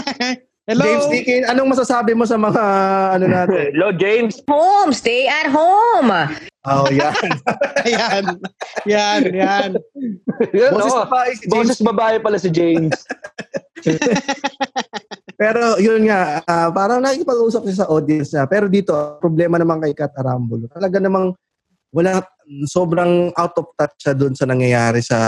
Hello. 0.66 0.82
James 0.82 1.06
Deakin, 1.06 1.46
anong 1.46 1.78
masasabi 1.78 2.10
mo 2.18 2.26
sa 2.26 2.34
mga 2.34 2.62
ano 3.14 3.24
natin? 3.38 3.70
Hello, 3.70 3.94
James. 3.94 4.42
Home. 4.50 4.90
Stay 4.90 5.30
at 5.30 5.46
home. 5.46 6.10
Oh, 6.66 6.90
yan. 6.90 7.14
Ayan. 7.86 8.24
Yan, 8.82 9.22
yan. 9.30 9.70
Yun, 10.50 10.70
Boses 10.74 10.90
oo. 10.90 11.06
babae 11.06 11.30
si 11.38 11.44
James. 11.46 11.54
Boses 11.54 11.78
babae 11.78 12.16
pala 12.18 12.38
si 12.42 12.50
James. 12.50 12.98
Pero 15.40 15.78
yun 15.78 16.10
nga, 16.10 16.42
ah, 16.50 16.74
parang 16.74 16.98
nakikipag-usap 16.98 17.62
siya 17.70 17.86
sa 17.86 17.90
audience 17.94 18.34
niya. 18.34 18.50
Pero 18.50 18.66
dito, 18.66 18.90
problema 19.22 19.62
naman 19.62 19.78
kay 19.78 19.94
Kat 19.94 20.18
Arambulo. 20.18 20.66
Talaga 20.66 20.98
namang 20.98 21.30
wala, 21.94 22.26
sobrang 22.66 23.30
out 23.38 23.54
of 23.54 23.70
touch 23.78 23.94
siya 24.02 24.18
dun 24.18 24.34
sa 24.34 24.50
nangyayari 24.50 24.98
sa 24.98 25.18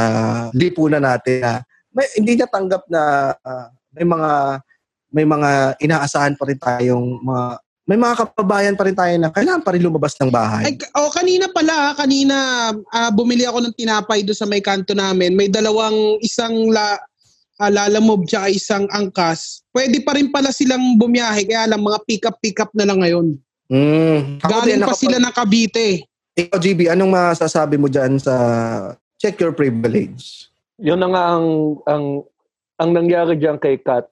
lipunan 0.51 1.07
natin. 1.07 1.47
Na, 1.47 1.63
may, 1.95 2.11
hindi 2.19 2.35
niya 2.35 2.51
tanggap 2.51 2.91
na 2.91 3.31
ah, 3.39 3.71
may 3.95 4.03
mga 4.03 4.31
may 5.13 5.25
mga 5.25 5.81
inaasahan 5.81 6.37
pa 6.37 6.45
rin 6.49 6.59
tayong 6.61 7.25
mga 7.25 7.45
may 7.89 7.97
mga 7.97 8.15
kababayan 8.21 8.77
pa 8.77 8.85
rin 8.85 8.93
tayo 8.93 9.17
na 9.17 9.33
kailangan 9.33 9.65
pa 9.65 9.73
rin 9.73 9.81
lumabas 9.81 10.13
ng 10.21 10.29
bahay. 10.29 10.69
Ay, 10.69 10.77
oh, 10.93 11.09
kanina 11.09 11.49
pala, 11.49 11.97
kanina 11.97 12.37
ah, 12.93 13.09
bumili 13.09 13.49
ako 13.49 13.65
ng 13.65 13.77
tinapay 13.81 14.21
doon 14.21 14.37
sa 14.37 14.45
may 14.45 14.61
kanto 14.61 14.93
namin. 14.93 15.33
May 15.33 15.49
dalawang 15.49 16.21
isang 16.21 16.69
la, 16.69 17.01
ah, 17.57 17.73
lalamove 17.73 18.29
tsaka 18.29 18.53
isang 18.53 18.85
angkas. 18.93 19.65
Pwede 19.73 20.05
pa 20.05 20.13
rin 20.21 20.29
pala 20.29 20.53
silang 20.53 21.01
bumiyahe 21.01 21.49
kaya 21.49 21.65
lang 21.65 21.81
mga 21.81 22.05
pick-up 22.05 22.37
pick-up 22.45 22.69
na 22.77 22.85
lang 22.85 23.01
ngayon. 23.01 23.41
Mm. 23.73 24.45
Ako 24.45 24.69
din, 24.69 24.85
Galing 24.85 24.85
pa 24.85 24.93
nakapag- 24.93 25.01
sila 25.01 25.17
ng 25.25 25.33
Cavite. 25.33 25.89
Ikaw, 26.39 26.59
GB, 26.61 26.81
anong 26.93 27.13
masasabi 27.17 27.81
mo 27.81 27.89
dyan 27.89 28.21
sa 28.21 28.35
check 29.17 29.41
your 29.41 29.57
privilege? 29.57 30.53
Yun 30.77 31.01
na 31.01 31.09
nga 31.09 31.23
ang, 31.35 31.47
ang, 31.89 32.05
ang 32.77 32.91
nangyari 32.93 33.41
diyan 33.41 33.57
kay 33.57 33.81
Kat. 33.81 34.05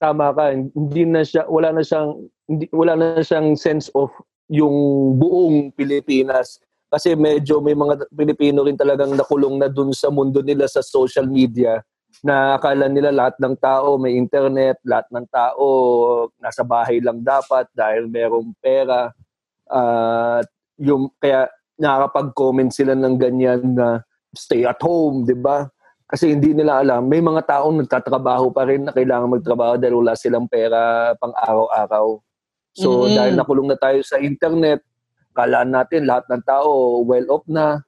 Tama 0.00 0.32
ka, 0.32 0.56
hindi 0.56 1.04
na 1.04 1.20
siya, 1.20 1.44
wala 1.44 1.76
na 1.76 1.84
siyang, 1.84 2.24
hindi, 2.48 2.64
wala 2.72 2.96
na 2.96 3.20
siyang 3.20 3.52
sense 3.52 3.92
of 3.92 4.08
yung 4.48 4.72
buong 5.20 5.76
Pilipinas. 5.76 6.56
Kasi 6.90 7.14
medyo 7.14 7.60
may 7.60 7.76
mga 7.76 8.08
Pilipino 8.10 8.66
rin 8.66 8.80
talagang 8.80 9.14
nakulong 9.14 9.60
na 9.60 9.68
dun 9.68 9.92
sa 9.92 10.08
mundo 10.10 10.40
nila 10.42 10.66
sa 10.66 10.82
social 10.82 11.28
media 11.28 11.78
na 12.26 12.58
akala 12.58 12.90
nila 12.90 13.14
lahat 13.14 13.38
ng 13.38 13.54
tao 13.62 13.94
may 13.94 14.18
internet, 14.18 14.82
lahat 14.82 15.06
ng 15.14 15.26
tao 15.30 15.64
nasa 16.42 16.66
bahay 16.66 16.98
lang 16.98 17.22
dapat 17.22 17.70
dahil 17.70 18.10
merong 18.10 18.50
pera. 18.58 19.14
At 19.70 20.50
yung 20.82 21.14
kaya 21.22 21.46
nakakapag-comment 21.78 22.74
sila 22.74 22.98
ng 22.98 23.14
ganyan 23.16 23.62
na 23.78 24.02
stay 24.34 24.66
at 24.66 24.82
home, 24.82 25.22
'di 25.22 25.38
ba? 25.38 25.70
Kasi 26.10 26.34
hindi 26.34 26.50
nila 26.50 26.82
alam, 26.82 27.06
may 27.06 27.22
mga 27.22 27.46
taong 27.46 27.78
nagtatrabaho 27.78 28.50
pa 28.50 28.66
rin 28.66 28.82
na 28.82 28.90
kailangan 28.90 29.30
magtrabaho 29.30 29.78
dahil 29.78 30.02
wala 30.02 30.18
silang 30.18 30.50
pera 30.50 31.14
pang 31.16 31.30
araw-araw. 31.32 32.18
So 32.74 33.06
Mm. 33.06 33.14
dahil 33.14 33.32
nakulong 33.38 33.68
na 33.70 33.78
tayo 33.78 34.02
sa 34.02 34.18
internet, 34.18 34.82
kalaan 35.30 35.70
natin 35.70 36.10
lahat 36.10 36.26
ng 36.26 36.42
tao 36.42 36.98
well 37.00 37.26
off 37.30 37.46
na. 37.46 37.78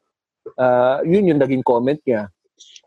Ah, 0.54 1.02
yun 1.02 1.26
yung 1.26 1.42
naging 1.42 1.62
comment 1.62 1.98
niya. 2.02 2.30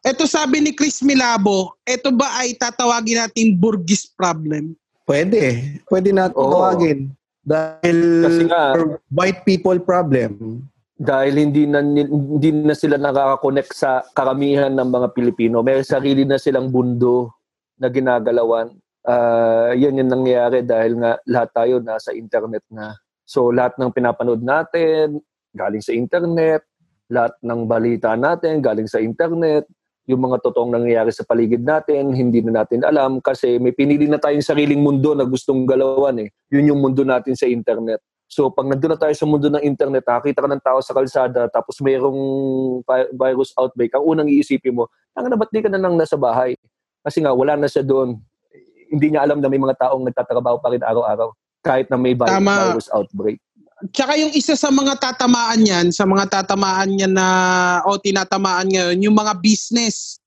Ito 0.01 0.23
sabi 0.23 0.61
ni 0.61 0.71
Chris 0.71 1.03
Milabo, 1.03 1.75
ito 1.83 2.15
ba 2.15 2.39
ay 2.39 2.55
tatawagin 2.55 3.27
natin 3.27 3.59
Burgis 3.59 4.07
problem? 4.07 4.71
Pwede. 5.03 5.59
Pwede 5.83 6.15
natin 6.15 6.35
tawagin. 6.35 6.99
Dahil 7.41 7.97
Kasi 8.23 8.41
nga- 8.47 8.73
white 9.11 9.43
people 9.43 9.77
problem. 9.77 10.63
Dahil 10.95 11.35
hindi 11.35 11.67
na 11.67 11.83
hindi 11.83 12.49
na 12.55 12.71
sila 12.71 12.95
nakaka-connect 12.95 13.71
sa 13.75 13.99
karamihan 14.15 14.71
ng 14.71 14.87
mga 14.87 15.07
Pilipino. 15.11 15.59
May 15.59 15.83
sarili 15.83 16.23
na 16.23 16.39
silang 16.39 16.71
mundo 16.71 17.35
na 17.75 17.91
ginagalawan. 17.91 18.71
Ah, 19.03 19.75
yan 19.75 19.99
yung 19.99 20.11
nangyayari 20.11 20.63
dahil 20.63 20.97
nga 20.97 21.19
lahat 21.27 21.49
tayo 21.51 21.73
nasa 21.83 22.15
internet 22.15 22.63
na. 22.71 22.95
So 23.27 23.51
lahat 23.51 23.75
ng 23.75 23.91
pinapanood 23.91 24.39
natin 24.39 25.19
galing 25.51 25.83
sa 25.83 25.91
internet, 25.91 26.63
lahat 27.11 27.35
ng 27.43 27.67
balita 27.67 28.15
natin 28.15 28.63
galing 28.63 28.87
sa 28.87 29.03
internet, 29.03 29.67
yung 30.05 30.21
mga 30.21 30.37
totoong 30.41 30.69
nangyayari 30.69 31.09
sa 31.09 31.25
paligid 31.25 31.65
natin, 31.65 32.13
hindi 32.13 32.39
na 32.45 32.61
natin 32.61 32.85
alam 32.85 33.17
kasi 33.19 33.57
may 33.57 33.73
pinili 33.73 34.05
na 34.05 34.21
tayong 34.21 34.45
sariling 34.45 34.79
mundo 34.79 35.17
na 35.17 35.25
gustong 35.25 35.65
galawan 35.65 36.21
eh. 36.21 36.29
Yun 36.53 36.71
yung 36.73 36.79
mundo 36.81 37.01
natin 37.01 37.33
sa 37.33 37.49
internet. 37.49 37.99
So 38.25 38.49
pag 38.49 38.65
nandun 38.65 38.97
na 38.97 38.99
tayo 38.99 39.13
sa 39.13 39.25
mundo 39.29 39.47
ng 39.47 39.61
internet, 39.61 40.03
nakakita 40.03 40.43
ka 40.43 40.49
ng 40.49 40.63
tao 40.65 40.79
sa 40.81 40.93
kalsada, 40.97 41.45
tapos 41.47 41.77
mayroong 41.79 42.19
vi- 42.81 43.11
virus 43.13 43.53
outbreak, 43.55 43.93
ang 43.93 44.05
unang 44.05 44.29
iisipin 44.29 44.73
mo, 44.73 44.89
ang 45.13 45.29
na 45.29 45.37
ba't 45.37 45.53
di 45.53 45.61
ka 45.61 45.69
na 45.69 45.79
lang 45.79 45.93
nasa 45.95 46.17
bahay? 46.17 46.57
Kasi 47.05 47.21
nga, 47.21 47.31
wala 47.31 47.53
na 47.53 47.69
siya 47.69 47.85
doon. 47.85 48.17
Hindi 48.89 49.13
niya 49.13 49.29
alam 49.29 49.37
na 49.37 49.47
may 49.49 49.61
mga 49.61 49.77
taong 49.77 50.01
nagtatrabaho 50.09 50.57
pa 50.57 50.73
rin 50.73 50.81
araw-araw 50.81 51.29
kahit 51.61 51.89
na 51.89 51.97
may 51.97 52.17
vi- 52.17 52.25
Tama. 52.25 52.73
virus 52.73 52.89
outbreak. 52.89 53.37
Tsaka 53.93 54.17
yung 54.17 54.33
isa 54.33 54.57
sa 54.57 54.73
mga 54.73 54.97
tatamaan 54.97 55.61
yan, 55.61 55.87
sa 55.93 56.07
mga 56.07 56.31
tatamaan 56.31 56.97
yan 56.97 57.13
na, 57.13 57.27
o 57.85 57.99
tinatamaan 57.99 58.71
ngayon, 58.71 58.97
yung 59.05 59.13
mga 59.13 59.37
business. 59.43 60.17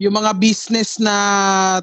Yung 0.00 0.14
mga 0.14 0.36
business 0.38 0.96
na 1.00 1.14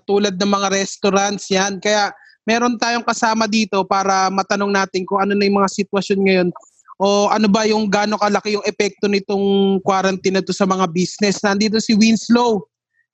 tulad 0.05 0.37
ng 0.37 0.51
mga 0.51 0.67
restaurants 0.73 1.49
yan. 1.51 1.77
Kaya 1.83 2.13
meron 2.47 2.79
tayong 2.79 3.03
kasama 3.03 3.43
dito 3.43 3.83
para 3.83 4.31
matanong 4.31 4.71
natin 4.71 5.03
kung 5.03 5.19
ano 5.19 5.35
na 5.35 5.43
yung 5.43 5.59
mga 5.59 5.83
sitwasyon 5.83 6.19
ngayon 6.23 6.49
o 6.97 7.27
ano 7.27 7.51
ba 7.51 7.67
yung 7.67 7.91
gaano 7.91 8.15
kalaki 8.15 8.55
yung 8.55 8.63
epekto 8.63 9.11
nitong 9.11 9.77
quarantine 9.83 10.39
na 10.39 10.45
to 10.45 10.55
sa 10.55 10.65
mga 10.65 10.87
business. 10.89 11.43
Nandito 11.43 11.77
si 11.77 11.93
Winslow, 11.93 12.63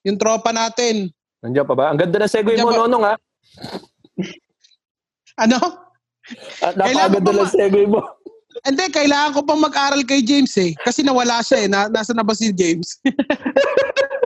yung 0.06 0.16
tropa 0.22 0.54
natin. 0.54 1.10
Nandiyan 1.44 1.66
pa 1.68 1.76
ba? 1.76 1.86
Ang 1.92 2.00
ganda 2.00 2.24
ng 2.24 2.32
segue 2.32 2.56
mo, 2.62 2.72
pa. 2.72 2.80
Nonong, 2.86 3.04
ha? 3.04 3.16
Ano? 5.34 5.58
At 6.62 6.78
Kailangan 6.78 7.10
napakaganda 7.18 7.26
pa 7.26 7.42
ng 7.42 7.52
segue 7.58 7.84
mo. 7.90 8.00
Hindi, 8.64 8.86
kailangan 8.94 9.34
ko 9.34 9.42
pang 9.42 9.58
mag-aral 9.58 10.06
kay 10.06 10.22
James 10.22 10.54
eh. 10.62 10.78
Kasi 10.86 11.02
nawala 11.02 11.42
siya 11.42 11.66
eh. 11.66 11.68
Na, 11.68 11.90
nasa 11.90 12.14
na 12.14 12.22
ba 12.22 12.38
si 12.38 12.54
James? 12.54 13.02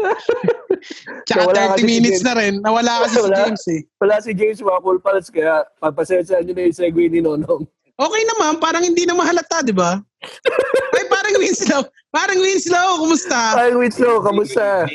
Tsaka 1.26 1.40
Nawala 1.44 1.60
30 1.60 1.70
kasi 1.70 1.78
si 1.78 1.86
minutes 1.86 2.10
James. 2.12 2.24
na 2.24 2.32
rin. 2.34 2.52
Nawala 2.60 2.92
kasi 3.04 3.14
si 3.14 3.20
Wala. 3.20 3.36
James 3.36 3.64
eh. 3.68 3.80
Wala 4.00 4.14
si 4.18 4.30
James 4.32 4.60
Waffle 4.60 5.00
Pals, 5.00 5.28
kaya 5.28 5.54
papasensya 5.78 6.40
nyo 6.40 6.52
na 6.52 6.62
yung 6.64 6.76
segue 6.76 7.06
ni 7.06 7.20
Nonong. 7.20 7.62
Okay 7.94 8.22
naman, 8.26 8.56
parang 8.56 8.80
hindi 8.80 9.04
na 9.04 9.12
mahalata, 9.12 9.60
di 9.60 9.76
ba? 9.76 10.00
Ay, 10.96 11.04
parang 11.06 11.36
Winslow. 11.36 11.84
Parang 12.08 12.40
Winslow, 12.40 12.96
kumusta? 12.98 13.60
Hi, 13.60 13.70
Winslow, 13.70 14.24
kamusta? 14.24 14.88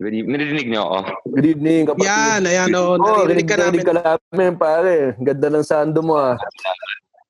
Good 0.00 0.16
evening. 0.16 0.34
Narinig 0.34 0.66
niyo 0.66 0.82
ako? 0.82 0.98
Good 1.30 1.46
evening, 1.46 1.82
kapatid. 1.86 2.08
Yan, 2.08 2.40
ayan, 2.42 2.68
Oh. 2.74 2.96
Narinig 2.98 3.46
ka 3.46 3.54
namin. 3.54 3.78
rinig 3.78 3.86
ka 3.86 3.94
namin, 3.94 4.52
pare. 4.56 5.12
Ganda 5.20 5.48
ng 5.52 5.62
sando 5.62 6.00
mo, 6.00 6.16
ah. 6.16 6.34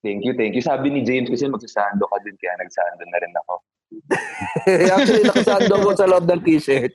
Thank 0.03 0.23
you, 0.23 0.35
thank 0.35 0.55
you. 0.55 0.63
Sabi 0.63 0.89
ni 0.89 1.03
James 1.03 1.27
kasi 1.29 1.47
magsasando 1.47 2.07
ka 2.07 2.17
din, 2.23 2.35
kaya 2.39 2.55
nagsando 2.59 3.03
na 3.03 3.19
rin 3.19 3.35
ako. 3.45 3.55
Actually, 4.95 5.25
nakasando 5.25 5.75
ko 5.81 5.91
sa 5.95 6.09
loob 6.09 6.25
ng 6.27 6.43
t-shirt. 6.43 6.93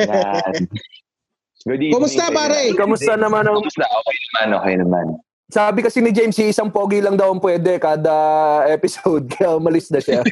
Yan. 0.00 0.66
Good 1.60 1.80
evening. 1.80 1.92
Kumusta, 1.92 2.32
pare? 2.32 2.72
Kamusta 2.72 3.12
naman 3.16 3.44
ang... 3.44 3.60
Kumusta? 3.60 3.84
Okay 3.84 4.16
naman, 4.24 4.46
okay 4.56 4.74
naman. 4.80 5.06
Sabi 5.50 5.82
kasi 5.82 5.98
ni 5.98 6.14
James, 6.14 6.38
si 6.38 6.54
isang 6.54 6.70
pogi 6.70 7.02
lang 7.02 7.18
daw 7.18 7.34
ang 7.34 7.42
pwede 7.42 7.82
kada 7.82 8.14
episode, 8.70 9.26
kaya 9.34 9.58
umalis 9.58 9.90
na 9.94 9.98
siya. 9.98 10.22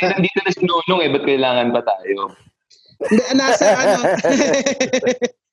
Nandito 0.00 0.38
na 0.40 0.50
si 0.50 0.64
Nonong 0.64 1.00
eh, 1.04 1.08
ba't 1.12 1.24
kailangan 1.28 1.68
pa 1.70 1.80
tayo? 1.84 2.32
Hindi, 2.98 3.22
nasa 3.36 3.66
ano. 3.76 4.00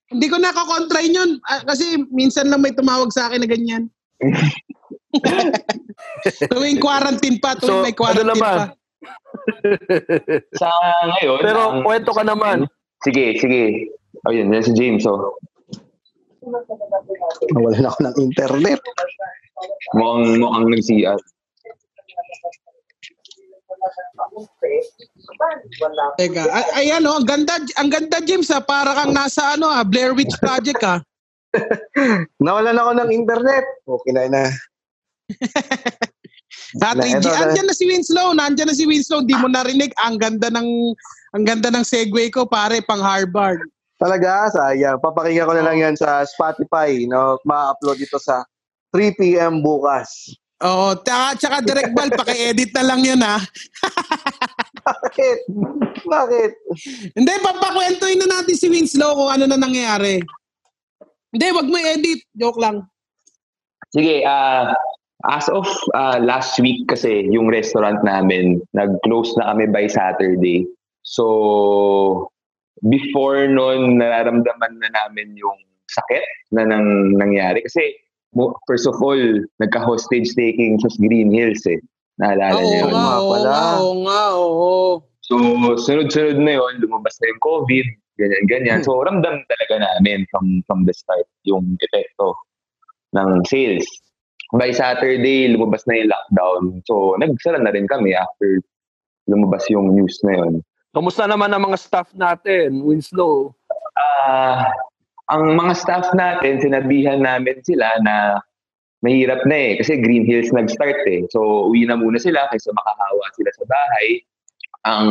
Hindi 0.10 0.26
ko 0.32 0.38
nakakontrain 0.40 1.14
yun. 1.14 1.38
Ah, 1.46 1.62
Kasi 1.62 2.02
minsan 2.10 2.50
lang 2.50 2.64
may 2.64 2.74
tumawag 2.74 3.14
sa 3.14 3.30
akin 3.30 3.44
na 3.44 3.50
ganyan. 3.52 3.84
tuwing 6.50 6.82
quarantine 6.82 7.38
pa, 7.38 7.54
tuwing 7.54 7.70
So, 7.70 7.86
may 7.86 7.94
ano 7.94 8.00
quarantine 8.00 8.32
naman? 8.34 8.58
pa. 8.58 8.85
Sa 10.62 10.70
ngayon... 11.12 11.40
Pero 11.42 11.60
ang- 11.72 11.84
kwento 11.84 12.12
ka 12.12 12.24
naman. 12.24 12.66
Sige, 13.04 13.38
sige. 13.38 13.92
Oh, 14.26 14.34
yun, 14.34 14.50
yan 14.50 14.66
si 14.66 14.74
James, 14.74 15.06
oh. 15.06 15.36
Wala 17.58 17.78
na 17.82 17.90
ako 17.90 18.00
ng 18.06 18.18
internet. 18.22 18.80
Mukhang, 19.98 20.42
mukhang 20.42 20.66
nag-CR. 20.70 21.20
Teka, 26.16 26.44
ay, 26.48 26.66
ayan 26.86 27.06
oh, 27.06 27.20
ang 27.20 27.28
ganda, 27.28 27.56
ang 27.78 27.90
ganda 27.92 28.18
James 28.24 28.50
ah, 28.54 28.64
para 28.64 28.94
kang 28.94 29.14
nasa 29.14 29.58
ano 29.58 29.68
ah, 29.70 29.84
Blair 29.84 30.16
Witch 30.16 30.34
Project 30.40 30.82
ah. 30.86 31.00
Nawalan 32.46 32.80
ako 32.80 32.92
ng 33.00 33.10
internet. 33.12 33.66
Okay 33.88 34.12
na 34.12 34.28
na. 34.28 34.44
Sa 36.76 36.92
Na- 36.92 37.04
3G, 37.08 37.24
eto, 37.24 37.30
na- 37.32 37.40
andyan 37.48 37.68
na 37.72 37.76
si 37.76 37.86
Winslow, 37.88 38.28
nandiyan 38.36 38.68
na 38.68 38.76
si 38.76 38.84
Winslow, 38.84 39.24
di 39.24 39.36
mo 39.40 39.48
narinig, 39.48 39.96
ang 40.04 40.20
ganda 40.20 40.52
ng, 40.52 40.68
ang 41.32 41.44
ganda 41.48 41.72
ng 41.72 41.86
segue 41.88 42.28
ko 42.36 42.44
pare, 42.44 42.84
pang 42.84 43.00
Harvard. 43.00 43.64
Talaga, 43.96 44.52
sayang. 44.52 45.00
Papakinggan 45.00 45.48
ko 45.48 45.56
na 45.56 45.64
lang 45.64 45.78
yan 45.80 45.96
sa 45.96 46.28
Spotify. 46.28 47.08
No? 47.08 47.40
Ma-upload 47.48 48.04
ito 48.04 48.20
sa 48.20 48.44
3 48.92 49.16
p.m. 49.16 49.64
bukas. 49.64 50.36
Oo, 50.68 51.00
tsaka, 51.00 51.40
tsaka 51.40 51.56
direct 51.64 51.96
ball, 51.96 52.12
paki-edit 52.20 52.76
na 52.76 52.84
lang 52.84 53.00
yun 53.08 53.24
ah. 53.24 53.40
Bakit? 54.84 55.38
Bakit? 56.04 56.52
Hindi, 57.16 57.34
papakwentuhin 57.40 58.20
na 58.20 58.40
natin 58.40 58.56
si 58.60 58.68
Winslow 58.68 59.16
kung 59.16 59.32
ano 59.32 59.48
na 59.48 59.56
nangyayari. 59.56 60.20
Hindi, 61.32 61.48
wag 61.56 61.68
mo 61.72 61.76
edit. 61.80 62.20
Joke 62.36 62.60
lang. 62.60 62.84
Sige, 63.96 64.28
ah 64.28 64.76
as 65.30 65.50
of 65.50 65.66
ah, 65.98 66.18
last 66.22 66.60
week 66.60 66.86
kasi 66.88 67.26
yung 67.32 67.50
restaurant 67.50 68.02
namin, 68.06 68.62
nag-close 68.74 69.34
na 69.38 69.54
kami 69.54 69.70
by 69.70 69.86
Saturday. 69.90 70.66
So, 71.06 72.30
before 72.90 73.46
noon, 73.48 74.02
nararamdaman 74.02 74.74
na 74.82 74.90
namin 74.94 75.38
yung 75.38 75.60
sakit 75.90 76.26
na 76.52 76.66
nang, 76.66 77.14
nangyari. 77.18 77.62
Kasi, 77.62 77.94
first 78.68 78.90
of 78.90 78.98
all, 79.00 79.22
nagka-hostage 79.62 80.34
taking 80.34 80.82
sa 80.82 80.90
Green 80.98 81.30
Hills 81.30 81.64
eh. 81.70 81.80
Naalala 82.20 82.58
Oo 82.58 82.66
niyo 82.66 82.80
yun? 82.88 82.92
nga, 82.92 83.00
nga 83.00 83.18
oo 83.20 83.30
pala. 83.32 83.50
nga, 83.52 83.66
oo 83.78 83.94
nga, 84.02 84.22
oo. 84.34 84.72
So, 85.26 85.34
sunod-sunod 85.90 86.38
na 86.42 86.54
yun, 86.62 86.74
lumabas 86.82 87.18
na 87.22 87.34
yung 87.34 87.42
COVID, 87.42 87.88
ganyan-ganyan. 88.22 88.82
So, 88.86 89.02
ramdam 89.02 89.42
talaga 89.46 89.76
namin 89.82 90.26
from, 90.30 90.62
from 90.70 90.86
the 90.86 90.94
start 90.94 91.26
yung 91.46 91.78
epekto 91.82 92.34
ng 93.18 93.42
sales. 93.50 93.86
By 94.54 94.70
Saturday, 94.70 95.50
lumabas 95.50 95.82
na 95.90 95.98
yung 95.98 96.10
lockdown. 96.14 96.62
So, 96.86 97.18
nagsara 97.18 97.58
na 97.58 97.74
rin 97.74 97.90
kami 97.90 98.14
after 98.14 98.62
lumabas 99.26 99.66
yung 99.74 99.98
news 99.98 100.22
na 100.22 100.38
yun. 100.38 100.54
Kamusta 100.94 101.26
naman 101.26 101.50
ang 101.52 101.66
mga 101.66 101.82
staff 101.82 102.14
natin, 102.14 102.86
Winslow? 102.86 103.58
Ah, 103.98 104.70
ang 105.34 105.58
mga 105.58 105.74
staff 105.74 106.08
natin, 106.14 106.62
sinabihan 106.62 107.26
namin 107.26 107.60
sila 107.66 107.98
na 108.06 108.38
mahirap 109.02 109.42
na 109.50 109.58
eh. 109.58 109.72
Kasi 109.82 109.98
Green 110.00 110.24
Hills 110.24 110.54
nag-start 110.54 111.04
eh. 111.10 111.26
So, 111.34 111.70
uwi 111.74 111.90
na 111.90 111.98
muna 111.98 112.22
sila 112.22 112.46
kaysa 112.54 112.70
makahawa 112.72 113.26
sila 113.34 113.50
sa 113.58 113.66
bahay. 113.66 114.08
Ang 114.86 115.10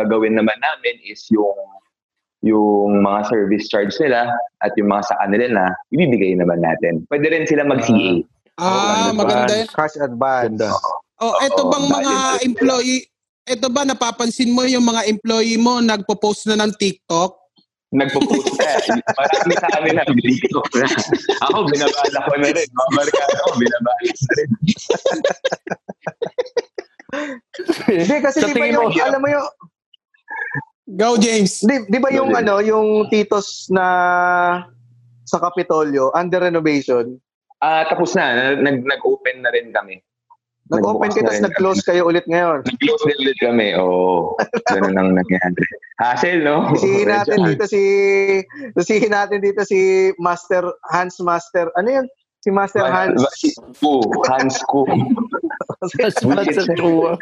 gagawin 0.00 0.40
naman 0.40 0.56
namin 0.56 0.96
is 1.04 1.20
yung 1.28 1.56
yung 2.40 3.04
mga 3.04 3.28
service 3.28 3.68
charge 3.68 3.92
nila 4.00 4.32
at 4.64 4.72
yung 4.80 4.88
mga 4.88 5.12
sa 5.12 5.16
kanila 5.20 5.46
na 5.52 5.64
ibibigay 5.92 6.32
naman 6.32 6.64
natin. 6.64 7.04
Pwede 7.12 7.28
rin 7.28 7.44
sila 7.44 7.68
mag-CA. 7.68 8.24
Ah, 8.62 9.10
maganda 9.10 9.52
yun. 9.54 9.68
Cash 9.68 9.96
advance. 9.96 10.52
Ganda. 10.52 10.68
Oh, 11.18 11.34
eto 11.38 11.62
Oo, 11.62 11.70
bang 11.70 11.86
mga 11.86 12.00
dahil- 12.06 12.40
employee, 12.44 13.00
eto 13.42 13.66
ba 13.66 13.82
napapansin 13.82 14.50
mo 14.50 14.64
yung 14.64 14.82
mga 14.82 15.04
employee 15.06 15.56
mo 15.56 15.80
nagpo-post 15.80 16.44
na 16.46 16.56
ng 16.58 16.72
TikTok? 16.72 17.36
Nagpo-post 17.90 18.54
na. 18.54 18.70
Marami 19.18 19.54
sa 19.54 19.68
amin 19.76 19.92
na 19.94 20.04
video 20.06 20.60
na. 20.74 20.86
Ako, 21.42 21.66
binabala 21.66 22.18
ko 22.22 22.32
na 22.36 22.48
rin. 22.50 22.68
Mga 22.68 22.90
barkada 22.94 23.36
ko, 23.38 23.50
binabala 23.56 24.00
na 24.00 24.32
rin. 24.36 24.48
Hindi, 27.90 28.16
kasi 28.22 28.38
Sa 28.38 28.46
di 28.46 28.52
ba 28.52 28.56
tingin 28.56 28.76
yung, 28.76 28.86
mo- 28.86 29.02
alam 29.02 29.20
mo 29.20 29.28
yung, 29.28 29.48
Go, 30.90 31.14
James. 31.16 31.62
di, 31.62 31.86
di 31.86 31.98
ba 31.98 32.10
yung 32.10 32.30
ano, 32.32 32.58
yung 32.58 33.06
titos 33.06 33.66
na 33.68 33.86
sa 35.22 35.38
Kapitolyo, 35.38 36.10
under 36.12 36.42
renovation, 36.42 37.14
Ah, 37.60 37.84
tapos 37.86 38.16
na. 38.16 38.56
Nag- 38.56 38.84
Nag-open 38.84 39.44
na 39.44 39.52
rin 39.52 39.72
kami. 39.72 40.00
nag-open 40.70 41.10
kayo, 41.10 41.26
na 41.26 41.34
tapos 41.34 41.42
nag-close 41.50 41.82
kayo 41.82 42.02
ulit 42.06 42.22
ngayon. 42.30 42.62
Nag-close 42.62 43.02
din 43.02 43.18
ulit 43.26 43.38
kami. 43.42 43.68
Oo. 43.74 44.38
Ganun 44.70 44.94
ang 44.94 45.10
nangyari. 45.18 45.64
Hassle, 45.98 46.46
no? 46.46 46.70
Sisihin 46.78 47.10
natin 47.10 47.38
dito 47.42 47.64
si 47.66 47.82
sisihin 48.78 49.10
natin 49.12 49.42
dito 49.42 49.66
si 49.66 50.10
Master 50.22 50.62
Hans 50.94 51.18
Master. 51.20 51.68
Ano 51.74 51.90
yun? 51.90 52.06
Si 52.40 52.48
Master 52.54 52.86
Hans. 52.86 53.18
Ku, 53.82 53.98
Hans 54.30 54.62
Ku. 54.64 54.86
Mas 55.82 56.48
sa 56.54 56.64
kuwa. 56.78 57.18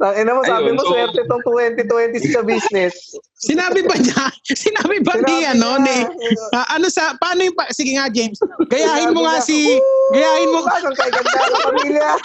Ina 0.00 0.32
mo, 0.32 0.40
sabi 0.40 0.72
Ayun, 0.72 0.80
mo, 0.80 0.82
so- 0.82 0.96
swerte 0.96 1.20
tong 1.28 1.44
2020 1.44 2.32
sa 2.32 2.40
business. 2.40 2.96
Sinabi 3.48 3.84
ba 3.84 3.96
niya? 4.00 4.32
Sinabi 4.48 5.00
ba 5.04 5.16
Sinabi 5.20 5.44
ano 5.44 5.80
niya, 5.80 6.08
ni 6.08 6.08
Ah, 6.56 6.76
ano 6.76 6.88
sa 6.88 7.12
paano 7.20 7.44
yung 7.44 7.56
pa, 7.56 7.68
sige 7.72 7.96
nga 7.96 8.08
James. 8.08 8.40
Gayahin 8.72 9.12
mo 9.12 9.24
nga 9.28 9.40
si 9.44 9.80
gayahin 10.12 10.48
mo 10.52 10.60
Paano 10.64 10.92
kay 10.96 11.08
ganda 11.12 11.40
ng 11.40 11.64
pamilya? 11.68 12.08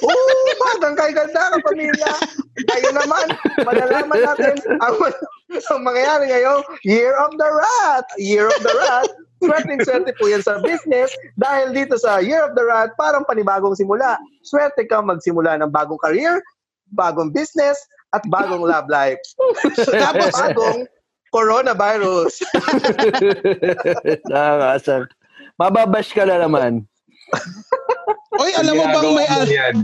Oo, 0.00 0.32
parang 0.60 0.94
kay 0.96 1.12
ganda 1.12 1.42
ng 1.56 1.64
pamilya. 1.64 2.12
Tayo 2.68 2.88
naman, 2.96 3.26
malalaman 3.64 4.20
natin 4.20 4.54
ang, 4.80 4.96
ang 5.52 5.80
mangyayari 5.84 6.28
ngayon, 6.28 6.60
Year 6.84 7.12
of 7.20 7.32
the 7.36 7.48
Rat. 7.48 8.06
Year 8.16 8.48
of 8.48 8.60
the 8.60 8.72
Rat. 8.76 9.08
Swerteng 9.40 9.80
swerte 9.80 10.12
po 10.20 10.28
yan 10.28 10.44
sa 10.44 10.60
business 10.60 11.08
dahil 11.40 11.72
dito 11.72 11.96
sa 11.96 12.20
Year 12.20 12.44
of 12.44 12.52
the 12.52 12.64
Rat, 12.64 12.92
parang 13.00 13.24
panibagong 13.24 13.72
simula. 13.72 14.20
Swerte 14.44 14.84
ka 14.84 15.00
magsimula 15.00 15.56
ng 15.60 15.72
bagong 15.72 16.00
career, 16.00 16.44
bagong 16.92 17.32
business, 17.32 17.80
at 18.12 18.22
bagong 18.28 18.66
love 18.66 18.86
life. 18.90 19.20
Tapos 20.02 20.34
bagong 20.34 20.84
coronavirus. 21.30 22.42
Nakakasar. 24.30 25.06
Mababash 25.56 26.10
ka 26.12 26.26
na 26.26 26.42
naman. 26.42 26.84
Oy, 28.42 28.50
alam 28.56 28.74
mo 28.74 28.84
bang 28.88 29.10
may 29.14 29.28
yan. 29.50 29.76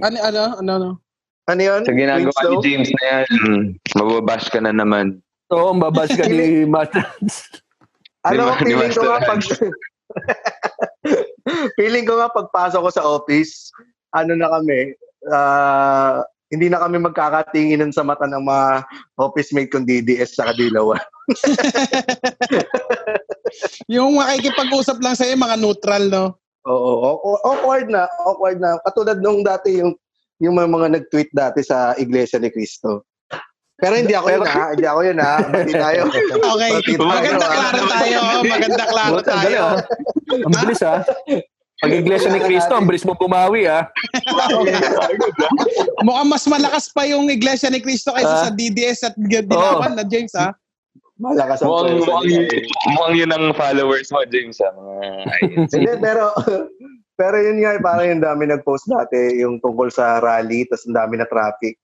ano 0.00 0.16
ano 0.22 0.40
ano 0.60 0.70
ano? 0.70 0.90
Ano 1.50 1.60
yun? 1.60 1.82
Sa 1.82 1.96
ginagawa 1.96 2.40
ni? 2.46 2.56
James 2.62 2.90
na 2.94 3.02
yan, 3.02 3.26
mm, 3.42 3.62
mababash 3.98 4.46
ka 4.52 4.62
na 4.62 4.70
naman. 4.70 5.18
Oo, 5.50 5.74
mababash 5.74 6.14
ka 6.14 6.30
ni 6.30 6.62
Master. 6.62 7.02
Alam 8.26 8.44
mo, 8.44 8.52
Ni 8.52 8.52
Ma- 8.52 8.60
feeling 8.60 8.92
ko 8.92 9.02
nga 9.08 9.20
pag... 9.24 9.40
feeling 11.78 12.04
ko 12.04 12.14
nga 12.20 12.28
pagpasok 12.28 12.80
ko 12.84 12.90
sa 12.92 13.06
office, 13.06 13.72
ano 14.12 14.36
na 14.36 14.52
kami, 14.52 14.92
ah, 15.32 16.20
hindi 16.50 16.66
na 16.66 16.82
kami 16.82 16.98
magkakatinginan 16.98 17.94
sa 17.94 18.02
mata 18.02 18.26
ng 18.26 18.42
mga 18.42 18.66
office 19.22 19.54
mate 19.54 19.70
kong 19.70 19.86
DDS 19.86 20.34
sa 20.34 20.50
Kadilawan. 20.50 20.98
Yung 23.94 24.18
makikipag-usap 24.18 24.98
lang 24.98 25.14
sa'yo, 25.14 25.38
mga 25.38 25.56
neutral, 25.62 26.10
no? 26.10 26.24
Oo, 26.66 27.16
aw- 27.16 27.42
awkward 27.54 27.88
na, 27.88 28.04
awkward 28.26 28.58
na. 28.60 28.76
Katulad 28.84 29.22
nung 29.22 29.40
dati 29.40 29.80
yung 29.80 29.96
yung 30.40 30.56
mga, 30.56 30.68
mga 30.72 30.88
nag-tweet 31.00 31.30
dati 31.32 31.60
sa 31.60 31.92
Iglesia 32.00 32.40
ni 32.40 32.48
Cristo. 32.48 33.04
Pero 33.80 33.94
hindi 33.94 34.12
ako 34.12 34.28
yun 34.30 34.44
ha, 34.44 34.64
hindi 34.70 34.84
ako 34.84 35.00
yun 35.02 35.18
ha. 35.18 35.32
Bati 35.42 35.72
tayo. 35.72 36.02
Okay. 36.50 36.70
Bati 36.74 36.92
tayo, 36.92 37.06
Maganda 37.06 37.46
klaro 37.46 37.82
tayo. 37.86 38.18
oh. 38.18 38.40
Maganda 38.44 38.84
klaro 38.84 39.18
tayo. 39.20 39.60
ah. 39.62 39.76
Ang 40.38 40.54
bilis 40.54 40.80
ha. 40.80 40.96
Pag 41.80 41.92
iglesia 41.96 42.28
ni 42.28 42.40
Cristo, 42.40 42.72
ang 42.72 42.84
bilis 42.84 43.02
mo 43.02 43.14
bumawi 43.14 43.64
ha. 43.64 43.88
Mukhang 46.00 46.28
mas 46.28 46.44
malakas 46.46 46.88
pa 46.90 47.04
yung 47.04 47.28
Iglesia 47.28 47.68
ni 47.68 47.80
Cristo 47.80 48.12
kaysa 48.12 48.28
Ah. 48.30 48.42
sa 48.46 48.50
DDS 48.50 49.00
at 49.02 49.14
Dilawan 49.16 49.96
na 49.96 50.04
James, 50.04 50.32
ha? 50.34 50.52
Malakas 51.16 51.60
ang 51.60 51.68
Mukhang, 51.68 51.96
mukhang, 51.98 52.24
niya. 52.26 52.40
mukhang 52.90 53.14
yun 53.14 53.30
ang 53.30 53.44
followers 53.52 54.08
mo, 54.08 54.24
James. 54.26 54.56
Ha? 54.56 54.72
Mga. 54.72 54.96
Hindi, 55.68 55.92
pero 55.98 56.32
pero 57.14 57.36
yun 57.36 57.60
nga, 57.60 57.76
parang 57.78 58.06
yung 58.10 58.22
dami 58.22 58.48
nag-post 58.48 58.88
dati 58.88 59.36
yung 59.36 59.60
tungkol 59.60 59.88
sa 59.88 60.16
rally, 60.18 60.64
tapos 60.66 60.84
ang 60.84 60.96
dami 60.96 61.14
na 61.16 61.28
traffic. 61.28 61.76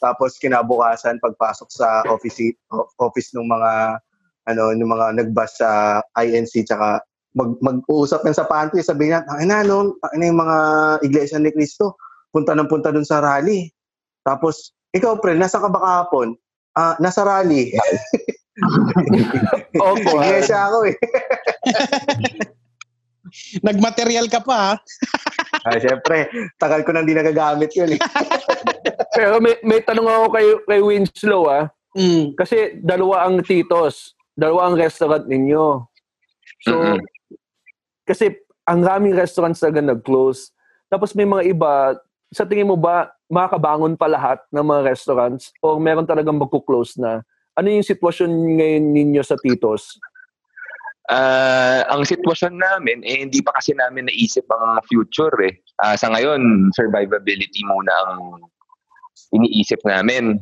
Tapos 0.00 0.40
kinabukasan 0.40 1.20
pagpasok 1.20 1.68
sa 1.70 2.02
office 2.08 2.56
office 2.98 3.30
ng 3.36 3.46
mga 3.46 4.00
ano, 4.44 4.76
ng 4.76 4.90
mga 4.90 5.06
nagbas 5.20 5.56
sa 5.56 6.00
INC 6.20 6.68
tsaka 6.68 7.00
mag 7.34 7.58
mag-uusap 7.58 8.22
yan 8.22 8.36
sa 8.36 8.46
pantry, 8.46 8.78
sabi 8.78 9.10
niya, 9.10 9.26
ang 9.26 9.42
ina 9.42 9.66
no, 9.66 9.98
ang 10.06 10.12
ina 10.14 10.30
yung 10.30 10.40
mga 10.40 10.58
iglesia 11.02 11.38
ni 11.42 11.50
Cristo, 11.50 11.98
punta 12.30 12.54
ng 12.54 12.70
punta 12.70 12.94
dun 12.94 13.06
sa 13.06 13.18
rally. 13.18 13.74
Tapos 14.22 14.70
ikaw 14.94 15.18
pre, 15.18 15.34
nasa 15.34 15.58
ka 15.58 15.66
ba 15.66 15.82
kahapon? 15.82 16.38
Ah, 16.78 16.94
nasa 17.02 17.26
rally. 17.26 17.74
Opo. 19.82 20.22
Iglesia 20.22 20.70
ako 20.70 20.78
eh. 20.86 20.94
Nagmaterial 23.60 24.28
ka 24.28 24.40
pa, 24.40 24.56
ha? 24.56 24.72
Ah, 25.64 25.80
syempre, 25.80 26.28
tagal 26.60 26.84
ko 26.84 26.92
nang 26.92 27.08
di 27.08 27.16
nagagamit 27.16 27.72
yun 27.72 27.96
eh. 27.96 28.00
Pero 29.16 29.40
may, 29.40 29.56
may 29.64 29.80
tanong 29.80 30.04
ako 30.04 30.26
kay, 30.36 30.46
kay 30.68 30.80
Winslow 30.84 31.48
ha. 31.48 31.72
Mm. 31.96 32.36
Kasi 32.36 32.84
dalawa 32.84 33.24
ang 33.24 33.40
titos. 33.40 34.12
Dalawa 34.36 34.68
ang 34.68 34.76
restaurant 34.76 35.24
ninyo. 35.24 35.88
So, 36.68 36.72
Mhm. 36.76 37.00
kasi 38.04 38.36
ang 38.68 38.84
raming 38.84 39.16
restaurants 39.16 39.64
na 39.64 39.72
nag-close. 39.72 40.52
Tapos 40.92 41.16
may 41.16 41.24
mga 41.24 41.48
iba, 41.48 41.96
sa 42.28 42.44
tingin 42.44 42.68
mo 42.68 42.76
ba, 42.76 43.08
makakabangon 43.32 43.96
pa 43.96 44.04
lahat 44.04 44.44
ng 44.52 44.64
mga 44.68 44.84
restaurants 44.84 45.48
o 45.64 45.80
meron 45.80 46.04
talagang 46.04 46.36
magkuklose 46.36 47.00
na? 47.00 47.24
Ano 47.56 47.72
yung 47.72 47.86
sitwasyon 47.86 48.28
ngayon 48.60 48.84
ninyo 48.92 49.22
sa 49.24 49.40
titos? 49.40 49.96
Ah, 51.12 51.84
ang 51.92 52.08
sitwasyon 52.08 52.56
namin, 52.56 53.04
eh, 53.04 53.20
hindi 53.20 53.44
pa 53.44 53.52
kasi 53.52 53.76
namin 53.76 54.08
naisip 54.08 54.48
ang 54.48 54.80
future 54.88 55.36
eh. 55.44 55.52
Ah, 55.84 56.00
sa 56.00 56.08
ngayon, 56.08 56.72
survivability 56.72 57.60
muna 57.68 57.92
ang 58.08 58.40
iniisip 59.36 59.84
namin. 59.84 60.40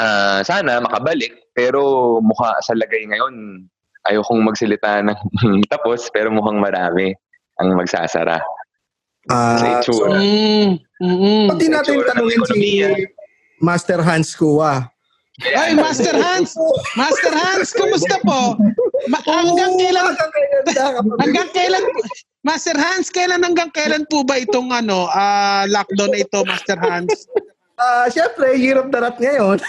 Ah, 0.00 0.40
sana 0.40 0.80
makabalik, 0.80 1.52
pero 1.52 2.16
mukha 2.24 2.56
sa 2.64 2.72
lagay 2.72 3.04
ngayon, 3.04 3.68
ayokong 4.08 4.40
magsalita 4.48 5.04
ng 5.04 5.18
tapos, 5.72 6.08
pero 6.08 6.32
mukhang 6.32 6.56
marami 6.56 7.12
ang 7.60 7.76
magsasara. 7.76 8.40
Ah, 9.28 9.60
Sa 9.60 9.66
itsura. 9.76 10.16
Mm. 10.16 10.80
Mm-mm. 10.98 11.46
pati 11.52 11.68
natin 11.70 12.00
tanungin 12.02 12.42
si. 12.48 12.82
Master 13.60 14.00
Hans 14.02 14.32
Kua. 14.34 14.88
Ay, 15.38 15.70
Master 15.78 16.18
Hans! 16.18 16.58
Master 16.98 17.30
Hans, 17.30 17.70
kumusta 17.70 18.18
po? 18.26 18.58
Ma- 19.06 19.22
hanggang 19.22 19.78
kailan 19.78 20.10
hanggang 21.22 21.48
kailan 21.54 21.84
Master 22.42 22.74
Hans, 22.74 23.06
kailan 23.10 23.46
hanggang 23.46 23.70
kailan 23.70 24.02
po 24.10 24.26
ba 24.26 24.42
itong 24.42 24.74
ano, 24.74 25.06
ah 25.14 25.62
lockdown 25.70 26.10
na 26.10 26.18
ito, 26.26 26.42
Master 26.42 26.78
Hans? 26.82 27.30
Ah, 27.78 28.10
syempre, 28.10 28.58
year 28.58 28.82
of 28.82 28.90
the 28.90 28.98
rat 28.98 29.14
ngayon. 29.22 29.62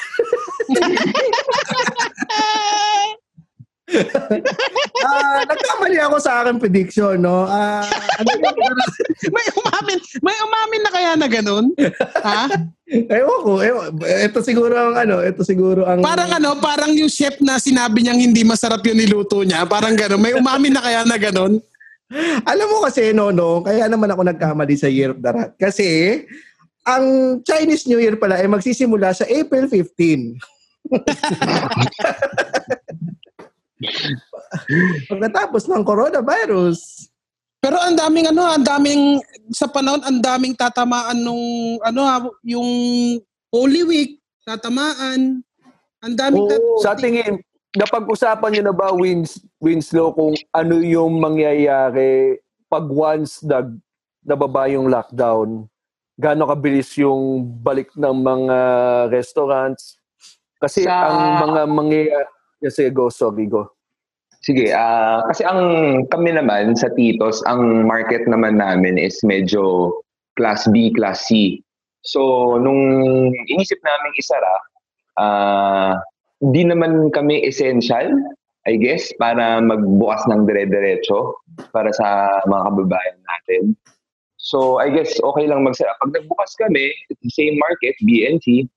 Ah, 5.00 5.48
nagkamali 5.48 5.98
ako 6.04 6.20
sa 6.20 6.44
aking 6.44 6.60
prediction, 6.60 7.24
no? 7.24 7.48
Ah, 7.48 7.88
ano 8.20 8.52
may 9.36 9.48
umamin, 9.56 9.98
may 10.20 10.38
umamin 10.44 10.82
na 10.84 10.92
kaya 10.92 11.12
na 11.16 11.28
ganun? 11.32 11.72
Ha? 12.20 12.52
Ewan 12.90 13.40
ko, 13.48 13.52
ewan, 13.64 13.96
ito 14.04 14.40
siguro 14.44 14.76
ang 14.76 14.96
ano, 15.00 15.24
ito 15.24 15.42
siguro 15.48 15.88
ang 15.88 16.04
Parang 16.04 16.36
ano, 16.36 16.60
parang 16.60 16.92
yung 16.92 17.08
chef 17.08 17.40
na 17.40 17.58
sinabi 17.58 18.04
niyang 18.04 18.20
hindi 18.20 18.44
masarap 18.44 18.84
yung 18.86 19.00
niluto 19.00 19.40
niya. 19.42 19.64
Parang 19.64 19.96
gano'n. 19.96 20.20
May 20.20 20.36
umamin 20.36 20.76
na 20.76 20.84
kaya 20.84 21.08
na 21.08 21.16
gano'n? 21.16 21.56
Alam 22.44 22.68
mo 22.68 22.84
kasi, 22.84 23.16
no, 23.16 23.32
no, 23.32 23.64
kaya 23.64 23.88
naman 23.88 24.12
ako 24.12 24.22
nagkamali 24.26 24.76
sa 24.76 24.92
Year 24.92 25.16
of 25.16 25.24
the 25.24 25.32
Rat. 25.32 25.56
Kasi, 25.56 25.88
ang 26.84 27.40
Chinese 27.46 27.86
New 27.86 28.02
Year 28.02 28.18
pala 28.18 28.42
ay 28.42 28.50
magsisimula 28.50 29.14
sa 29.14 29.30
April 29.30 29.70
15. 29.70 30.34
Pagkatapos 35.08 35.68
ng 35.68 35.84
coronavirus. 35.84 37.10
Pero 37.60 37.76
ang 37.76 37.96
daming 37.96 38.32
ano, 38.32 38.48
ang 38.48 38.64
daming 38.64 39.20
sa 39.52 39.68
panahon 39.68 40.00
ang 40.00 40.24
daming 40.24 40.56
tatamaan 40.56 41.20
nung 41.20 41.44
ano 41.84 42.02
ah, 42.02 42.24
yung 42.44 42.68
Holy 43.52 43.84
Week, 43.84 44.12
tatamaan. 44.48 45.44
Ang 46.00 46.14
daming 46.16 46.48
tat- 46.48 46.64
Oo, 46.64 46.80
sa 46.80 46.96
tingin, 46.96 47.44
napag-usapan 47.76 48.50
nyo 48.56 48.64
na 48.64 48.76
ba, 48.76 48.96
Wins, 48.96 49.44
Winslow, 49.60 50.16
kung 50.16 50.32
ano 50.56 50.80
yung 50.80 51.20
mangyayari 51.20 52.40
pag 52.72 52.88
once 52.88 53.44
nag, 53.44 53.76
nababa 54.24 54.72
yung 54.72 54.88
lockdown? 54.88 55.68
Gaano 56.16 56.48
kabilis 56.48 56.96
yung 56.96 57.44
balik 57.60 57.92
ng 57.96 58.16
mga 58.16 58.58
restaurants? 59.12 60.00
Kasi 60.56 60.88
Sa- 60.88 61.12
ang 61.12 61.20
mga 61.44 61.62
mangyayari... 61.68 62.28
Kasi 62.60 62.92
go, 62.92 63.08
sorry, 63.08 63.48
go. 63.48 63.72
Sige, 64.40 64.72
ah 64.72 65.20
kasi 65.28 65.44
ang 65.44 65.60
kami 66.08 66.32
naman 66.32 66.72
sa 66.76 66.88
Titos, 66.96 67.44
ang 67.44 67.84
market 67.84 68.24
naman 68.24 68.56
namin 68.56 68.96
is 68.96 69.20
medyo 69.28 69.92
class 70.40 70.64
B, 70.72 70.96
class 70.96 71.28
C. 71.28 71.60
So, 72.08 72.56
nung 72.56 72.80
inisip 73.36 73.80
namin 73.84 74.12
isara, 74.16 74.56
ah 75.20 75.92
di 76.40 76.64
naman 76.64 77.12
kami 77.12 77.44
essential, 77.44 78.16
I 78.64 78.80
guess, 78.80 79.12
para 79.20 79.60
magbukas 79.60 80.24
ng 80.32 80.48
dire-diretso 80.48 81.36
para 81.76 81.92
sa 81.92 82.40
mga 82.48 82.64
kababayan 82.72 83.20
natin. 83.20 83.76
So, 84.40 84.80
I 84.80 84.88
guess 84.88 85.20
okay 85.20 85.52
lang 85.52 85.68
magsara. 85.68 85.92
Pag 86.00 86.16
nagbukas 86.16 86.56
kami, 86.56 86.96
same 87.28 87.60
market, 87.60 88.00
BNC, 88.08 88.72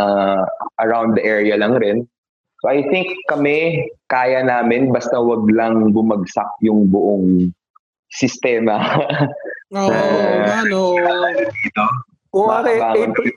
ah, 0.00 0.48
around 0.80 1.12
the 1.12 1.24
area 1.24 1.60
lang 1.60 1.76
rin. 1.76 2.08
So 2.64 2.72
I 2.72 2.80
think 2.88 3.12
kami, 3.28 3.84
kaya 4.08 4.40
namin 4.40 4.88
basta 4.88 5.20
wag 5.20 5.44
lang 5.52 5.92
bumagsak 5.92 6.48
yung 6.64 6.88
buong 6.88 7.52
sistema. 8.08 8.80
Oo, 9.76 9.92
Eh, 9.92 10.48
ano. 10.64 10.96
dito. 11.36 11.84
Kung 12.32 12.48
wari, 12.48 12.80
Baka- 12.80 12.96
April, 12.96 13.30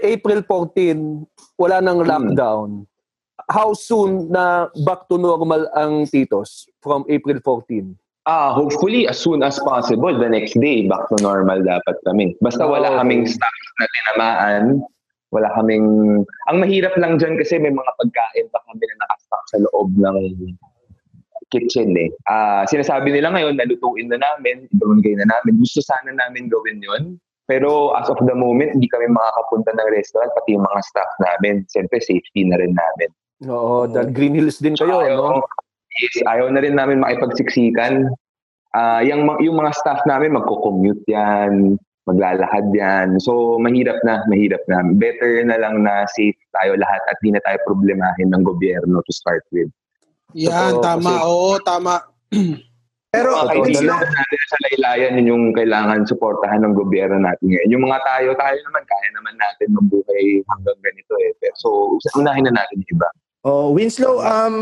April 0.00 0.40
14, 0.48 1.28
wala 1.60 1.84
nang 1.84 2.00
Hmm. 2.00 2.08
lockdown. 2.08 2.68
How 3.44 3.76
soon 3.76 4.32
na 4.32 4.72
back 4.88 5.04
to 5.12 5.20
normal 5.20 5.68
ang 5.76 6.08
Titos 6.08 6.64
from 6.80 7.04
April 7.12 7.44
14? 7.44 7.92
Ah, 8.24 8.56
hopefully 8.56 9.04
as 9.04 9.20
soon 9.20 9.44
as 9.44 9.60
possible 9.60 10.16
the 10.16 10.28
next 10.32 10.56
day 10.56 10.88
back 10.88 11.04
to 11.12 11.20
normal 11.20 11.60
dapat 11.60 11.96
kami. 12.06 12.32
Basta 12.40 12.64
wala 12.64 12.88
Okay. 12.88 12.98
kaming 13.04 13.24
staff 13.28 13.52
na 13.76 13.84
tinamaan, 13.84 14.64
wala 15.30 15.48
kaming 15.54 15.86
ang 16.50 16.56
mahirap 16.58 16.94
lang 16.98 17.18
diyan 17.18 17.38
kasi 17.38 17.58
may 17.58 17.70
mga 17.70 17.90
pagkain 18.02 18.46
pa 18.50 18.58
kami 18.66 18.82
na 18.82 18.96
nakastock 19.06 19.42
sa 19.50 19.56
loob 19.62 19.88
ng 19.94 20.18
kitchen 21.50 21.90
eh. 21.98 22.10
Ah, 22.30 22.62
sinasabi 22.66 23.10
nila 23.10 23.34
ngayon 23.34 23.58
nalutuin 23.58 24.06
na 24.06 24.18
namin, 24.22 24.70
ibangay 24.70 25.18
na 25.18 25.26
namin. 25.26 25.58
Gusto 25.58 25.82
sana 25.82 26.14
namin 26.14 26.46
gawin 26.46 26.78
'yon. 26.78 27.18
Pero 27.50 27.90
as 27.98 28.06
of 28.06 28.22
the 28.22 28.36
moment, 28.38 28.78
hindi 28.78 28.86
kami 28.86 29.10
makakapunta 29.10 29.74
ng 29.74 29.90
restaurant, 29.90 30.30
pati 30.38 30.54
yung 30.54 30.62
mga 30.62 30.80
staff 30.86 31.10
namin. 31.18 31.66
Siyempre, 31.66 31.98
safety 31.98 32.46
na 32.46 32.62
rin 32.62 32.78
namin. 32.78 33.10
Oo, 33.50 33.90
dahil 33.90 34.14
Green 34.14 34.38
Hills 34.38 34.62
din 34.62 34.78
kayo, 34.78 35.02
ayaw, 35.02 35.18
no? 35.18 35.42
Yes, 35.98 36.22
ayaw 36.30 36.46
na 36.54 36.62
rin 36.62 36.78
namin 36.78 37.02
makipagsiksikan. 37.02 38.06
Ah, 38.70 39.02
yung, 39.02 39.26
yung 39.42 39.58
mga 39.58 39.74
staff 39.82 39.98
namin, 40.06 40.38
magko-commute 40.38 41.02
yan, 41.10 41.74
maglalakad 42.10 42.66
yan. 42.74 43.08
So, 43.16 43.56
mahirap 43.56 44.02
na, 44.02 44.26
mahirap 44.26 44.60
na. 44.66 44.82
Better 44.98 45.46
na 45.46 45.56
lang 45.56 45.86
na 45.86 46.04
safe 46.10 46.34
tayo 46.50 46.74
lahat 46.74 46.98
at 47.06 47.16
di 47.22 47.30
na 47.30 47.38
tayo 47.40 47.62
problemahin 47.62 48.34
ng 48.34 48.42
gobyerno 48.42 48.98
to 49.00 49.12
start 49.14 49.46
with. 49.50 49.70
Yan, 50.34 50.78
Totoo, 50.78 50.82
tama. 50.82 51.10
kasi- 51.10 51.24
Oo, 51.24 51.50
tama. 51.62 51.94
Pero, 53.10 53.34
Totoo, 53.34 53.50
kaibigan 53.66 53.90
natin 53.90 54.42
sa 54.46 54.58
laylayan, 54.70 55.18
yun 55.18 55.26
yung 55.34 55.44
kailangan 55.50 56.06
suportahan 56.06 56.62
ng 56.62 56.78
gobyerno 56.78 57.18
natin 57.18 57.42
ngayon. 57.50 57.68
Yung 57.74 57.82
mga 57.82 57.98
tayo, 58.06 58.28
tayo 58.38 58.54
naman, 58.62 58.82
kaya 58.86 59.08
naman 59.18 59.34
natin 59.34 59.66
mabuhay 59.74 60.24
hanggang 60.46 60.78
ganito 60.78 61.14
eh. 61.18 61.30
Pero, 61.42 61.54
so, 61.58 61.68
unahin 62.14 62.46
na 62.46 62.54
natin 62.54 62.78
yung 62.78 62.90
iba. 62.94 63.08
oh, 63.42 63.74
Winslow, 63.74 64.22
um, 64.22 64.56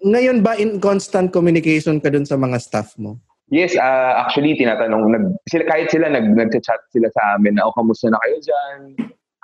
ngayon 0.00 0.40
ba 0.40 0.56
in 0.56 0.80
constant 0.80 1.28
communication 1.28 2.00
ka 2.00 2.08
dun 2.08 2.24
sa 2.24 2.40
mga 2.40 2.56
staff 2.56 2.96
mo? 2.96 3.20
Yes, 3.54 3.78
ah, 3.78 4.26
actually 4.26 4.58
tinatanong 4.58 5.14
nag 5.14 5.24
sila 5.46 5.62
kahit 5.70 5.86
sila 5.86 6.10
nag 6.10 6.34
nagcha-chat 6.34 6.90
sila 6.90 7.06
sa 7.14 7.38
amin 7.38 7.54
na 7.54 7.70
oh 7.70 7.74
kamusta 7.78 8.10
na 8.10 8.18
kayo 8.26 8.42
diyan. 8.42 8.78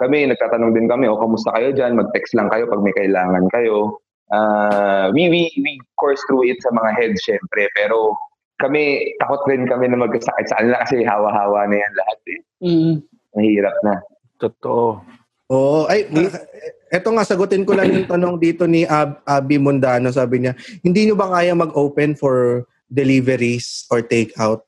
Kami 0.03 0.27
nagtatanong 0.35 0.75
din 0.75 0.91
kami 0.91 1.07
oh 1.07 1.15
kamusta 1.15 1.55
kayo 1.55 1.71
diyan, 1.71 1.95
mag-text 1.95 2.35
lang 2.35 2.51
kayo 2.51 2.67
pag 2.67 2.83
may 2.83 2.91
kailangan 2.99 3.47
kayo. 3.55 4.03
Ah, 4.35 5.15
we, 5.15 5.31
we 5.31 5.47
we 5.63 5.79
course 5.95 6.19
through 6.27 6.43
it 6.43 6.59
sa 6.59 6.75
mga 6.75 6.91
heads 6.99 7.23
syempre, 7.23 7.71
pero 7.79 8.19
kami 8.59 9.15
takot 9.23 9.47
rin 9.47 9.71
kami 9.71 9.87
na 9.87 10.03
magkasakit 10.03 10.47
sa 10.51 10.59
kanila 10.59 10.77
kasi 10.83 11.07
hawa-hawa 11.07 11.71
na 11.71 11.77
yan 11.79 11.93
lahat 11.95 12.19
eh. 12.35 12.41
Mm. 12.67 12.95
Mahirap 13.39 13.77
na. 13.87 13.95
Totoo. 14.43 15.07
Oo. 15.55 15.87
Ay, 15.87 16.11
ah, 16.11 16.35
eto 16.91 17.15
nga, 17.15 17.23
sagutin 17.23 17.63
ko 17.63 17.79
lang 17.79 17.95
yung 17.95 18.11
tanong 18.11 18.43
dito 18.43 18.67
ni 18.67 18.83
Ab 18.91 19.23
Abby 19.23 19.63
Mundano. 19.63 20.11
Sabi 20.11 20.43
niya, 20.43 20.59
hindi 20.83 21.07
nyo 21.07 21.15
ba 21.15 21.31
kaya 21.31 21.55
mag-open 21.55 22.19
for 22.19 22.67
deliveries 22.91 23.87
or 23.89 24.03
take-out? 24.03 24.67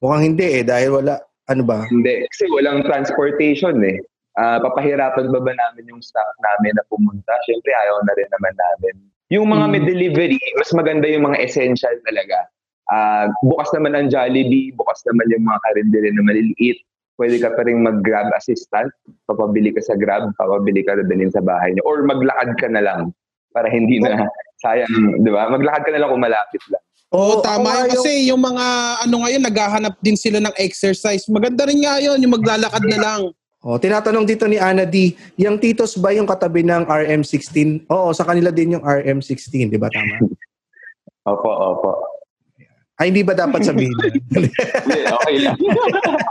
Mukhang 0.00 0.34
hindi 0.34 0.62
eh, 0.62 0.64
dahil 0.64 0.98
wala, 0.98 1.20
ano 1.48 1.62
ba? 1.64 1.84
Hindi 1.88 2.24
kasi 2.28 2.44
walang 2.52 2.84
transportation 2.84 3.80
eh. 3.84 4.00
Ah, 4.38 4.62
papahirapan 4.62 5.34
ba 5.34 5.40
ba 5.42 5.50
namin 5.50 5.90
yung 5.90 5.98
staff 5.98 6.30
namin 6.38 6.78
na 6.78 6.84
pumunta? 6.86 7.32
Syempre 7.48 7.74
ayaw 7.74 7.98
na 8.06 8.14
rin 8.14 8.30
naman 8.30 8.54
namin. 8.54 8.94
Yung 9.34 9.50
mga 9.50 9.66
may 9.66 9.82
delivery, 9.82 10.38
mas 10.56 10.70
maganda 10.72 11.10
yung 11.10 11.26
mga 11.26 11.42
essential 11.42 11.92
talaga. 12.06 12.46
Ah, 12.88 13.28
bukas 13.42 13.68
naman 13.74 13.98
ang 13.98 14.06
Jollibee, 14.08 14.72
bukas 14.78 15.02
naman 15.04 15.26
yung 15.34 15.44
mga 15.44 15.58
karindere 15.68 16.08
na 16.14 16.22
maliliit. 16.24 16.78
Pwede 17.18 17.42
ka 17.42 17.50
pa 17.50 17.66
rin 17.66 17.82
mag-grab 17.82 18.30
assistant, 18.30 18.94
papabili 19.26 19.74
ka 19.74 19.82
sa 19.82 19.98
grab, 19.98 20.30
papabili 20.38 20.86
ka 20.86 20.94
dadalhin 20.94 21.34
sa 21.34 21.42
bahay 21.42 21.74
niyo. 21.74 21.82
Or 21.82 22.06
maglakad 22.06 22.54
ka 22.62 22.70
na 22.70 22.78
lang 22.78 23.10
para 23.50 23.66
hindi 23.66 23.98
na 23.98 24.22
sayang, 24.64 25.18
di 25.18 25.30
ba? 25.34 25.50
Maglakad 25.50 25.82
ka 25.82 25.90
na 25.90 26.00
lang 26.06 26.14
kung 26.14 26.22
malapit 26.22 26.62
lang. 26.70 26.84
Oo, 27.08 27.40
Oo, 27.40 27.44
tama 27.44 27.88
yun. 27.88 27.88
Kasi 27.88 28.10
yung 28.28 28.42
mga 28.44 28.66
ano 29.08 29.24
ngayon, 29.24 29.42
naghahanap 29.48 29.94
din 30.04 30.16
sila 30.16 30.44
ng 30.44 30.54
exercise. 30.60 31.24
Maganda 31.32 31.64
rin 31.64 31.80
nga 31.80 31.96
yun, 32.04 32.20
yung 32.20 32.36
maglalakad 32.36 32.84
na 32.84 32.98
lang. 33.00 33.20
Oh, 33.58 33.74
tinatanong 33.74 34.28
dito 34.28 34.46
ni 34.46 34.54
Ana 34.54 34.86
D, 34.86 35.18
yung 35.34 35.58
titos 35.58 35.98
ba 35.98 36.14
yung 36.14 36.28
katabi 36.28 36.62
ng 36.62 36.86
RM16? 36.86 37.90
Oo, 37.90 38.14
sa 38.14 38.22
kanila 38.22 38.54
din 38.54 38.78
yung 38.78 38.84
RM16, 38.84 39.72
di 39.72 39.80
ba 39.80 39.90
tama? 39.90 40.20
Opo, 41.28 41.50
opo. 41.52 41.92
Ay, 42.98 43.12
hindi 43.14 43.22
ba 43.22 43.36
dapat 43.36 43.62
sabihin? 43.62 43.94
Hindi, 44.34 44.50
okay 45.06 45.36
lang. 45.38 45.54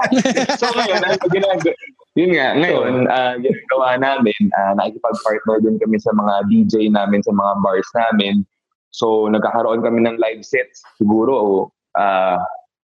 so 0.60 0.68
ngayon, 0.76 1.00
ang 1.00 1.32
ginagawa, 1.32 1.74
yun 2.18 2.32
nga, 2.36 2.48
ngayon, 2.60 2.92
ah, 3.08 3.34
ginagawa 3.40 3.88
namin, 3.96 4.42
uh, 4.52 4.74
nakikipag-partner 4.76 5.64
din 5.64 5.80
kami 5.80 5.96
sa 6.02 6.12
mga 6.12 6.34
DJ 6.52 6.92
namin, 6.92 7.24
sa 7.24 7.32
mga 7.32 7.54
bars 7.64 7.90
namin. 7.96 8.44
So, 8.92 9.28
nagkakaroon 9.28 9.84
kami 9.84 10.04
ng 10.06 10.18
live 10.18 10.44
sets, 10.44 10.82
siguro, 10.98 11.68
ah, 11.98 12.40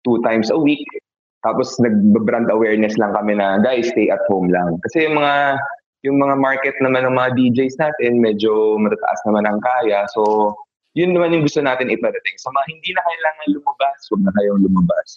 two 0.06 0.18
times 0.22 0.48
a 0.50 0.58
week. 0.58 0.86
Tapos, 1.42 1.78
nag-brand 1.78 2.50
awareness 2.50 2.98
lang 2.98 3.14
kami 3.14 3.38
na, 3.38 3.62
guys, 3.62 3.90
stay 3.90 4.10
at 4.10 4.22
home 4.26 4.50
lang. 4.50 4.78
Kasi 4.88 5.06
yung 5.06 5.22
mga, 5.22 5.58
yung 6.06 6.18
mga 6.18 6.34
market 6.38 6.76
naman 6.82 7.06
ng 7.06 7.14
mga 7.14 7.30
DJs 7.34 7.74
natin, 7.78 8.22
medyo 8.22 8.78
matataas 8.78 9.20
naman 9.26 9.44
ang 9.46 9.58
kaya. 9.62 10.06
So, 10.14 10.54
yun 10.98 11.14
naman 11.14 11.30
yung 11.34 11.46
gusto 11.46 11.62
natin 11.62 11.94
iparating. 11.94 12.36
Sa 12.42 12.50
mga 12.50 12.66
hindi 12.74 12.90
na 12.90 13.02
kailangan 13.06 13.46
lumabas, 13.54 13.98
huwag 14.10 14.22
na 14.26 14.32
kayong 14.34 14.62
lumabas. 14.66 15.08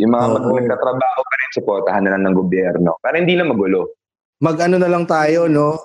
Yung 0.00 0.12
mga 0.16 0.26
mag- 0.32 0.48
nagtatrabaho 0.64 1.20
pa 1.20 1.34
rin, 1.36 1.50
supportahan 1.52 2.02
na 2.08 2.12
lang 2.16 2.22
ng 2.24 2.36
gobyerno. 2.36 2.96
Para 3.04 3.20
hindi 3.20 3.36
na 3.36 3.44
magulo. 3.44 4.00
Mag-ano 4.36 4.76
na 4.76 4.90
lang 4.90 5.08
tayo, 5.08 5.48
no? 5.48 5.80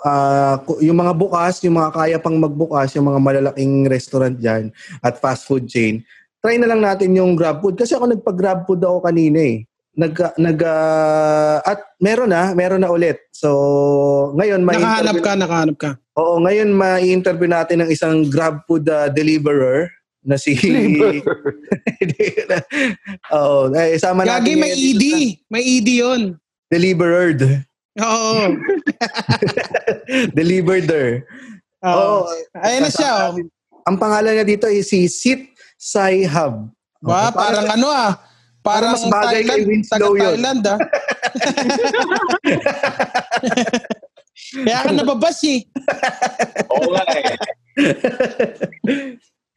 Ku- 0.67 0.83
yung 0.83 0.99
mga 0.99 1.15
bukas, 1.15 1.63
yung 1.63 1.79
mga 1.79 1.91
kaya 1.95 2.17
pang 2.19 2.35
magbukas, 2.35 2.91
yung 2.99 3.07
mga 3.07 3.19
malalaking 3.23 3.87
restaurant 3.87 4.35
dyan 4.35 4.75
at 4.99 5.15
fast 5.23 5.47
food 5.47 5.71
chain, 5.71 6.03
try 6.43 6.59
na 6.59 6.67
lang 6.67 6.83
natin 6.83 7.15
yung 7.15 7.37
grab 7.37 7.63
food. 7.63 7.79
Kasi 7.79 7.95
ako 7.95 8.11
nagpa-grab 8.11 8.67
food 8.67 8.83
ako 8.83 9.07
kanina 9.07 9.39
eh. 9.39 9.63
Nag, 9.91 10.15
nag, 10.35 10.59
ah, 10.67 11.63
at 11.63 11.79
meron 11.99 12.31
na, 12.31 12.51
meron 12.51 12.83
na 12.83 12.91
ulit. 12.91 13.19
So, 13.31 14.35
ngayon, 14.35 14.63
may 14.67 14.75
Nakahanap 14.79 15.15
ka, 15.23 15.31
nakahanap 15.35 15.77
ka. 15.79 15.89
Oo, 16.19 16.43
ngayon 16.43 16.75
ma-interview 16.75 17.47
natin 17.47 17.87
ng 17.87 17.89
isang 17.91 18.27
grab 18.27 18.67
food 18.67 18.83
ah, 18.91 19.07
deliverer 19.07 19.87
na 20.21 20.35
si 20.35 20.53
Oo, 23.35 23.71
eh 23.73 23.97
sama 23.97 24.27
natin. 24.27 24.43
Gagi, 24.43 24.53
may 24.59 24.73
ED. 24.75 25.03
May 25.47 25.63
ED 25.79 25.89
yun. 26.03 26.21
Delivered. 26.71 27.67
Oo. 27.99 28.55
Delivered. 30.37 30.87
Oo. 31.83 32.23
Oo. 32.23 32.31
Ayan 32.63 32.87
na 32.87 32.91
siya. 32.93 33.35
Oh. 33.35 33.41
Ang 33.89 33.97
pangalan 33.99 34.39
niya 34.39 34.45
dito 34.47 34.69
ay 34.69 34.79
si 34.85 35.11
Sit 35.11 35.51
Sai 35.75 36.23
Hub. 36.23 36.71
Ba, 37.01 37.33
Okay, 37.33 37.35
parang 37.35 37.67
ano 37.67 37.87
ah. 37.91 38.13
Parang 38.61 38.93
mas 38.93 39.03
bagay 39.09 39.41
kay 39.41 39.65
Thailand. 39.65 39.67
Winslow 39.67 40.13
Taga 40.13 40.21
yun. 40.21 40.37
Thailand 40.37 40.61
ah. 40.69 40.79
Kaya 44.51 44.79
ka 44.85 44.91
nababas 44.93 45.39
eh. 45.47 45.59
Oo 46.69 46.93
nga 46.93 47.03
eh. 47.17 47.35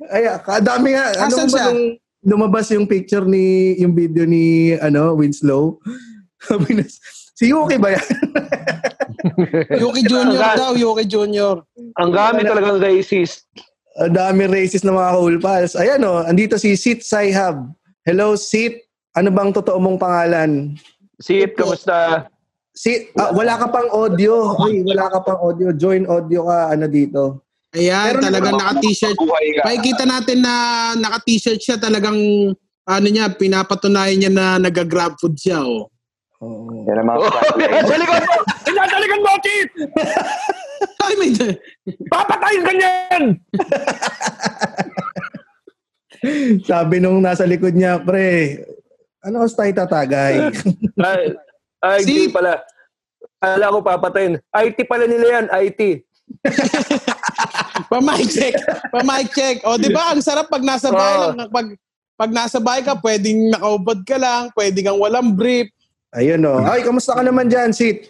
Ay, 0.08 0.22
kadami 0.42 0.96
nga. 0.96 1.04
Ano 1.20 1.34
ba 1.36 1.68
nung 1.70 2.00
lumabas 2.24 2.72
yung 2.72 2.88
picture 2.88 3.28
ni, 3.28 3.76
yung 3.76 3.92
video 3.92 4.24
ni, 4.24 4.72
ano, 4.80 5.12
Winslow? 5.14 5.78
Na, 7.34 7.38
si 7.38 7.50
Yuki 7.50 7.76
ba 7.82 7.88
yan? 7.90 8.06
Yuki 9.82 10.06
Junior 10.06 10.54
daw, 10.54 10.78
Yuki 10.78 11.04
Junior. 11.10 11.66
Ang 11.98 12.14
gamit 12.14 12.46
talagang 12.46 12.78
racist. 12.78 13.50
Ang 13.98 14.14
dami 14.14 14.46
racist 14.46 14.86
na 14.86 14.94
mga 14.94 15.18
cool 15.18 15.38
pals. 15.42 15.74
Ayan 15.74 16.06
o, 16.06 16.22
andito 16.22 16.54
si 16.54 16.78
Sit 16.78 17.02
Saihab. 17.02 17.74
Hello, 18.06 18.38
Sit. 18.38 18.86
Ano 19.14 19.30
bang 19.30 19.50
totoo 19.54 19.78
mong 19.78 19.98
pangalan? 19.98 20.74
Sit, 21.22 21.54
kamusta? 21.54 22.26
Sit, 22.74 23.14
ah, 23.14 23.30
wala 23.30 23.54
ka 23.54 23.70
pang 23.70 23.86
audio. 23.94 24.58
Uy, 24.58 24.82
wala 24.82 25.06
ka 25.06 25.22
pang 25.22 25.38
audio. 25.38 25.70
Join 25.70 26.06
audio 26.10 26.50
ka, 26.50 26.74
ano 26.74 26.86
dito. 26.90 27.46
Ayan, 27.74 28.18
Meron 28.18 28.24
talagang 28.30 28.54
naman 28.58 28.78
naka-t-shirt. 28.78 29.18
Makikita 29.62 30.02
natin 30.06 30.38
na 30.42 30.54
naka-t-shirt 30.98 31.62
siya 31.62 31.78
talagang 31.78 32.18
ano 32.84 33.06
niya, 33.06 33.30
pinapatunayan 33.30 34.18
niya 34.18 34.32
na 34.34 34.46
nag-grab 34.58 35.14
food 35.22 35.38
siya. 35.38 35.62
Oh. 35.62 35.93
Oo. 36.44 36.84
Yan 36.84 37.00
ang 37.00 37.08
mga 37.08 37.18
spotlight. 37.24 37.84
Sa 37.88 37.96
likod 37.96 38.22
mo! 38.28 38.36
Tingnan 38.64 38.88
sa 38.88 38.98
likod 39.00 39.20
mo, 39.24 39.32
Sit! 39.40 39.68
Ay, 41.00 41.12
may... 41.16 41.30
Papatayin 42.12 42.62
ka 42.64 42.72
niyan! 42.76 43.22
Sabi 46.64 46.94
nung 47.00 47.20
nasa 47.20 47.44
likod 47.44 47.72
niya, 47.76 48.00
pre, 48.00 48.60
ano 49.24 49.44
oras 49.44 49.56
tayo 49.56 49.72
tatagay? 49.72 50.52
Ay, 51.00 51.22
ay 51.84 52.00
Sit! 52.04 52.32
pala. 52.32 52.60
Kala 53.40 53.72
ko 53.76 53.78
papatayin. 53.84 54.40
IT 54.40 54.78
pala 54.88 55.04
nila 55.04 55.40
yan, 55.40 55.46
IT. 55.68 55.80
Pa-mic 57.92 58.28
check. 58.32 58.56
Pa-mic 58.88 59.28
check. 59.36 59.60
O, 59.68 59.76
di 59.76 59.92
ba? 59.92 60.16
Ang 60.16 60.24
sarap 60.24 60.48
pag 60.48 60.64
nasa 60.64 60.88
bahay 60.88 61.16
Oo. 61.20 61.24
lang. 61.36 61.52
Pag, 61.52 61.66
pag 62.16 62.30
nasa 62.32 62.56
bahay 62.56 62.80
ka, 62.80 62.96
pwedeng 63.04 63.52
nakaubad 63.52 64.00
ka 64.08 64.16
lang, 64.16 64.48
pwede 64.56 64.80
kang 64.80 64.96
walang 64.96 65.36
brief. 65.36 65.68
Ayun 66.14 66.46
o. 66.46 66.62
Ay, 66.62 66.86
kamusta 66.86 67.18
ka 67.18 67.22
naman 67.26 67.50
dyan, 67.50 67.74
Sit? 67.74 68.06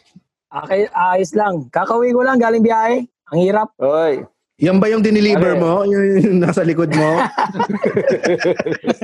Okay, 0.53 0.87
ayos 0.93 1.33
lang. 1.33 1.67
Kakauwi 1.73 2.13
ko 2.13 2.21
lang, 2.21 2.37
galing 2.37 2.63
biyahe. 2.63 3.09
Ang 3.33 3.39
hirap. 3.41 3.73
Oy. 3.81 4.23
Yan 4.63 4.79
ba 4.79 4.87
yung 4.87 5.03
diniliver 5.03 5.59
Ano 5.59 5.63
mo? 5.65 5.73
Yung, 5.83 6.05
yung 6.23 6.39
nasa 6.39 6.63
likod 6.63 6.93
mo? 6.95 7.11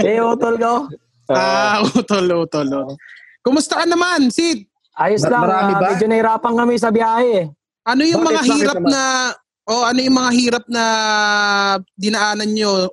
Eh, 0.07 0.23
utol 0.23 0.55
ko. 0.61 0.87
Ah, 1.33 1.83
utol, 1.83 2.47
utol. 2.47 2.69
oh. 2.71 2.95
Kumusta 3.43 3.83
ka 3.83 3.85
naman, 3.89 4.31
Sid? 4.31 4.69
Ayos 4.95 5.25
lang. 5.25 5.43
marami 5.43 5.73
ah, 5.75 5.81
ba? 5.81 5.87
medyo 5.91 6.07
nahirapan 6.07 6.55
kami 6.55 6.75
sa 6.77 6.93
biyahe 6.93 7.29
eh. 7.41 7.47
Ano 7.89 8.05
yung 8.05 8.21
Bakit? 8.21 8.31
mga 8.31 8.43
Bakit 8.45 8.59
hirap 8.61 8.77
naman? 8.79 8.91
na 8.93 9.03
o 9.71 9.73
ano 9.87 9.99
yung 10.03 10.17
mga 10.19 10.31
hirap 10.35 10.65
na 10.69 10.85
dinaanan 11.95 12.51
nyo 12.53 12.91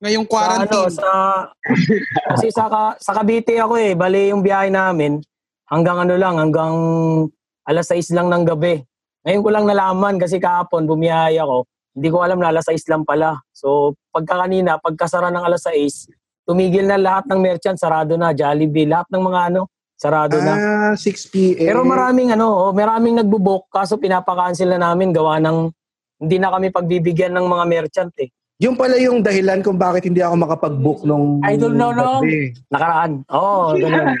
ngayong 0.00 0.26
Sa, 0.26 0.32
ano, 0.32 0.66
quarantine? 0.66 0.92
sa, 0.96 1.08
kasi 2.34 2.46
sa, 2.50 2.64
sa 2.96 3.12
Cavite 3.12 3.54
ako 3.60 3.74
eh. 3.76 3.92
Bali 3.92 4.32
yung 4.32 4.40
biyahe 4.40 4.72
namin 4.72 5.20
hanggang 5.68 6.02
ano 6.02 6.14
lang, 6.16 6.40
hanggang 6.40 6.74
alas 7.68 7.86
6 7.92 8.16
lang 8.16 8.32
ng 8.32 8.44
gabi. 8.48 8.80
Ngayon 9.28 9.42
ko 9.44 9.50
lang 9.52 9.64
nalaman 9.68 10.16
kasi 10.16 10.40
kahapon 10.40 10.88
bumiyahe 10.88 11.36
ako. 11.38 11.68
Hindi 11.92 12.08
ko 12.08 12.24
alam 12.24 12.40
na 12.40 12.48
alas 12.48 12.64
6 12.66 12.80
lang 12.88 13.04
pala. 13.04 13.36
So 13.52 13.94
pagka 14.08 14.40
kanina, 14.40 14.80
pagkasara 14.80 15.28
ng 15.28 15.44
alas 15.44 15.68
6, 15.68 16.08
tumigil 16.48 16.88
na 16.88 16.96
lahat 16.96 17.28
ng 17.28 17.38
merchant, 17.38 17.76
sarado 17.76 18.16
na, 18.16 18.32
Jollibee, 18.32 18.88
lahat 18.88 19.06
ng 19.12 19.22
mga 19.22 19.40
ano, 19.52 19.68
sarado 20.00 20.40
na. 20.40 20.54
ah, 20.56 20.94
6 20.96 21.28
p.m. 21.30 21.68
Pero 21.68 21.84
maraming 21.84 22.32
ano, 22.32 22.48
oh, 22.48 22.72
maraming 22.72 23.20
nagbubok 23.20 23.68
kaso 23.68 24.00
pinapakancel 24.00 24.72
na 24.72 24.80
namin 24.90 25.12
gawa 25.12 25.36
ng 25.38 25.68
hindi 26.24 26.36
na 26.40 26.48
kami 26.48 26.72
pagbibigyan 26.72 27.36
ng 27.36 27.46
mga 27.46 27.64
merchant 27.68 28.12
eh. 28.18 28.32
Yung 28.60 28.76
pala 28.76 29.00
yung 29.00 29.24
dahilan 29.24 29.64
kung 29.64 29.80
bakit 29.80 30.04
hindi 30.04 30.20
ako 30.20 30.36
makapag-book 30.36 31.00
nung 31.08 31.40
I 31.40 31.56
don't 31.56 31.80
know, 31.80 31.96
no. 31.96 32.20
Nakaraan. 32.68 33.24
Oo, 33.32 33.72
oh, 33.72 33.76
ganun. 33.80 34.12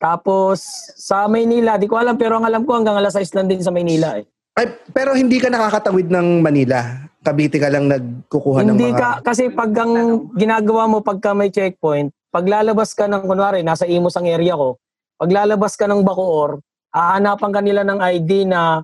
Tapos 0.00 0.64
sa 0.96 1.28
Maynila, 1.28 1.76
di 1.76 1.84
ko 1.84 2.00
alam 2.00 2.16
pero 2.16 2.40
ang 2.40 2.48
alam 2.48 2.64
ko 2.64 2.80
hanggang 2.80 2.96
alas 2.96 3.20
6 3.20 3.36
lang 3.36 3.46
din 3.52 3.60
sa 3.60 3.68
Maynila 3.68 4.16
eh. 4.16 4.24
Ay, 4.56 4.72
pero 4.96 5.12
hindi 5.12 5.36
ka 5.36 5.52
nakakatawid 5.52 6.08
ng 6.08 6.40
Manila. 6.40 7.04
Cavite 7.20 7.60
ka 7.60 7.68
lang 7.68 7.92
nagkukuha 7.92 8.64
ng 8.64 8.78
Hindi 8.78 8.90
mga... 8.94 8.98
ka 8.98 9.10
kasi 9.20 9.52
pag 9.52 9.76
ang 9.76 10.32
ginagawa 10.32 10.88
mo 10.88 11.04
pagka 11.04 11.36
may 11.36 11.52
checkpoint, 11.52 12.08
pag 12.32 12.48
lalabas 12.48 12.96
ka 12.96 13.04
ng 13.04 13.28
kunwari 13.28 13.60
nasa 13.60 13.84
Imus 13.84 14.16
ang 14.16 14.24
area 14.24 14.56
ko, 14.56 14.80
pag 15.20 15.28
lalabas 15.28 15.76
ka 15.76 15.84
ng 15.84 16.00
Bacoor, 16.00 16.64
hahanapan 16.96 17.50
ka 17.52 17.60
nila 17.60 17.82
ng 17.84 18.00
ID 18.00 18.48
na 18.48 18.80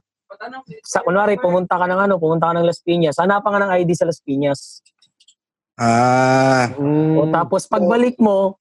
sa 0.85 1.01
kunwari 1.05 1.39
pumunta 1.39 1.79
ka 1.79 1.87
ng 1.87 2.01
ano, 2.09 2.15
pumunta 2.19 2.51
ka 2.51 2.55
ng 2.59 2.67
Las 2.67 2.81
Piñas, 2.83 3.17
hanapan 3.21 3.51
ka 3.55 3.61
ng 3.65 3.73
ID 3.83 3.91
sa 3.95 4.09
Las 4.09 4.21
Piñas. 4.21 4.83
Ah, 5.75 6.71
O 6.79 7.27
tapos 7.35 7.67
pagbalik 7.67 8.15
mo, 8.23 8.59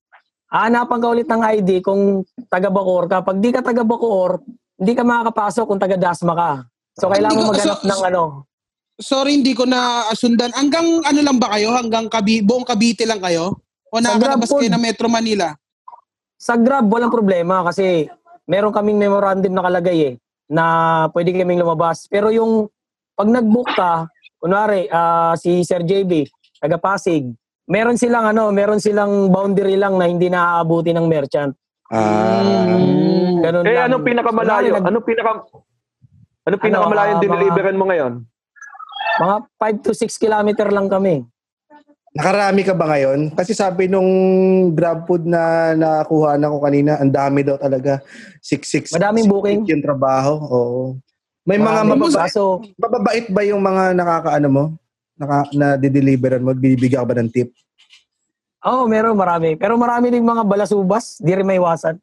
hahanapan 0.50 0.98
ka 0.98 1.08
ulit 1.14 1.28
ng 1.30 1.42
ID 1.62 1.70
kung 1.86 2.26
taga 2.50 2.74
Bacoor 2.74 3.06
ka. 3.06 3.22
Pag 3.22 3.38
di 3.38 3.50
ka 3.54 3.62
taga 3.62 3.86
Bacoor, 3.86 4.42
hindi 4.82 4.94
ka 4.98 5.04
makakapasok 5.06 5.66
kung 5.66 5.82
taga 5.82 5.98
Dasma 5.98 6.34
ka. 6.34 6.52
So 6.98 7.10
kailangan 7.10 7.38
mo 7.38 7.44
maghanap 7.54 7.80
so- 7.82 7.90
ng 7.90 8.02
ano. 8.14 8.24
Sorry, 8.94 9.42
hindi 9.42 9.58
ko 9.58 9.66
na 9.66 10.06
sundan. 10.14 10.54
Hanggang 10.54 11.02
ano 11.02 11.20
lang 11.26 11.42
ba 11.42 11.58
kayo? 11.58 11.74
Hanggang 11.74 12.06
Kabi, 12.14 12.46
buong 12.46 12.62
Cavite 12.62 13.10
lang 13.10 13.18
kayo? 13.18 13.58
O 13.90 13.98
nakalabas 13.98 14.54
kayo 14.54 14.70
ng 14.70 14.78
Metro 14.78 15.10
Manila? 15.10 15.50
Sa 16.38 16.54
Grab, 16.54 16.86
walang 16.94 17.10
problema 17.10 17.66
kasi 17.66 18.06
meron 18.46 18.70
kaming 18.70 19.02
memorandum 19.02 19.50
nakalagay 19.50 20.14
eh 20.14 20.16
na 20.54 20.66
pwede 21.10 21.34
kaming 21.34 21.58
lumabas. 21.60 22.06
Pero 22.06 22.30
yung 22.30 22.70
pag 23.14 23.26
nag-book 23.28 23.74
ka, 23.74 24.06
kunwari 24.38 24.86
ah, 24.88 25.34
si 25.34 25.66
Sir 25.66 25.82
JB, 25.82 26.30
taga 26.58 26.78
Pasig, 26.78 27.26
meron 27.66 27.98
silang 27.98 28.30
ano, 28.30 28.54
meron 28.54 28.78
silang 28.78 29.28
boundary 29.28 29.74
lang 29.74 29.98
na 29.98 30.06
hindi 30.06 30.30
naaabuti 30.30 30.94
ng 30.94 31.10
merchant. 31.10 31.58
ah. 31.90 32.70
Ganun 33.44 33.66
Eh, 33.66 33.76
lang. 33.76 33.90
anong 33.90 34.06
pinakamalayo? 34.06 34.48
Kunwari, 34.64 34.68
nag- 34.72 34.88
Anong 34.88 35.04
pinaka... 35.04 35.32
Anong 36.44 36.62
pinakamalayong 36.62 37.18
ah, 37.18 37.24
dineliveran 37.24 37.76
mo 37.76 37.86
ngayon? 37.88 38.14
mga 39.14 39.36
5 39.62 39.86
to 39.86 39.92
6 39.94 40.10
kilometer 40.18 40.68
lang 40.70 40.88
kami. 40.88 41.22
Nakarami 42.14 42.62
ka 42.62 42.78
ba 42.78 42.86
ngayon? 42.94 43.34
Kasi 43.34 43.58
sabi 43.58 43.90
nung 43.90 44.06
grab 44.78 45.10
food 45.10 45.26
na 45.26 45.74
nakuha 45.74 46.38
na 46.38 46.54
ko 46.54 46.62
kanina, 46.62 47.02
ang 47.02 47.10
dami 47.10 47.42
daw 47.42 47.58
talaga. 47.58 48.06
6-6. 48.38 48.94
Madaming 48.94 49.26
booking. 49.26 49.66
yung 49.66 49.82
trabaho. 49.82 50.38
Oo. 50.38 50.82
May 51.42 51.58
mga 51.58 51.82
mababait, 51.84 52.30
Kaso, 52.30 52.62
mababait 52.78 53.26
ba 53.34 53.42
yung 53.42 53.60
mga 53.66 53.98
nakakaano 53.98 54.48
mo? 54.48 54.64
Naka, 55.18 55.50
na 55.58 55.74
dideliveran 55.74 56.46
mo? 56.46 56.54
Bibigyan 56.54 57.02
ka 57.02 57.10
ba 57.10 57.18
ng 57.18 57.34
tip? 57.34 57.50
Oo, 58.64 58.86
oh, 58.86 58.88
meron 58.88 59.18
marami. 59.18 59.58
Pero 59.58 59.76
marami 59.76 60.14
din 60.14 60.24
mga 60.24 60.46
balasubas, 60.48 61.20
di 61.20 61.34
rin 61.34 61.44
may 61.44 61.60
iwasan. 61.60 62.00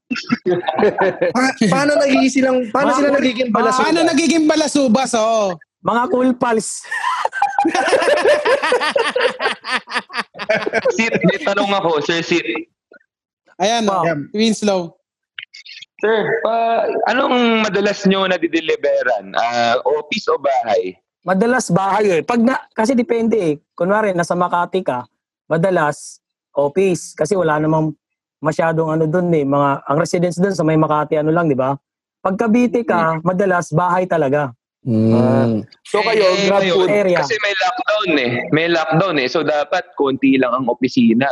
Pa- 1.38 1.56
paano 1.70 1.96
nagiging 1.96 2.32
silang, 2.34 2.58
paano 2.68 2.98
sila 2.98 3.14
nagiging 3.14 3.48
balasubas? 3.48 3.86
Paano 3.86 4.00
nagiging 4.04 4.44
balasubas? 4.44 5.10
Oh. 5.16 5.56
Mga 5.80 6.02
cool 6.12 6.36
pals. 6.36 6.80
Sit, 10.96 11.12
may 11.24 11.40
tanong 11.40 11.72
ako, 11.72 12.04
Sir 12.04 12.20
Sit. 12.20 12.44
Ayan, 13.60 13.88
oh. 13.88 14.04
Winslow. 14.32 14.96
Sir, 16.00 16.40
pa, 16.40 16.88
anong 17.12 17.60
madalas 17.64 18.08
nyo 18.08 18.24
na 18.24 18.40
dideliveran? 18.40 19.36
Ah, 19.36 19.76
office 19.84 20.32
o 20.32 20.40
bahay? 20.40 20.96
Madalas 21.20 21.68
bahay 21.68 22.08
eh. 22.08 22.20
Pag 22.24 22.40
na, 22.40 22.56
kasi 22.72 22.96
depende 22.96 23.36
eh. 23.36 23.54
Kunwari, 23.76 24.16
nasa 24.16 24.32
Makati 24.32 24.80
ka, 24.80 25.04
madalas 25.44 26.24
office. 26.56 27.12
Kasi 27.12 27.36
wala 27.36 27.60
namang 27.60 27.92
masyadong 28.40 28.96
ano 28.96 29.04
doon 29.04 29.28
eh. 29.36 29.44
Mga, 29.44 29.68
ang 29.84 29.98
residence 30.00 30.40
doon 30.40 30.56
sa 30.56 30.64
may 30.64 30.80
Makati 30.80 31.20
ano 31.20 31.28
lang, 31.28 31.52
di 31.52 31.56
ba? 31.56 31.76
Pag 32.24 32.40
Cavite 32.40 32.80
ka, 32.84 33.20
madalas 33.20 33.68
bahay 33.72 34.08
talaga. 34.08 34.52
Mm. 34.80 35.68
So 35.84 36.00
kayo, 36.00 36.24
Eh, 36.24 36.48
grab 36.48 36.64
food. 36.64 36.88
area. 36.88 37.20
Kasi 37.20 37.36
may 37.36 37.52
lockdown 37.54 38.10
eh. 38.16 38.32
May 38.48 38.66
lockdown 38.66 39.16
eh. 39.20 39.28
So 39.28 39.44
dapat 39.44 39.92
konti 39.92 40.40
lang 40.40 40.52
ang 40.54 40.66
opisina. 40.66 41.28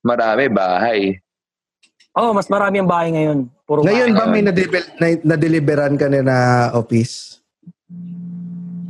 Marami 0.00 0.48
bahay. 0.48 1.12
Oo, 2.16 2.30
oh, 2.30 2.32
mas 2.32 2.48
marami 2.48 2.80
ang 2.80 2.88
bahay 2.88 3.12
ngayon. 3.12 3.38
Puro 3.62 3.84
Ngayon 3.84 4.10
ba 4.10 4.24
bahay. 4.24 4.32
may 4.32 4.42
nadeliver- 4.42 4.88
na- 4.96 5.24
nadeliveran 5.26 5.94
ka 5.94 6.08
na 6.08 6.20
na 6.20 6.36
office? 6.72 7.44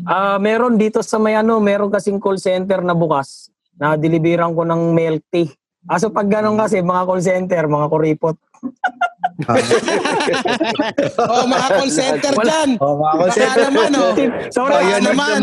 Ah, 0.05 0.39
meron 0.39 0.79
dito 0.79 1.03
sa 1.03 1.19
may 1.19 1.35
ano, 1.35 1.59
meron 1.59 1.91
kasing 1.91 2.17
call 2.17 2.39
center 2.39 2.81
na 2.81 2.95
bukas 2.95 3.51
na 3.77 3.93
deliveran 3.95 4.55
ko 4.55 4.63
ng 4.63 4.95
milk 4.95 5.23
tea. 5.29 5.51
Aso 5.85 6.09
pag 6.09 6.27
ganun 6.27 6.57
kasi, 6.57 6.81
mga 6.81 7.05
call 7.05 7.21
center, 7.21 7.63
mga 7.65 7.87
kuripot. 7.89 8.37
Oh, 11.21 11.45
mga 11.47 11.67
call 11.69 11.91
center 11.91 12.33
dyan. 12.35 12.71
Oh, 12.79 12.99
mga 12.99 13.13
Baka 13.21 13.55
naman, 13.61 13.91
oh. 13.95 14.13
Sorry, 14.51 14.75
Ayan, 14.77 15.03
naman. 15.05 15.39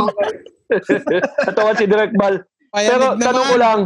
Natawa 1.42 1.72
si 1.80 1.86
Direk 1.86 2.12
Bal. 2.14 2.44
Pero 2.70 3.16
Payanig 3.16 3.24
tanong 3.24 3.46
ko 3.46 3.56
naman. 3.56 3.64
lang, 3.64 3.80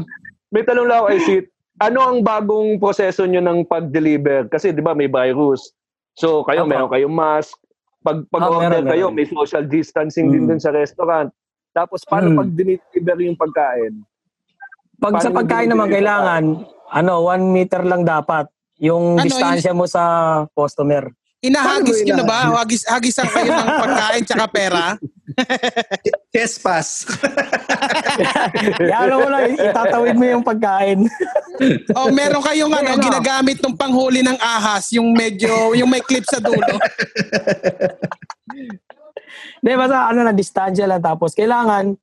may 0.49 0.63
tanong 0.65 0.87
lang 0.87 0.97
ako 0.97 1.07
kay 1.07 1.21
Sit. 1.21 1.45
Ano 1.79 1.99
ang 2.01 2.17
bagong 2.19 2.75
proseso 2.75 3.23
nyo 3.23 3.39
ng 3.39 3.63
pag-deliver? 3.63 4.49
Kasi 4.49 4.73
di 4.73 4.81
ba 4.81 4.91
may 4.91 5.07
virus. 5.07 5.71
So 6.13 6.41
kayo, 6.43 6.65
Tama. 6.65 6.71
meron 6.75 6.89
kayong 6.89 7.13
mask. 7.13 7.53
Pag 8.01 8.25
pag 8.27 8.41
Ah, 8.43 8.81
kayo, 8.83 9.07
may 9.09 9.23
social 9.23 9.63
distancing 9.63 10.27
din 10.27 10.43
Mm. 10.43 10.49
dun 10.49 10.61
sa 10.61 10.71
restaurant. 10.71 11.29
Tapos 11.69 12.01
paano 12.03 12.33
Mm. 12.33 12.37
pag 12.37 12.49
dinideliver 12.49 13.17
yung 13.21 13.37
pagkain? 13.37 13.93
Pag 14.97 15.13
sa 15.21 15.29
Paano 15.29 15.37
pagkain 15.37 15.63
yung 15.63 15.73
naman, 15.77 15.87
kailangan, 15.87 16.43
ano, 16.91 17.13
one 17.23 17.45
meter 17.53 17.79
lang 17.81 18.03
dapat. 18.03 18.49
Yung 18.79 19.19
Ano, 19.19 19.27
distansya 19.27 19.75
mo 19.75 19.83
sa 19.85 20.03
customer. 20.55 21.11
Inahagis 21.39 22.03
nyo 22.03 22.19
na 22.19 22.27
ba? 22.27 22.51
Hagis, 22.59 22.83
hagisan 22.83 23.23
kayo 23.31 23.55
ng 23.55 23.69
pagkain 23.79 24.23
tsaka 24.27 24.45
pera? 24.51 24.83
Chess 26.35 26.59
pass. 26.59 27.07
Yan 28.91 29.15
mo 29.15 29.23
lang, 29.23 29.55
itatawid 29.55 30.19
mo 30.19 30.25
yung 30.27 30.43
pagkain. 30.43 31.07
o 31.95 32.11
meron 32.11 32.43
kayong 32.43 32.75
ano, 32.75 32.91
Ano? 32.91 33.03
ginagamit 33.07 33.55
ng 33.63 33.75
panghuli 33.75 34.19
ng 34.19 34.35
ahas, 34.35 34.91
yung 34.91 35.15
medyo, 35.15 35.71
yung 35.79 35.87
may 35.87 36.03
clip 36.03 36.27
sa 36.27 36.43
dulo. 36.43 36.75
Hindi, 39.63 39.71
basta 39.79 40.11
ano 40.11 40.19
na, 40.27 40.35
distansya 40.35 40.91
lang. 40.91 40.99
Tapos 40.99 41.31
kailangan, 41.31 41.95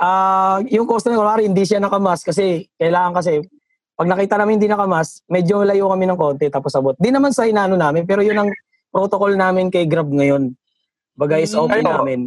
ah 0.00 0.64
yung 0.72 0.88
customer, 0.88 1.20
kunwari, 1.20 1.52
hindi 1.52 1.68
siya 1.68 1.84
nakamas 1.84 2.24
kasi 2.24 2.64
kailangan 2.80 3.12
kasi, 3.20 3.44
pag 3.94 4.10
nakita 4.10 4.34
namin 4.34 4.58
hindi 4.58 4.66
nakamas, 4.66 5.22
medyo 5.30 5.62
layo 5.62 5.86
kami 5.90 6.04
ng 6.10 6.18
konti 6.18 6.46
tapos 6.50 6.74
abot. 6.74 6.98
Di 6.98 7.14
naman 7.14 7.30
sa 7.30 7.46
inano 7.46 7.78
namin, 7.78 8.02
pero 8.02 8.26
yun 8.26 8.34
ang 8.34 8.50
protocol 8.90 9.38
namin 9.38 9.70
kay 9.70 9.86
Grab 9.86 10.10
ngayon. 10.10 10.50
Baga 11.14 11.38
is 11.38 11.54
open 11.54 11.86
Ano? 11.86 12.02
namin. 12.02 12.20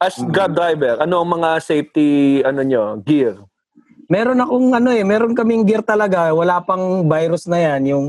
As 0.00 0.16
Grab 0.18 0.56
driver, 0.56 0.98
ano 1.04 1.20
ang 1.20 1.30
mga 1.36 1.50
safety 1.60 2.40
ano 2.42 2.64
nyo, 2.64 2.96
gear? 3.04 3.36
Meron 4.08 4.40
akong 4.40 4.72
ano 4.72 4.88
eh, 4.92 5.04
meron 5.04 5.36
kaming 5.36 5.68
gear 5.68 5.84
talaga. 5.84 6.32
Wala 6.32 6.64
pang 6.64 7.04
virus 7.06 7.44
na 7.48 7.60
yan. 7.60 7.82
Yung 7.92 8.04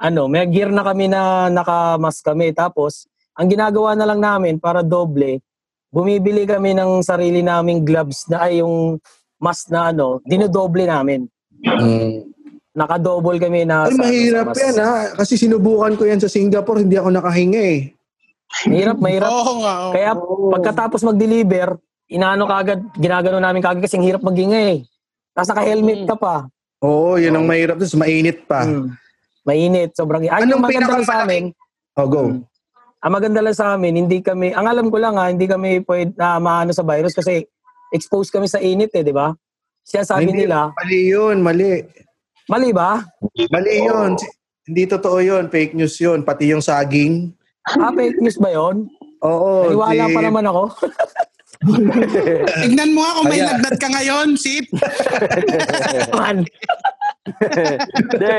ano, 0.00 0.26
may 0.26 0.48
gear 0.48 0.72
na 0.72 0.82
kami 0.84 1.08
na 1.08 1.52
nakamas 1.52 2.24
kami. 2.24 2.52
Tapos, 2.56 3.08
ang 3.36 3.48
ginagawa 3.48 3.94
na 3.94 4.06
lang 4.08 4.20
namin 4.20 4.54
para 4.56 4.80
doble, 4.82 5.40
bumibili 5.88 6.44
kami 6.44 6.74
ng 6.74 7.00
sarili 7.04 7.40
naming 7.40 7.84
gloves 7.84 8.28
na 8.28 8.48
ay 8.48 8.60
yung 8.64 8.98
mask 9.40 9.70
na 9.70 9.90
ano, 9.94 10.18
dinodoble 10.26 10.84
namin. 10.84 11.26
Mm. 11.62 12.28
Naka-double 12.78 13.38
kami 13.38 13.66
na 13.66 13.84
Ay, 13.84 13.90
sa- 13.90 14.00
mahirap 14.00 14.44
sa 14.44 14.48
mask. 14.48 14.62
yan 14.62 14.76
ha. 14.78 14.92
Kasi 15.16 15.32
sinubukan 15.34 15.92
ko 15.92 16.06
yan 16.06 16.22
sa 16.22 16.30
Singapore, 16.30 16.78
hindi 16.80 16.94
ako 16.94 17.10
nakahinga 17.10 17.58
eh. 17.60 17.80
Mahirap, 18.64 18.96
mahirap. 18.96 19.28
Oo 19.28 19.52
nga. 19.58 19.74
oo. 19.82 19.92
Kaya 19.92 20.10
pagkatapos 20.54 21.00
mag-deliver, 21.02 21.74
inaano 22.06 22.46
kagad, 22.46 22.80
ginagano 22.94 23.36
namin 23.36 23.60
kagad 23.60 23.82
kasi 23.82 23.98
ang 23.98 24.06
hirap 24.06 24.22
magingay. 24.22 24.86
Tapos 25.34 25.48
naka-helmet 25.50 26.06
ka 26.06 26.14
pa. 26.14 26.34
Oo, 26.78 27.18
yun 27.18 27.34
ang 27.34 27.44
mahirap. 27.44 27.76
Tapos 27.76 27.98
mainit 27.98 28.46
pa. 28.46 28.62
Mm. 28.62 28.94
Mainit, 29.42 29.90
sobrang... 29.92 30.22
Ay, 30.22 30.46
Anong 30.46 30.62
maganda 30.62 30.92
lang 30.92 31.04
sa 31.04 31.26
amin, 31.26 31.50
Oh, 31.92 32.06
go. 32.06 32.30
Mm. 32.30 32.46
ang 32.98 33.12
maganda 33.12 33.40
lang 33.40 33.54
sa 33.54 33.74
amin, 33.74 33.94
hindi 33.96 34.18
kami, 34.20 34.50
ang 34.50 34.66
alam 34.66 34.86
ko 34.86 34.96
lang 34.96 35.14
ha, 35.14 35.28
hindi 35.28 35.44
kami 35.44 35.82
pwede 35.82 36.14
na 36.14 36.38
maano 36.38 36.70
sa 36.70 36.82
virus 36.82 37.10
kasi 37.10 37.42
exposed 37.90 38.30
kami 38.30 38.46
sa 38.46 38.58
init 38.58 38.90
eh, 38.90 39.02
di 39.02 39.10
ba? 39.10 39.34
Siya 39.82 40.02
sabi 40.04 40.26
Hindi, 40.26 40.44
nila, 40.44 40.70
Mali 40.72 41.00
yun, 41.06 41.38
mali. 41.40 41.82
Mali 42.48 42.70
ba? 42.72 43.04
Mali 43.48 43.84
yun. 43.84 44.16
Hindi 44.64 44.82
totoo 44.84 45.18
yun. 45.20 45.48
Fake 45.48 45.72
news 45.72 45.96
yun. 45.96 46.24
Pati 46.24 46.50
yung 46.50 46.64
saging. 46.64 47.32
Ah, 47.68 47.92
fake 47.92 48.20
news 48.20 48.36
ba 48.36 48.50
yun? 48.50 48.88
Oo. 49.20 49.72
Naniwala 49.72 50.04
pa 50.08 50.20
naman 50.20 50.44
ako. 50.44 50.62
Tignan 52.62 52.94
mo 52.94 53.02
nga 53.02 53.16
kung 53.18 53.26
may 53.26 53.42
lagnat 53.42 53.76
ka 53.76 53.88
ngayon, 53.90 54.28
Sip. 54.38 54.66
Man. 56.14 56.46
Hindi, 57.98 58.36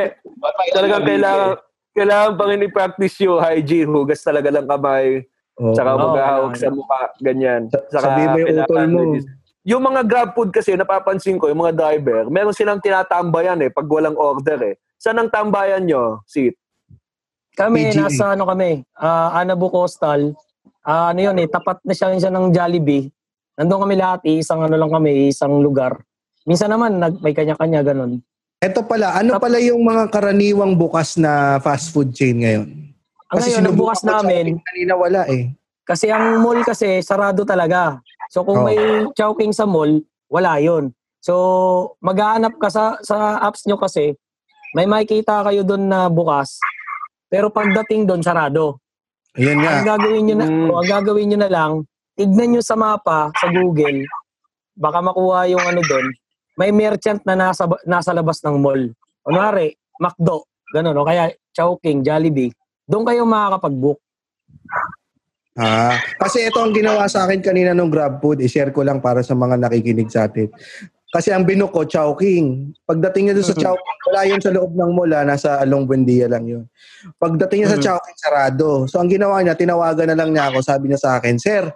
talagang 0.72 1.03
kailangan, 1.03 1.49
kailangan 1.93 2.32
pang 2.39 2.51
i-practice 2.55 3.16
yung 3.22 3.43
hygiene, 3.43 3.91
hugas 3.91 4.24
talaga 4.24 4.49
ng 4.49 4.66
kamay, 4.66 5.28
Oo. 5.60 5.76
saka 5.76 5.91
Oo, 5.93 6.01
maghahawak 6.01 6.53
sa 6.55 6.72
mukha, 6.72 7.01
ganyan. 7.20 7.68
Saka 7.91 8.07
Sabi 8.07 8.22
mo 8.24 8.36
yung 8.39 8.49
utol 8.55 8.86
mo. 8.88 8.99
legis- 9.14 9.30
Yung 9.70 9.86
mga 9.86 10.01
grab 10.01 10.30
food 10.34 10.49
kasi, 10.49 10.74
napapansin 10.74 11.38
ko, 11.38 11.45
yung 11.45 11.61
mga 11.61 11.78
driver, 11.78 12.26
meron 12.34 12.57
silang 12.57 12.82
tinatambayan 12.82 13.61
eh, 13.61 13.70
pag 13.70 13.86
walang 13.86 14.17
order 14.17 14.74
eh. 14.74 14.76
Saan 14.97 15.22
ang 15.22 15.30
tambayan 15.30 15.86
nyo, 15.86 16.26
Sid? 16.26 16.57
Kami, 17.53 17.93
PGA. 17.93 18.09
nasa 18.09 18.34
ano 18.34 18.49
kami, 18.49 18.82
ah 18.97 19.38
Anabu 19.38 19.70
Coastal. 19.70 20.34
Ah, 20.82 21.13
ano 21.13 21.22
yun 21.22 21.38
eh, 21.38 21.45
tapat 21.45 21.78
na 21.86 21.93
siya, 21.93 22.17
siya 22.17 22.34
ng 22.34 22.49
Jollibee. 22.49 23.13
Nandun 23.61 23.86
kami 23.86 23.93
lahat, 23.93 24.26
eh, 24.26 24.41
isang 24.41 24.65
ano 24.65 24.74
lang 24.74 24.89
kami, 24.89 25.30
isang 25.30 25.61
lugar. 25.61 26.01
Minsan 26.49 26.74
naman, 26.74 26.97
nag, 26.97 27.22
may 27.22 27.38
kanya-kanya 27.38 27.86
ganun. 27.86 28.26
Eto 28.57 28.82
pala, 28.82 29.13
ano 29.22 29.38
Tap- 29.38 29.43
pala 29.45 29.61
yung 29.61 29.86
mga 29.86 30.09
karaniwang 30.09 30.74
bukas 30.74 31.13
na 31.13 31.61
fast 31.61 31.93
food 31.93 32.09
chain 32.09 32.41
ngayon? 32.41 32.67
Ang 33.30 33.38
ngayon, 33.38 33.63
ang 33.70 33.78
bukas 33.78 34.01
namin, 34.01 34.57
Kanina 34.65 34.97
wala 34.97 35.30
eh. 35.30 35.53
Kasi 35.86 36.09
ang 36.09 36.41
mall 36.41 36.65
kasi 36.65 37.05
sarado 37.05 37.45
talaga. 37.45 38.01
So 38.30 38.45
kung 38.45 38.61
Oh. 38.61 38.65
may 38.65 38.77
Chowking 39.13 39.51
sa 39.51 39.65
mall, 39.65 39.99
wala 40.30 40.61
'yon. 40.61 40.93
So 41.19 41.34
maghahanap 41.99 42.55
ka 42.55 42.69
sa 42.69 42.95
sa 43.01 43.41
apps 43.41 43.65
nyo 43.65 43.75
kasi 43.75 44.13
may 44.71 44.86
makikita 44.86 45.41
kayo 45.43 45.65
doon 45.65 45.89
na 45.89 46.07
bukas. 46.07 46.61
Pero 47.27 47.49
pagdating 47.49 48.05
doon 48.05 48.21
sarado. 48.21 48.77
Ayan 49.34 49.57
nga. 49.59 49.82
Ang 49.82 49.88
gagawin 49.88 50.23
niyo 50.25 50.36
na 50.38 50.45
Mm. 50.45 50.69
ang 50.71 50.88
gagawin 50.88 51.27
niyo 51.30 51.39
na 51.39 51.49
lang, 51.49 51.71
tignan 52.13 52.49
niyo 52.53 52.61
sa 52.61 52.73
mapa 52.73 53.30
sa 53.36 53.49
Google. 53.49 54.05
Baka 54.73 55.01
makuha 55.01 55.49
yung 55.49 55.61
ano 55.61 55.82
doon. 55.82 56.05
May 56.55 56.69
merchant 56.69 57.21
na 57.25 57.34
nasa 57.34 57.65
nasa 57.84 58.13
labas 58.13 58.41
ng 58.41 58.57
mall. 58.57 58.89
Kunwari, 59.21 59.73
McDo, 59.97 60.45
ganun 60.69 60.97
o 60.97 61.05
kaya 61.05 61.30
Chowking, 61.51 62.01
Jollibee. 62.01 62.53
Doon 62.86 63.05
kayo 63.05 63.25
makakapag-book. 63.25 63.99
Ah, 65.60 65.99
kasi 66.16 66.47
ito 66.47 66.55
ang 66.55 66.72
ginawa 66.72 67.03
sa 67.12 67.28
akin 67.28 67.43
kanina 67.43 67.76
nung 67.76 67.91
Grab 67.91 68.24
Food, 68.24 68.39
i-share 68.39 68.72
ko 68.72 68.80
lang 68.80 69.03
para 69.03 69.20
sa 69.20 69.36
mga 69.36 69.60
nakikinig 69.60 70.07
sa 70.07 70.32
atin. 70.32 70.47
Kasi 71.10 71.34
ang 71.36 71.43
binook 71.43 71.74
ko, 71.74 71.84
Chowking. 71.84 72.72
Pagdating 72.86 73.28
niya 73.28 73.36
doon 73.36 73.49
sa 73.49 73.57
Chowking, 73.57 73.99
wala 74.07 74.22
yun 74.30 74.39
sa 74.39 74.53
loob 74.55 74.72
ng 74.78 74.91
mall, 74.93 75.12
ah, 75.12 75.26
nasa 75.28 75.60
Along 75.60 75.84
Buendia 75.84 76.30
lang 76.32 76.47
yun. 76.47 76.64
Pagdating 77.20 77.66
niya 77.66 77.76
sa. 77.76 77.82
Chowking, 77.82 78.18
sarado. 78.22 78.88
So 78.88 79.01
ang 79.03 79.12
ginawa 79.12 79.41
niya, 79.43 79.57
tinawagan 79.57 80.14
na 80.14 80.16
lang 80.16 80.32
niya 80.32 80.53
ako, 80.53 80.64
sabi 80.64 80.88
niya 80.88 81.01
sa 81.01 81.20
akin, 81.20 81.36
Sir, 81.41 81.68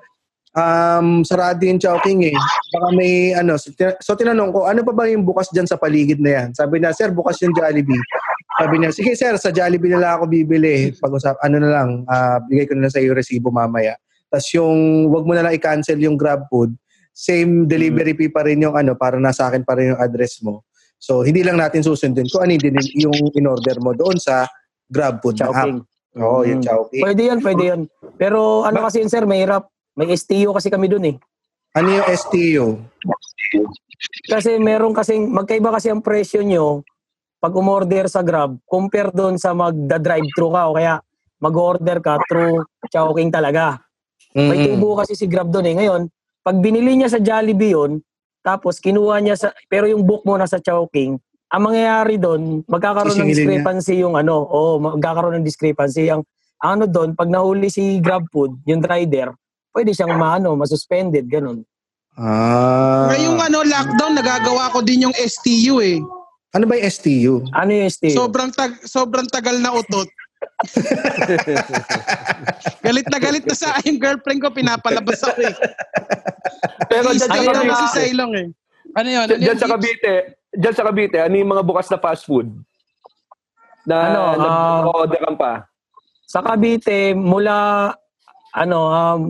um, 0.54 1.26
sarado 1.26 1.60
yung 1.66 1.82
Chowking 1.82 2.30
eh. 2.30 2.38
Baka 2.72 2.88
may 2.94 3.34
ano, 3.34 3.58
so 3.58 4.14
tinanong 4.14 4.54
ko, 4.54 4.70
ano 4.70 4.86
pa 4.86 4.94
ba 4.94 5.10
yung 5.10 5.26
bukas 5.26 5.50
dyan 5.50 5.66
sa 5.66 5.82
paligid 5.82 6.22
na 6.22 6.32
yan? 6.40 6.48
Sabi 6.54 6.78
niya, 6.78 6.94
Sir, 6.94 7.10
bukas 7.10 7.42
yung 7.42 7.58
Jollibee. 7.58 8.00
Sabi 8.54 8.76
niya, 8.78 8.94
sige 8.94 9.18
sir, 9.18 9.34
sa 9.42 9.50
Jollibee 9.50 9.90
na 9.90 10.00
lang 10.02 10.12
ako 10.22 10.30
bibili. 10.30 10.94
Pag-usap, 10.94 11.42
ano 11.42 11.58
na 11.58 11.70
lang, 11.74 11.90
ah, 12.06 12.38
bigay 12.46 12.70
ko 12.70 12.74
na 12.78 12.86
lang 12.86 12.94
sa 12.94 13.02
iyo 13.02 13.18
resibo 13.18 13.50
mamaya. 13.50 13.98
Tapos 14.30 14.48
yung, 14.54 15.10
wag 15.10 15.26
mo 15.26 15.34
na 15.34 15.46
lang 15.46 15.58
i-cancel 15.58 15.98
yung 15.98 16.18
Grab 16.18 16.46
Food. 16.54 16.74
Same 17.14 17.66
delivery 17.66 18.14
fee 18.18 18.30
pa 18.34 18.46
rin 18.46 18.62
yung 18.62 18.78
ano, 18.78 18.94
para 18.94 19.18
nasa 19.18 19.50
akin 19.50 19.66
pa 19.66 19.78
rin 19.78 19.94
yung 19.94 20.02
address 20.02 20.42
mo. 20.46 20.66
So, 21.02 21.26
hindi 21.26 21.42
lang 21.42 21.58
natin 21.58 21.82
susundin 21.82 22.30
kung 22.30 22.46
ano 22.46 22.58
yung, 22.58 22.78
yung 23.10 23.18
in-order 23.34 23.78
mo 23.82 23.94
doon 23.98 24.18
sa 24.22 24.46
Grab 24.90 25.22
Food 25.22 25.42
na 25.42 25.50
app. 25.50 25.82
Oo, 26.14 26.46
yung 26.46 26.62
Mm. 26.62 26.68
Chowking. 26.70 27.04
Pwede 27.04 27.22
yan, 27.26 27.40
pwede 27.42 27.64
yan. 27.74 27.82
Pero 28.22 28.62
ano 28.62 28.86
kasi 28.86 29.02
yun, 29.02 29.10
sir, 29.10 29.26
mahirap. 29.26 29.66
May 29.98 30.14
STU 30.14 30.54
kasi 30.54 30.70
kami 30.70 30.90
dun 30.90 31.06
eh. 31.10 31.16
Ano 31.74 31.90
yung 31.90 32.06
STU? 32.06 32.66
Kasi 34.30 34.62
meron 34.62 34.94
kasing, 34.94 35.30
magkaiba 35.30 35.74
kasi 35.74 35.90
ang 35.90 36.06
presyo 36.06 36.46
nyo 36.46 36.86
pag 37.44 37.52
umorder 37.60 38.08
sa 38.08 38.24
Grab, 38.24 38.56
compare 38.64 39.12
doon 39.12 39.36
sa 39.36 39.52
magda-drive-thru 39.52 40.48
ka 40.48 40.62
o 40.72 40.80
kaya 40.80 41.04
mag-order 41.44 42.00
ka 42.00 42.16
through 42.24 42.64
Chowking 42.88 43.36
talaga. 43.36 43.84
May 44.32 44.64
Mm-mm. 44.64 44.80
tubo 44.80 44.96
kasi 44.96 45.12
si 45.20 45.28
Grab 45.28 45.52
doon 45.52 45.68
eh. 45.68 45.76
Ngayon, 45.76 46.02
pag 46.40 46.56
binili 46.64 46.96
niya 46.96 47.12
sa 47.12 47.20
Jollibee 47.20 47.76
yun, 47.76 48.00
tapos 48.40 48.80
kinuha 48.80 49.20
niya 49.20 49.36
sa, 49.36 49.48
pero 49.68 49.92
yung 49.92 50.08
book 50.08 50.24
mo 50.24 50.40
nasa 50.40 50.64
Chowking, 50.64 51.20
ang 51.52 51.62
mangyayari 51.68 52.16
doon, 52.16 52.64
magkakaroon 52.64 53.12
ng 53.12 53.28
Sisingilin 53.28 53.36
niya. 53.36 53.44
discrepancy 53.60 53.96
yung 54.00 54.16
ano, 54.16 54.48
oo, 54.48 54.80
magkakaroon 54.80 55.36
ng 55.44 55.46
discrepancy. 55.46 56.08
Ang 56.08 56.24
ang 56.64 56.80
ano 56.80 56.86
doon, 56.88 57.12
pag 57.12 57.28
nahuli 57.28 57.68
si 57.68 58.00
Grab 58.00 58.24
Food, 58.32 58.56
yung 58.64 58.80
rider, 58.80 59.36
pwede 59.76 59.92
siyang 59.92 60.16
maano, 60.16 60.56
masuspended, 60.56 61.28
ganun. 61.28 61.60
Ah. 62.16 63.12
Ngayong 63.12 63.36
ano, 63.36 63.68
lockdown, 63.68 64.16
nagagawa 64.16 64.72
ko 64.72 64.80
din 64.80 65.12
yung 65.12 65.16
STU 65.20 65.84
eh. 65.84 66.00
Ano 66.54 66.70
ba 66.70 66.78
yung 66.78 66.86
STU? 66.86 67.34
Ano 67.50 67.70
yung 67.74 67.90
STU? 67.90 68.14
Sobrang 68.14 68.54
tag 68.54 68.78
sobrang 68.86 69.26
tagal 69.26 69.58
na 69.58 69.74
utot. 69.74 70.06
galit 72.86 73.08
na 73.10 73.18
galit 73.18 73.46
na 73.48 73.56
sa 73.58 73.74
aking 73.82 73.98
girlfriend 73.98 74.38
ko, 74.38 74.54
pinapalabas 74.54 75.26
ako 75.26 75.50
eh. 75.50 75.56
Pero 76.92 77.10
dyan 77.10 77.26
sa 77.26 77.42
Cavite, 77.42 77.74
si 77.74 77.88
Sailong 77.98 78.32
eh. 78.38 78.48
Ano 78.94 79.08
yun? 79.10 79.26
Ano 79.26 79.42
dyan 79.42 79.58
sa 79.58 79.72
Cavite, 79.72 80.14
dyan 80.54 80.76
sa 80.76 80.86
Cavite, 80.86 81.18
ano 81.26 81.34
yung 81.34 81.52
mga 81.58 81.64
bukas 81.66 81.90
na 81.90 81.98
fast 81.98 82.30
food? 82.30 82.54
Na 83.90 84.14
Ano, 84.14 84.22
nag-orderan 84.38 85.36
pa? 85.36 85.66
Sa 86.30 86.46
Cavite, 86.46 87.18
mula, 87.18 87.90
ano, 88.54 88.78
um, 88.94 89.22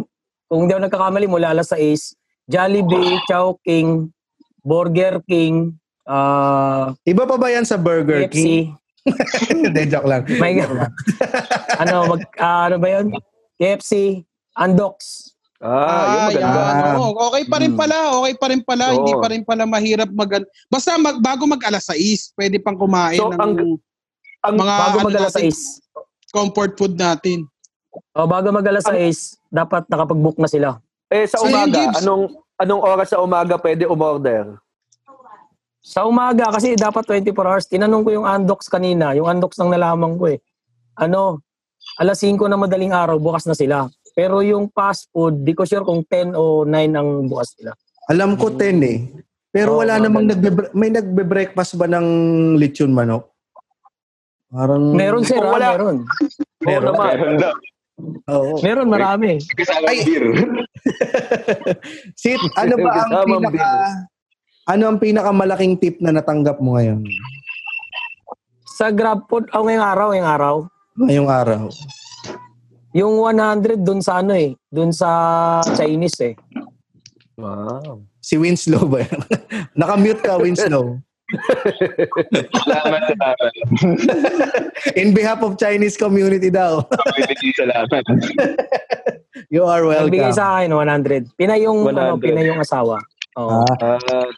kung 0.52 0.68
hindi 0.68 0.76
ako 0.76 0.84
nagkakamali, 0.86 1.26
mula 1.32 1.56
alas 1.56 1.72
6, 1.72 2.52
Jollibee, 2.52 3.18
Chowking, 3.32 4.12
Burger 4.62 5.24
King, 5.24 5.80
ah 6.06 6.92
Iba 7.04 7.24
pa 7.24 7.36
ba 7.36 7.48
yan 7.48 7.64
sa 7.64 7.76
Burger 7.76 8.28
King? 8.28 8.72
KFC. 8.72 8.82
Hindi, 9.52 9.82
joke 9.86 10.08
lang. 10.08 10.24
May, 10.40 10.64
ano, 11.76 11.96
mag, 12.08 12.24
ah, 12.38 12.72
ano 12.72 12.78
ba 12.78 12.88
yun? 12.90 13.12
KFC, 13.56 14.24
Andox. 14.54 15.28
Ah, 15.58 16.28
yun 16.30 16.36
maganda. 16.36 16.60
yan. 16.62 16.96
Oo, 16.98 17.12
okay 17.26 17.44
pa 17.46 17.58
rin 17.58 17.72
Hmm. 17.72 17.80
pala. 17.80 17.98
Okay 18.18 18.34
pa 18.36 18.46
rin 18.48 18.62
pala. 18.62 18.86
Oo. 18.90 18.96
Hindi 18.98 19.14
pa 19.14 19.28
rin 19.28 19.42
pala 19.42 19.64
mahirap 19.66 20.08
mag... 20.10 20.32
Basta 20.68 20.96
mag, 20.96 21.20
bago 21.20 21.44
mag 21.46 21.60
alas 21.64 21.88
6, 21.88 22.32
pwede 22.34 22.60
pang 22.60 22.76
kumain 22.76 23.16
So, 23.16 23.28
ng 23.30 23.40
ang- 23.40 23.80
Ang, 24.42 24.56
mga 24.58 24.74
Bago 24.78 24.98
ano 24.98 25.06
mag 25.06 25.16
alas 25.18 25.32
natin, 25.34 25.52
6. 25.52 25.80
comfort 26.30 26.72
food 26.74 26.96
natin. 26.96 27.48
O, 28.12 28.24
bago 28.24 28.52
mag 28.52 28.66
alas 28.66 28.84
6, 28.84 29.40
dapat 29.50 29.84
nakapag-book 29.88 30.36
na 30.36 30.48
sila. 30.48 30.70
eh, 31.08 31.24
sa 31.24 31.40
So, 31.40 31.46
umaga, 31.46 31.96
anong 31.96 32.24
anong 32.58 32.82
oras 32.82 33.08
sa 33.08 33.20
umaga 33.20 33.56
pwede 33.58 33.84
umorder? 33.86 34.60
Sa 35.84 36.08
umaga, 36.08 36.48
kasi 36.48 36.80
dapat 36.80 37.04
24 37.04 37.36
hours. 37.44 37.68
Tinanong 37.68 38.08
ko 38.08 38.16
yung 38.16 38.24
Andox 38.24 38.72
kanina. 38.72 39.12
Yung 39.20 39.28
Andox 39.28 39.60
nang 39.60 39.68
nalaman 39.68 40.16
ko 40.16 40.32
eh. 40.32 40.40
Ano, 40.96 41.44
alas 42.00 42.24
5 42.24 42.40
na 42.48 42.56
madaling 42.56 42.96
araw, 42.96 43.20
bukas 43.20 43.44
na 43.44 43.52
sila. 43.52 43.92
Pero 44.16 44.40
yung 44.40 44.72
fast 44.72 45.12
food, 45.12 45.44
di 45.44 45.52
ko 45.52 45.68
sure 45.68 45.84
kung 45.84 46.08
10 46.08 46.40
o 46.40 46.64
9 46.64 46.72
ang 46.96 47.28
bukas 47.28 47.52
nila. 47.60 47.76
Alam 48.08 48.40
ko 48.40 48.48
10 48.48 48.80
eh. 48.80 49.12
Pero 49.52 49.76
Oo, 49.76 49.84
wala 49.84 50.00
mga 50.00 50.04
namang 50.08 50.26
nagbe 50.32 50.50
may 50.74 50.90
nagbe-breakfast 50.90 51.78
ba 51.78 51.86
ng 51.86 52.08
lechon 52.58 52.90
manok? 52.90 53.30
Parang 54.50 54.96
Meron 54.96 55.28
sir, 55.28 55.38
ah, 55.38 55.52
wala- 55.52 55.76
meron. 55.76 55.98
Meron. 56.64 56.86
naman. 56.90 57.12
Meron 57.12 57.36
daw. 57.38 57.54
Oo. 58.34 58.54
Meron, 58.64 58.88
marami. 58.90 59.38
Ay. 59.86 60.00
Sit, 62.22 62.40
ano 62.56 62.74
ba 62.80 62.90
ang 63.04 63.12
pinaka 63.28 63.68
ano 64.66 64.84
ang 64.88 64.98
pinakamalaking 64.98 65.76
tip 65.78 66.00
na 66.00 66.12
natanggap 66.12 66.60
mo 66.60 66.76
ngayon? 66.76 67.04
Sa 68.74 68.90
Grab 68.90 69.28
food, 69.28 69.46
oh, 69.52 69.64
ngayong 69.64 69.86
araw, 69.86 70.08
ngayong 70.12 70.30
araw, 70.30 70.56
Ngayong 70.96 71.30
araw. 71.32 71.64
yung 72.94 73.16
100 73.20 73.82
dun 73.82 74.00
sa 74.00 74.22
ano 74.22 74.34
eh, 74.34 74.54
dun 74.68 74.90
sa 74.90 75.10
Chinese 75.74 76.20
eh. 76.24 76.36
Wow. 77.34 78.06
Si 78.20 78.38
Winslow 78.38 78.86
ba 78.86 79.02
yan? 79.02 79.20
Nakamute 79.80 80.22
ka, 80.22 80.38
Winslow. 80.38 81.02
Salamat, 82.56 83.02
salamat. 83.10 83.52
In 85.02 85.12
behalf 85.12 85.42
of 85.42 85.58
Chinese 85.58 85.98
community 85.98 86.48
daw. 86.48 86.86
Community, 86.86 87.50
salamat. 87.58 88.04
You 89.50 89.66
are 89.66 89.82
Nagbigay 89.82 90.30
welcome. 90.30 90.38
sa 90.38 90.62
akin 90.62 90.70
100. 90.72 91.34
Pinay 91.34 91.62
yung, 91.62 91.82
ano, 91.84 92.18
100. 92.18 92.22
pinay 92.22 92.46
yung 92.48 92.58
asawa. 92.60 93.02
Oo. 93.36 93.66
Ah, 93.76 93.98
Ah, 93.98 94.30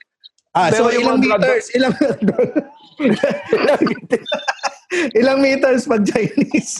ah, 0.55 0.69
so 0.71 0.87
Pero 0.87 0.95
yung 0.95 1.03
ilang 1.03 1.19
meters? 1.21 1.65
Ilang 1.75 1.93
Ilang 5.19 5.39
meters 5.43 5.83
pag 5.85 6.03
Chinese? 6.07 6.79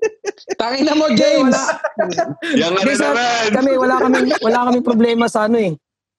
Tangin 0.60 0.84
na 0.88 0.94
mo, 0.98 1.06
James! 1.14 1.54
Yung 2.58 2.74
ano 2.74 2.82
Hindi, 2.82 2.94
sa- 2.98 3.14
kami 3.52 3.70
wala 3.78 3.94
kami 4.02 4.18
wala 4.42 4.60
kami 4.70 4.78
problema 4.82 5.26
sa 5.30 5.46
ano 5.46 5.58
eh. 5.60 5.72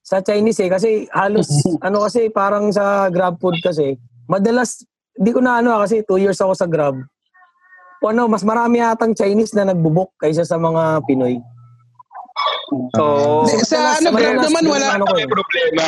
Sa 0.03 0.19
Chinese 0.19 0.59
eh 0.63 0.69
kasi 0.71 1.07
halos 1.11 1.47
ano 1.85 2.03
kasi 2.03 2.27
parang 2.31 2.71
sa 2.71 3.07
Grab 3.07 3.39
food 3.39 3.59
kasi 3.63 3.95
madalas 4.27 4.83
hindi 5.15 5.31
ko 5.31 5.39
na 5.39 5.61
ano 5.61 5.77
ah, 5.77 5.79
kasi 5.83 6.03
2 6.03 6.23
years 6.23 6.39
ako 6.39 6.53
sa 6.55 6.67
Grab. 6.67 6.95
O 8.03 8.11
ano, 8.11 8.27
mas 8.27 8.43
marami 8.43 8.83
atang 8.83 9.15
Chinese 9.15 9.55
na 9.55 9.71
nagbubuk 9.71 10.11
kaysa 10.19 10.43
sa 10.43 10.59
mga 10.59 11.07
Pinoy. 11.07 11.39
So, 12.95 13.43
sa 13.67 13.99
ano, 13.99 14.15
Grab 14.15 14.39
naman, 14.39 14.63
wala- 14.65 14.95
ano 14.95 15.05
May 15.11 15.27
eh. 15.27 15.29
problema. 15.29 15.85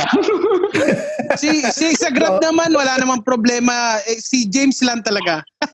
si, 1.41 1.63
si 1.71 1.95
sa 1.95 2.11
Grab 2.11 2.43
naman, 2.43 2.76
wala 2.76 2.99
namang 2.99 3.23
problema. 3.23 3.97
Eh, 4.05 4.19
si 4.19 4.45
James 4.45 4.84
lang 4.84 4.99
talaga. 5.01 5.39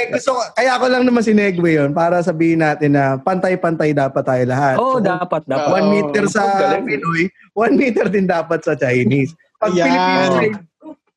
eh, 0.00 0.06
gusto 0.10 0.34
ko, 0.34 0.40
kaya 0.56 0.72
ako 0.80 0.84
lang 0.88 1.04
naman 1.04 1.22
sinegue 1.22 1.76
yun 1.76 1.92
para 1.92 2.24
sabihin 2.24 2.64
natin 2.64 2.96
na 2.96 3.20
pantay-pantay 3.20 3.92
dapat 3.92 4.24
tayo 4.24 4.44
lahat. 4.48 4.76
Oo, 4.80 4.98
So, 4.98 5.04
dapat 5.04 5.42
dapat. 5.44 5.68
One 5.68 5.86
meter 5.92 6.24
sa. 6.26 6.42
Pinoy, 6.80 7.28
one 7.52 7.74
meter 7.76 8.08
din 8.08 8.24
dapat 8.24 8.64
sa 8.64 8.72
Chinese. 8.74 9.36
Pag. 9.60 9.76
Pilipinas 9.76 10.34
ay 10.40 10.50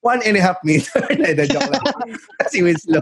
one 0.04 0.20
and 0.28 0.36
a 0.36 0.43
half 0.43 0.60
meter. 0.68 0.99
Hindi, 1.10 1.47
joke 1.47 1.72
lang. 1.72 1.84
si 2.51 2.60
Winslow. 2.60 3.01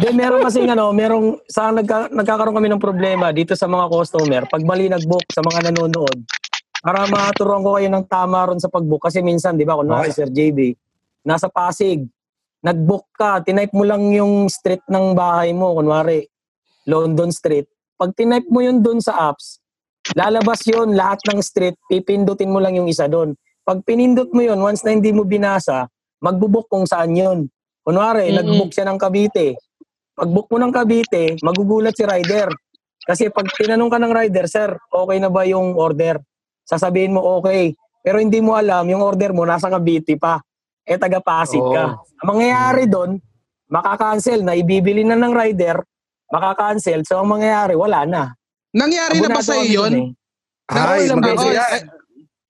Then 0.00 0.16
meron 0.16 0.42
kasi 0.42 0.64
ano, 0.64 0.90
merong 0.90 1.44
sa 1.46 1.68
nagka, 1.70 2.08
nagkakaroon 2.08 2.56
kami 2.56 2.72
ng 2.72 2.82
problema 2.82 3.30
dito 3.30 3.52
sa 3.52 3.68
mga 3.68 3.86
customer 3.92 4.42
pag 4.48 4.64
mali 4.64 4.88
nag-book 4.88 5.28
sa 5.30 5.44
mga 5.44 5.70
nanonood. 5.70 6.24
Para 6.80 7.04
maturuan 7.06 7.62
ko 7.62 7.70
kayo 7.76 7.88
ng 7.92 8.04
tama 8.08 8.48
ron 8.48 8.60
sa 8.62 8.72
pag-book 8.72 9.04
kasi 9.04 9.20
minsan, 9.20 9.54
'di 9.54 9.68
ba, 9.68 9.76
kunwari 9.76 10.08
Okay. 10.08 10.16
Sir 10.16 10.28
JB, 10.32 10.72
nasa 11.26 11.52
Pasig, 11.52 12.08
nag-book 12.64 13.06
ka, 13.12 13.44
tinype 13.44 13.74
mo 13.76 13.84
lang 13.84 14.08
yung 14.16 14.48
street 14.48 14.82
ng 14.88 15.12
bahay 15.12 15.52
mo, 15.52 15.76
kunwari 15.76 16.24
London 16.88 17.28
Street. 17.34 17.68
Pag 17.98 18.14
tinype 18.14 18.48
mo 18.48 18.62
yun 18.62 18.80
doon 18.80 19.02
sa 19.02 19.34
apps, 19.34 19.58
lalabas 20.14 20.62
yun 20.64 20.94
lahat 20.94 21.18
ng 21.26 21.42
street, 21.42 21.74
pipindutin 21.90 22.52
mo 22.52 22.62
lang 22.62 22.78
yung 22.78 22.86
isa 22.86 23.10
doon. 23.10 23.34
Pag 23.66 23.82
pinindot 23.82 24.30
mo 24.30 24.46
yun, 24.46 24.62
once 24.62 24.86
na 24.86 24.94
hindi 24.94 25.10
mo 25.10 25.26
binasa, 25.26 25.90
magbubook 26.20 26.66
kung 26.66 26.84
saan 26.84 27.12
yun. 27.12 27.48
Kunwari, 27.80 28.30
Mhm. 28.30 28.36
nag-book 28.36 28.70
siya 28.72 28.86
ng 28.86 28.98
Cavite. 28.98 29.56
Pag 30.12 30.30
book 30.32 30.48
mo 30.48 30.56
ng 30.58 30.72
Cavite, 30.72 31.36
magugulat 31.40 31.94
si 31.94 32.02
rider. 32.02 32.48
Kasi 33.06 33.30
pag 33.30 33.46
tinanong 33.52 33.92
ka 33.92 33.98
ng 34.00 34.12
rider, 34.12 34.44
Sir, 34.50 34.74
okay 34.90 35.18
na 35.22 35.30
ba 35.30 35.46
yung 35.46 35.76
order? 35.76 36.18
Sasabihin 36.66 37.14
mo 37.14 37.22
okay. 37.38 37.76
Pero 38.02 38.18
hindi 38.18 38.42
mo 38.42 38.54
alam, 38.54 38.86
yung 38.86 39.02
order 39.02 39.30
mo 39.30 39.46
nasa 39.46 39.70
Cavite 39.70 40.18
pa. 40.18 40.42
Eh, 40.82 40.98
taga 40.98 41.18
Pasig 41.18 41.62
ka. 41.62 41.98
Ang 42.22 42.26
mangyayari 42.26 42.86
doon, 42.86 43.18
makakancel 43.66 44.42
na 44.42 44.54
ibibili 44.54 45.02
na 45.02 45.14
ng 45.14 45.34
rider, 45.34 45.82
makakancel. 46.30 47.02
So, 47.02 47.18
ang 47.18 47.30
mangyayari, 47.30 47.74
wala 47.74 48.06
na. 48.06 48.22
Nangyari 48.74 49.18
na 49.18 49.30
ba 49.30 49.42
sa 49.42 49.58
iyo 49.58 49.86
yun? 49.86 49.92
eh. 49.94 50.06
Ay, 50.70 51.06
beses. 51.10 51.54
yan. 51.54 51.82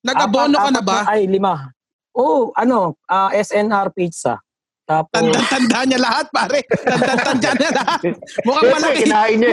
Nag-abono 0.01 0.57
ka 0.57 0.71
na 0.73 0.83
ba? 0.85 0.99
Ay, 1.05 1.29
lima. 1.29 1.76
Oo, 2.17 2.51
ano, 2.53 2.97
ah, 3.07 3.29
SNR 3.31 3.93
Pizza. 3.93 4.41
Tapos, 4.83 5.11
Tanda-tanda 5.12 5.83
niya 5.85 5.99
lahat, 6.01 6.27
pare. 6.31 6.62
Tanda-tanda 6.64 7.51
niya 7.53 7.71
lahat. 7.83 8.01
Mukhang 8.41 8.71
malaki. 8.73 8.97
kinain 9.03 9.37
niya. 9.37 9.53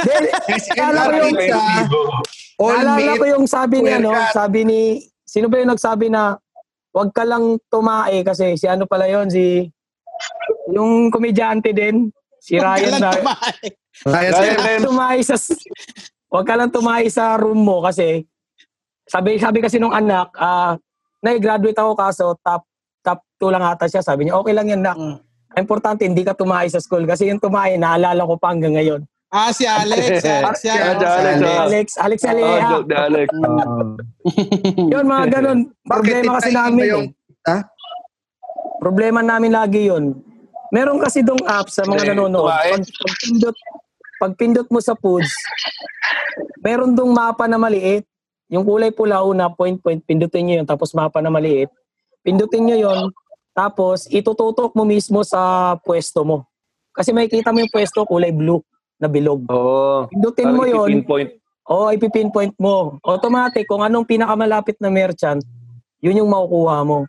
Then, 0.00 0.22
SNR 0.50 0.76
Naalala 0.82 1.02
ko 1.04 1.16
yung- 1.20 1.36
pizza, 1.36 1.60
naalala 2.58 3.12
ko 3.12 3.24
yung 3.28 3.46
sabi 3.46 3.76
ni, 3.78 3.90
ano, 3.92 4.10
Puercat. 4.10 4.32
sabi 4.32 4.60
ni, 4.64 4.80
sino 5.22 5.46
ba 5.46 5.56
yung 5.56 5.70
nagsabi 5.70 6.06
na, 6.08 6.22
wag 6.90 7.10
ka 7.10 7.24
lang 7.24 7.44
tumae 7.68 8.20
kasi 8.20 8.52
si 8.54 8.64
ano 8.64 8.84
pala 8.84 9.06
yon 9.06 9.28
si, 9.28 9.64
yung 10.68 11.08
komedyante 11.08 11.72
din, 11.72 12.08
si 12.36 12.56
Ryan 12.56 12.96
na, 12.98 13.12
Kaya 14.02 14.28
Ryan 14.30 14.56
lang 14.56 14.84
tumae 14.84 15.20
sa 15.20 15.36
Wag 16.28 16.44
ka 16.44 16.54
lang 16.54 16.68
tumae 16.68 17.06
sa 17.08 17.36
room 17.36 17.60
mo 17.60 17.80
kasi 17.80 18.24
sabi 19.04 19.36
sabi 19.36 19.60
kasi 19.60 19.76
nung 19.76 19.92
anak, 19.92 20.32
ah, 20.34 20.76
na-graduate 21.22 21.78
ako 21.78 21.92
kaso 21.94 22.24
top 22.42 22.66
top 23.00 23.18
2 23.38 23.48
lang 23.48 23.62
ata 23.64 23.86
siya. 23.86 24.02
Sabi 24.02 24.26
niya, 24.26 24.36
okay 24.36 24.52
lang 24.52 24.66
yan 24.66 24.82
nak. 24.82 24.94
Mm. 24.94 25.16
Importante 25.54 26.02
hindi 26.02 26.22
ka 26.22 26.32
tumae 26.32 26.66
sa 26.66 26.78
school 26.78 27.04
kasi 27.04 27.26
yung 27.26 27.38
tumae 27.38 27.74
naalala 27.76 28.22
ko 28.22 28.34
pa 28.36 28.50
hanggang 28.50 28.74
ngayon. 28.74 29.02
Ah, 29.28 29.48
si 29.48 29.64
Alex. 29.64 30.20
Si 30.20 30.28
Alex 30.28 30.56
Si. 30.60 30.68
Alex, 30.68 31.00
Alex. 31.00 31.40
ah. 31.40 31.62
Alex, 31.64 31.88
Alex 31.96 32.18
Oh, 32.20 32.30
Alea. 32.30 32.68
joke 32.68 32.86
ni 32.86 32.96
Alex. 32.96 33.28
yun 34.92 35.04
mga 35.04 35.24
ganun. 35.30 35.58
Problema 35.88 36.30
kasi 36.36 36.50
namin. 36.52 36.84
yung- 36.84 37.08
eh. 37.08 37.48
Ha? 37.48 37.58
Problema 38.78 39.20
namin 39.20 39.50
lagi 39.50 39.86
yun. 39.86 40.14
Meron 40.68 40.98
kasi 40.98 41.20
dong 41.20 41.40
app 41.44 41.68
sa 41.68 41.82
mga 41.82 42.02
Eh, 42.02 42.08
nanonood. 42.10 42.48
Pag, 42.48 42.82
pag, 42.82 43.14
pindot, 43.18 43.56
pag 44.18 44.32
pindot 44.36 44.68
mo 44.68 44.80
sa 44.80 44.94
foods, 44.94 45.28
meron 46.58 46.92
dong 46.92 47.10
mapa 47.10 47.44
na 47.44 47.56
maliit. 47.56 48.08
Yung 48.52 48.68
kulay 48.68 48.92
pula 48.92 49.24
una, 49.24 49.48
point, 49.48 49.80
point, 49.80 50.04
pindutin 50.04 50.44
nyo 50.44 50.54
yun. 50.60 50.68
Tapos 50.68 50.92
mapa 50.92 51.24
na 51.24 51.32
maliit. 51.32 51.72
Pindutin 52.20 52.68
nyo 52.68 52.76
yun. 52.76 53.00
Tapos 53.56 54.04
itututok 54.12 54.76
mo 54.76 54.84
mismo 54.84 55.24
sa 55.24 55.74
pwesto 55.80 56.20
mo. 56.20 56.44
Kasi 56.92 57.16
makikita 57.16 57.48
mo 57.48 57.64
yung 57.64 57.72
pwesto 57.72 58.04
kulay 58.04 58.28
blue 58.28 58.60
na 59.00 59.08
bilog. 59.08 59.48
Oo. 59.48 60.04
Pindutin 60.12 60.52
mo 60.52 60.68
yun. 60.68 61.00
pinpoint. 61.00 61.32
Oo, 61.72 61.88
ipipinpoint 61.94 62.52
mo. 62.60 63.00
Automatic, 63.06 63.64
kung 63.70 63.80
anong 63.80 64.04
pinakamalapit 64.04 64.76
na 64.82 64.90
merchant, 64.92 65.40
yun 66.02 66.20
yung 66.20 66.28
makukuha 66.28 66.82
mo. 66.84 67.06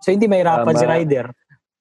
So, 0.00 0.14
hindi 0.14 0.30
mahirapan 0.30 0.72
Tama. 0.72 0.80
si 0.80 0.86
rider. 0.86 1.26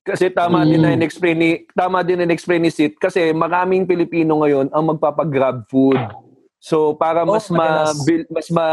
Kasi 0.08 0.32
tama 0.32 0.64
din 0.64 0.80
na 0.80 0.96
in-explain 0.96 1.36
ni 1.36 1.50
tama 1.76 2.00
din 2.00 2.16
na 2.16 2.24
in-explain 2.24 2.64
ni 2.64 2.72
Sit 2.72 2.96
kasi 2.96 3.36
maraming 3.36 3.84
Pilipino 3.84 4.40
ngayon 4.40 4.72
ang 4.72 4.96
magpapag-grab 4.96 5.68
food. 5.68 6.00
So 6.60 6.98
para 6.98 7.24
Oh, 7.24 7.34
mas 7.38 7.48
ma, 7.50 7.58
madalas. 7.58 7.98
bil- 8.04 8.30
mas 8.30 8.48
ma, 8.50 8.68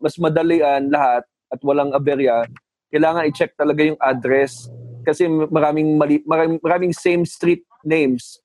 mas 0.00 0.14
madalian 0.16 0.88
lahat 0.88 1.22
at 1.48 1.60
walang 1.64 1.92
aberya, 1.92 2.44
kailangan 2.92 3.28
i-check 3.28 3.52
talaga 3.56 3.84
yung 3.84 4.00
address 4.00 4.68
kasi 5.04 5.24
maraming 5.28 5.96
mali, 5.96 6.20
maraming, 6.24 6.60
maraming 6.60 6.92
same 6.92 7.24
street 7.24 7.64
names. 7.84 8.40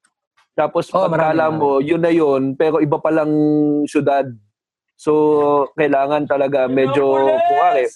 Tapos 0.53 0.91
Oh, 0.93 1.09
pagkala 1.09 1.49
mo, 1.49 1.81
yun 1.81 1.99
na 1.99 2.13
yun, 2.13 2.53
pero 2.53 2.77
iba 2.79 3.01
palang 3.01 3.33
syudad. 3.89 4.29
So, 4.95 5.65
kailangan 5.75 6.29
talaga 6.29 6.69
medyo, 6.69 7.03
kuwari, 7.03 7.89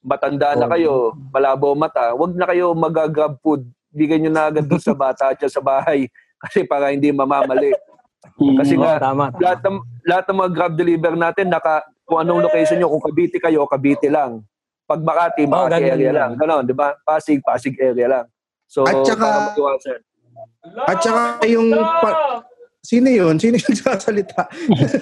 matanda 0.00 0.54
na 0.54 0.70
kayo, 0.70 1.12
malabo 1.34 1.74
mata, 1.74 2.14
wag 2.14 2.32
na 2.38 2.46
kayo 2.48 2.72
mag-grab 2.72 3.36
food. 3.42 3.66
Bigyan 3.90 4.28
nyo 4.28 4.32
na 4.32 4.46
agad 4.48 4.64
doon 4.68 4.80
sa 4.80 4.94
bata 4.94 5.32
at 5.34 5.40
sa 5.50 5.60
bahay 5.60 6.06
kasi 6.46 6.62
para 6.64 6.92
hindi 6.94 7.10
mamamali. 7.10 7.74
Kasi 8.38 8.74
Oo, 8.74 8.82
nga, 8.82 8.98
tama. 8.98 9.30
tama. 9.30 9.38
lahat 9.42 9.60
ng, 9.62 9.76
lahat 10.06 10.24
ng 10.26 10.38
mga 10.38 10.50
grab 10.54 10.72
deliver 10.74 11.12
natin, 11.14 11.46
naka, 11.50 11.82
kung 12.02 12.18
anong 12.18 12.46
location 12.46 12.78
nyo, 12.78 12.90
kung 12.90 13.04
Cavite 13.10 13.38
kayo, 13.38 13.66
Cavite 13.66 14.08
lang. 14.10 14.42
Pag 14.88 15.04
Makati, 15.04 15.44
Makati 15.44 15.84
area 15.84 16.10
lang. 16.10 16.32
lang. 16.34 16.40
Ganon, 16.40 16.62
di 16.64 16.74
ba? 16.74 16.96
Pasig, 17.04 17.44
Pasig 17.44 17.76
area 17.78 18.06
lang. 18.08 18.24
So, 18.66 18.82
At 18.82 19.04
saka-. 19.04 19.54
At 20.88 20.98
saka 20.98 21.44
yung... 21.46 21.70
Pa- 21.74 22.42
sino 22.80 23.10
yun? 23.10 23.36
Sino 23.36 23.60
yung 23.60 23.76
sasalita? 23.84 24.48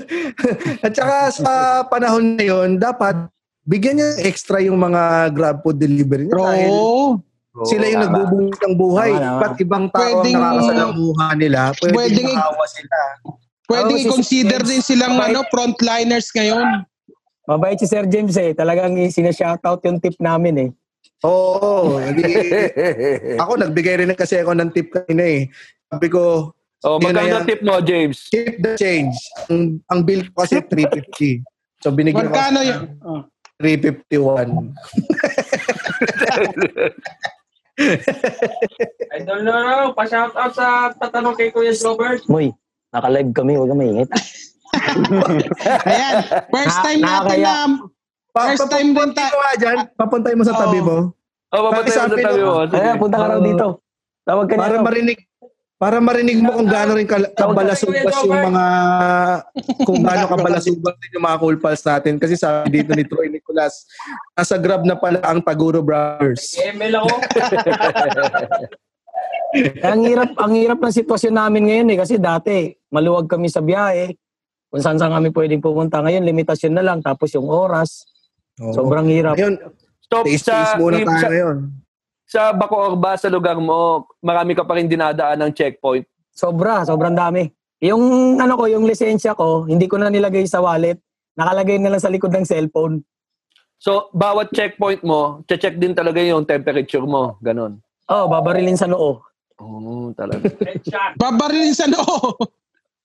At 0.85 0.93
saka 0.93 1.17
sa 1.31 1.53
panahon 1.87 2.35
na 2.35 2.45
yun, 2.45 2.81
dapat 2.83 3.15
bigyan 3.63 3.99
niya 3.99 4.11
extra 4.27 4.59
yung 4.59 4.79
mga 4.79 5.31
grab 5.31 5.63
food 5.63 5.79
delivery 5.79 6.27
niya 6.27 6.35
dahil 6.35 6.73
sila 7.65 7.85
yung 7.89 8.03
nagbubungkit 8.05 8.61
ng 8.61 8.77
buhay. 8.77 9.11
Tama, 9.17 9.41
Ba't 9.41 9.57
ibang 9.57 9.87
tao 9.89 10.03
pwedeng, 10.05 10.37
ang 10.37 10.45
nakakasalamuha 10.45 11.27
nila? 11.41 11.61
Pwedeng, 11.81 11.97
pwedeng 11.97 12.29
makawa 12.37 12.65
sila. 12.69 12.97
Pwedeng 13.67 13.97
oh, 13.97 14.03
i-consider 14.05 14.61
si, 14.63 14.69
din 14.69 14.83
silang 14.85 15.17
ano, 15.17 15.41
frontliners 15.49 16.29
ngayon. 16.37 16.85
Mabait 17.49 17.79
si 17.81 17.87
Sir 17.89 18.05
James 18.11 18.37
eh. 18.37 18.53
Talagang 18.53 18.93
sinashoutout 19.09 19.81
yung 19.89 19.99
tip 20.03 20.21
namin 20.21 20.55
eh. 20.69 20.71
Oo. 21.25 21.97
Oh, 21.97 23.43
ako 23.43 23.53
nagbigay 23.57 24.05
rin 24.05 24.13
kasi 24.13 24.37
ako 24.43 24.53
ng 24.53 24.71
tip 24.77 24.93
kanina 24.93 25.25
eh. 25.25 25.49
Sabi 25.89 26.13
ko, 26.13 26.53
Oh, 26.85 27.01
magkano 27.01 27.43
tip 27.49 27.65
mo, 27.65 27.81
James? 27.81 28.29
Keep 28.29 28.61
the 28.63 28.77
change. 28.77 29.17
Ang, 29.49 29.81
ang 29.89 30.05
bill 30.05 30.29
ko 30.31 30.45
kasi 30.45 30.61
350. 30.61 31.41
So 31.81 31.91
binigyan 31.91 32.29
magkano 32.29 32.61
ko. 32.61 32.69
Magkano 32.69 33.25
yun? 33.25 33.25
351. 33.59 34.77
I 39.17 39.21
don't 39.25 39.45
know. 39.45 39.93
Pa-shout 39.93 40.33
out 40.33 40.53
sa 40.57 40.97
tatanong 40.97 41.37
kay 41.37 41.53
Kuya 41.53 41.77
Robert. 41.85 42.25
Uy, 42.33 42.53
nakalag 42.93 43.33
kami. 43.37 43.61
Huwag 43.61 43.69
kang 43.69 43.81
maingit. 43.81 44.09
Ayan. 45.91 46.17
First 46.53 46.79
time 46.81 47.01
na, 47.05 47.11
natin 47.21 47.39
na... 47.45 47.55
First 48.37 48.69
time 48.69 48.89
din 48.93 49.11
ta... 49.17 49.33
Dyan, 49.57 49.79
papuntay 49.97 50.37
mo 50.37 50.45
sa 50.45 50.57
tabi 50.57 50.81
mo. 50.81 51.13
Oh, 51.53 51.61
papuntay 51.73 51.93
mo 51.93 52.01
sa 52.01 52.17
tabi 52.17 52.41
mo. 52.45 52.55
Ayan, 52.69 52.97
punta 53.01 53.17
ka 53.17 53.27
raw 53.29 53.41
dito. 53.41 53.67
Tawag 54.27 54.47
ka 54.51 54.55
Para 54.59 54.83
marinig, 54.83 55.19
para 55.77 56.01
marinig 56.01 56.41
mo 56.41 56.57
kung 56.57 56.69
gaano 56.69 56.97
rin 56.97 57.05
kal- 57.05 57.33
kabalasubas 57.37 58.15
yung 58.25 58.33
mga 58.49 58.65
kung 59.85 60.01
gaano 60.01 60.25
kabalasubas 60.25 60.95
din 61.05 61.21
yung 61.21 61.27
mga 61.29 61.37
cool 61.37 61.57
pals 61.61 61.85
natin 61.85 62.17
kasi 62.17 62.33
sabi 62.33 62.81
dito 62.81 62.97
ni 62.97 63.05
Troy 63.05 63.29
Nicolas 63.29 63.85
nasa 64.33 64.57
grab 64.57 64.89
na 64.89 64.97
pala 64.97 65.21
ang 65.21 65.45
Taguro 65.45 65.85
Brothers. 65.85 66.57
ML 66.57 67.05
ako. 67.05 67.13
ang 69.81 70.01
hirap, 70.05 70.31
ang 70.37 70.53
hirap 70.57 70.79
ng 70.81 70.97
sitwasyon 70.97 71.35
namin 71.35 71.63
ngayon 71.69 71.89
eh. 71.93 71.99
Kasi 72.01 72.15
dati, 72.21 72.73
maluwag 72.93 73.29
kami 73.29 73.49
sa 73.49 73.65
biyahe. 73.65 74.13
Kung 74.69 74.83
saan 74.83 74.99
saan 75.01 75.15
kami 75.15 75.31
pwedeng 75.33 75.63
pupunta. 75.63 76.03
Ngayon, 76.03 76.27
limitasyon 76.27 76.75
na 76.75 76.85
lang. 76.85 76.99
Tapos 77.01 77.33
yung 77.33 77.49
oras. 77.49 78.05
Oo. 78.61 78.75
Sobrang 78.75 79.09
hirap. 79.09 79.39
Ngayon, 79.39 79.57
Stop 80.07 80.23
sa, 80.39 80.79
muna 80.79 81.03
sa, 81.03 81.19
tayo 81.19 81.31
ngayon. 81.35 81.59
Sa 82.37 82.53
Bacoor 82.53 83.01
ba, 83.01 83.17
sa 83.17 83.33
lugar 83.33 83.57
mo, 83.57 84.05
marami 84.21 84.53
ka 84.53 84.61
pa 84.61 84.77
rin 84.77 84.85
dinadaan 84.85 85.41
ng 85.41 85.53
checkpoint. 85.57 86.05
Sobra, 86.37 86.85
sobrang 86.85 87.17
dami. 87.17 87.49
Yung 87.81 88.37
ano 88.37 88.61
ko, 88.61 88.69
yung 88.69 88.85
lisensya 88.85 89.33
ko, 89.33 89.65
hindi 89.65 89.89
ko 89.89 89.97
na 89.97 90.13
nilagay 90.13 90.45
sa 90.45 90.61
wallet. 90.61 91.01
Nakalagay 91.33 91.81
na 91.81 91.97
lang 91.97 92.03
sa 92.05 92.13
likod 92.13 92.29
ng 92.37 92.45
cellphone. 92.45 93.01
So, 93.81 94.13
bawat 94.13 94.53
checkpoint 94.53 95.01
mo, 95.01 95.41
check 95.49 95.81
din 95.81 95.97
talaga 95.97 96.21
yung 96.21 96.45
temperature 96.45 97.05
mo. 97.09 97.41
Ganon. 97.41 97.81
Oh, 98.13 98.29
babarilin 98.29 98.77
sa 98.77 98.85
noo. 98.85 99.25
Oo, 99.57 100.13
talaga. 100.13 100.45
Headshot. 100.69 101.17
Babarilin 101.17 101.73
sa 101.73 101.89
noo. 101.89 102.37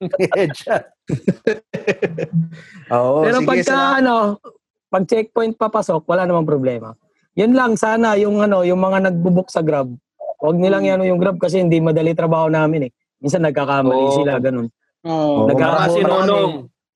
Headshot. 0.36 0.84
Oo, 2.96 3.24
Pero 3.24 3.38
sige, 3.40 3.48
pagka 3.48 3.76
salamat. 3.80 4.00
ano, 4.04 4.16
pag 4.92 5.04
checkpoint 5.08 5.56
papasok, 5.56 6.04
wala 6.04 6.28
namang 6.28 6.48
problema. 6.48 6.92
Yun 7.36 7.56
lang 7.56 7.80
sana 7.80 8.20
yung 8.20 8.44
ano, 8.44 8.68
yung 8.68 8.80
mga 8.80 9.08
nagbubuk 9.08 9.48
sa 9.48 9.64
Grab. 9.64 9.88
Huwag 10.42 10.58
nilang 10.58 10.84
yan 10.84 11.06
yung 11.06 11.22
Grab 11.22 11.38
kasi 11.38 11.62
hindi 11.62 11.80
madali 11.80 12.12
trabaho 12.12 12.52
namin 12.52 12.90
eh. 12.90 12.92
Minsan 13.22 13.46
nagkakamali 13.46 14.04
Oo. 14.04 14.16
sila 14.18 14.42
ganun. 14.42 14.68
Oh. 15.06 15.48
Tama 15.48 15.88
si. 15.88 16.02
Nonong. 16.02 16.52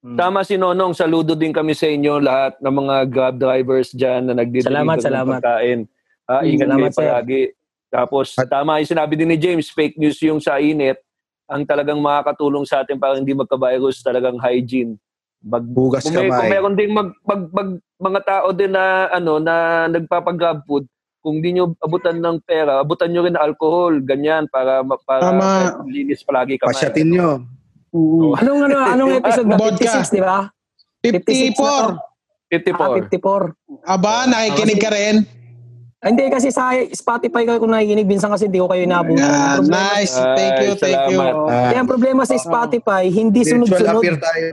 Hmm. 0.05 0.17
Tama 0.17 0.39
si 0.43 0.55
Nonong. 0.57 0.93
Saludo 0.93 1.33
din 1.33 1.53
kami 1.53 1.73
sa 1.73 1.87
inyo 1.87 2.19
lahat 2.19 2.57
ng 2.59 2.75
mga 2.75 2.95
Grab 3.07 3.35
drivers 3.37 3.93
dyan 3.93 4.27
na 4.27 4.33
nagdi-deliver 4.35 4.73
Salamat, 4.73 4.97
ng 4.97 5.05
salamat. 5.05 5.35
pagkain. 5.39 5.79
Ah, 6.25 6.41
Hmm, 6.41 6.49
ingat 6.49 6.61
salamat, 6.65 6.89
kayo 6.89 6.97
palagi. 6.97 7.41
Tapos, 7.87 8.27
tama 8.49 8.81
yung 8.81 8.91
sinabi 8.91 9.13
din 9.15 9.29
ni 9.29 9.37
James, 9.37 9.69
fake 9.69 9.95
news 9.95 10.17
yung 10.19 10.41
sa 10.41 10.57
init. 10.59 10.97
Ang 11.45 11.63
talagang 11.63 12.01
makakatulong 12.01 12.65
sa 12.65 12.81
atin 12.81 12.97
para 12.97 13.15
hindi 13.15 13.31
magka-virus, 13.31 14.01
talagang 14.01 14.35
hygiene. 14.41 14.97
Mag, 15.45 15.61
Bugas 15.63 16.01
kung, 16.01 16.17
may, 16.17 16.25
kung 16.25 16.33
kamay. 16.33 16.49
meron 16.49 16.73
ding 16.73 16.89
mag, 16.89 17.13
mag, 17.21 17.41
mag- 17.53 17.77
mga 17.95 18.19
tao 18.25 18.47
din 18.49 18.73
na 18.73 19.05
ano 19.07 19.37
na 19.37 19.85
nagpapag-grab 19.85 20.65
food, 20.65 20.89
kung 21.21 21.37
di 21.37 21.53
nyo 21.53 21.77
abutan 21.79 22.17
ng 22.17 22.41
pera, 22.41 22.81
abutan 22.81 23.13
nyo 23.13 23.21
rin 23.21 23.33
ng 23.33 23.43
alcohol, 23.43 24.01
ganyan, 24.01 24.49
para, 24.49 24.81
para 25.05 25.21
Tama. 25.23 25.49
linis 25.85 26.25
palagi 26.25 26.57
kamay. 26.57 26.73
Pasyatin 26.73 27.07
nyo. 27.07 27.29
Anong 28.35 28.61
ano, 28.63 28.77
anong 28.93 29.11
episode 29.15 29.47
ba? 29.47 29.55
Vodka. 29.55 30.01
56, 30.01 30.11
di 30.11 30.21
ba? 30.21 30.39
56 31.05 31.53
na 31.55 31.69
to. 31.85 31.93
54. 32.49 32.73
Ah, 32.73 33.05
54. 33.05 33.53
54. 33.85 33.85
Aba, 33.85 34.13
nakikinig 34.25 34.81
ka 34.81 34.89
rin. 34.89 35.15
Ah, 35.97 36.09
Hindi 36.09 36.25
kasi 36.27 36.49
sa 36.49 36.73
Spotify 36.89 37.45
ko 37.45 37.57
kung 37.57 37.69
nakikinig, 37.69 38.05
minsan 38.05 38.29
kasi 38.29 38.45
hindi 38.45 38.57
ko 38.57 38.65
kayo 38.65 38.81
inabutan. 38.81 39.21
Yeah, 39.21 39.61
nice. 39.61 40.13
Thank 40.13 40.55
you, 40.59 40.71
Ay, 40.71 40.81
thank 40.81 41.01
you. 41.07 41.21
Ah, 41.21 41.69
Kaya 41.69 41.79
ang 41.79 41.89
problema 41.89 42.21
sa 42.21 42.33
Spotify, 42.35 43.07
hindi 43.07 43.41
virtual 43.41 43.65
sunod-sunod. 43.65 44.01
appear 44.01 44.17
tayo. 44.17 44.47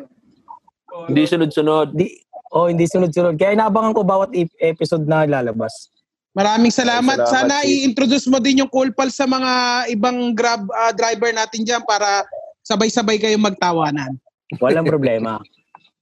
Hindi 1.09 1.23
sunod-sunod. 1.25 1.87
Di, 1.93 2.07
oh, 2.53 2.69
hindi 2.69 2.85
sunod-sunod. 2.85 3.35
Kaya 3.37 3.57
inaabangan 3.57 3.93
ko 3.93 4.03
bawat 4.03 4.31
e- 4.33 4.53
episode 4.61 5.05
na 5.05 5.25
lalabas. 5.25 5.89
Maraming 6.33 6.73
salamat. 6.73 7.17
Ay, 7.17 7.25
salamat, 7.25 7.29
Sana 7.29 7.57
Chief. 7.61 7.71
i-introduce 7.85 8.27
mo 8.29 8.41
din 8.41 8.65
yung 8.65 8.71
cool 8.73 8.89
pals 8.93 9.17
sa 9.17 9.29
mga 9.29 9.53
ibang 9.93 10.33
Grab 10.33 10.65
ah, 10.73 10.93
driver 10.93 11.29
natin 11.29 11.61
dyan 11.61 11.85
para 11.85 12.25
sabay-sabay 12.65 13.21
kayong 13.21 13.45
magtawanan. 13.45 14.17
Walang 14.61 14.89
problema. 14.89 15.37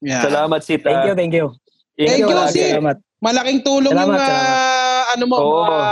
Yeah. 0.00 0.24
Salamat, 0.24 0.64
Sita. 0.64 0.88
Thank 0.88 1.04
you, 1.04 1.12
thank 1.12 1.34
you. 1.36 1.46
Thank 1.92 2.24
you, 2.24 2.32
palagi. 2.32 2.56
Sid. 2.56 2.72
Salamat. 2.72 2.96
Malaking 3.20 3.60
tulong 3.60 3.92
Salamat, 3.92 4.16
yung 4.16 4.32
ah, 4.32 5.02
ano 5.12 5.24
mo, 5.28 5.36
Oo. 5.36 5.60
mga 5.60 5.88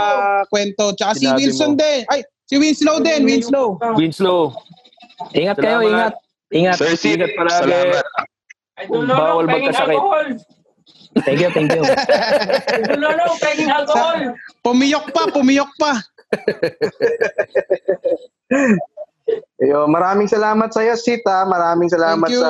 kwento. 0.49 0.85
Tsaka 0.97 1.11
si 1.13 1.29
Sinabi 1.29 1.45
Wilson 1.45 1.71
mo. 1.71 1.77
din. 1.77 1.99
Ay, 2.09 2.19
si 2.49 2.55
Winslow 2.57 2.97
din. 3.05 3.21
Winslow. 3.21 3.77
Winslow. 3.93 4.57
Ingat 5.37 5.61
kayo, 5.61 5.85
Salamat. 5.85 5.93
ingat. 5.93 6.13
Ingat. 6.49 6.75
Sir 6.81 7.21
Ingat 7.21 7.31
palagi. 7.37 7.61
salamat. 7.69 8.05
Idol 8.79 9.01
na 9.03 9.13
Bawal 9.13 9.41
raw, 9.41 9.49
penging 9.49 9.69
magkasakit. 9.69 9.91
alcohol. 9.91 10.27
Thank 11.19 11.37
you, 11.37 11.49
thank 11.51 11.69
you. 11.69 11.81
Idol 12.77 12.97
na 12.97 13.09
raw, 13.13 13.29
penging 13.37 13.69
alcohol. 13.69 14.17
Pumiyok 14.61 15.05
pa, 15.09 15.21
pumiyok 15.27 15.71
pa. 15.75 15.91
Yo, 19.61 19.85
maraming 19.85 20.25
salamat 20.25 20.71
sa 20.71 20.81
iyo, 20.81 20.95
Sita. 20.95 21.45
Maraming 21.45 21.87
salamat 21.87 22.25
sa 22.25 22.49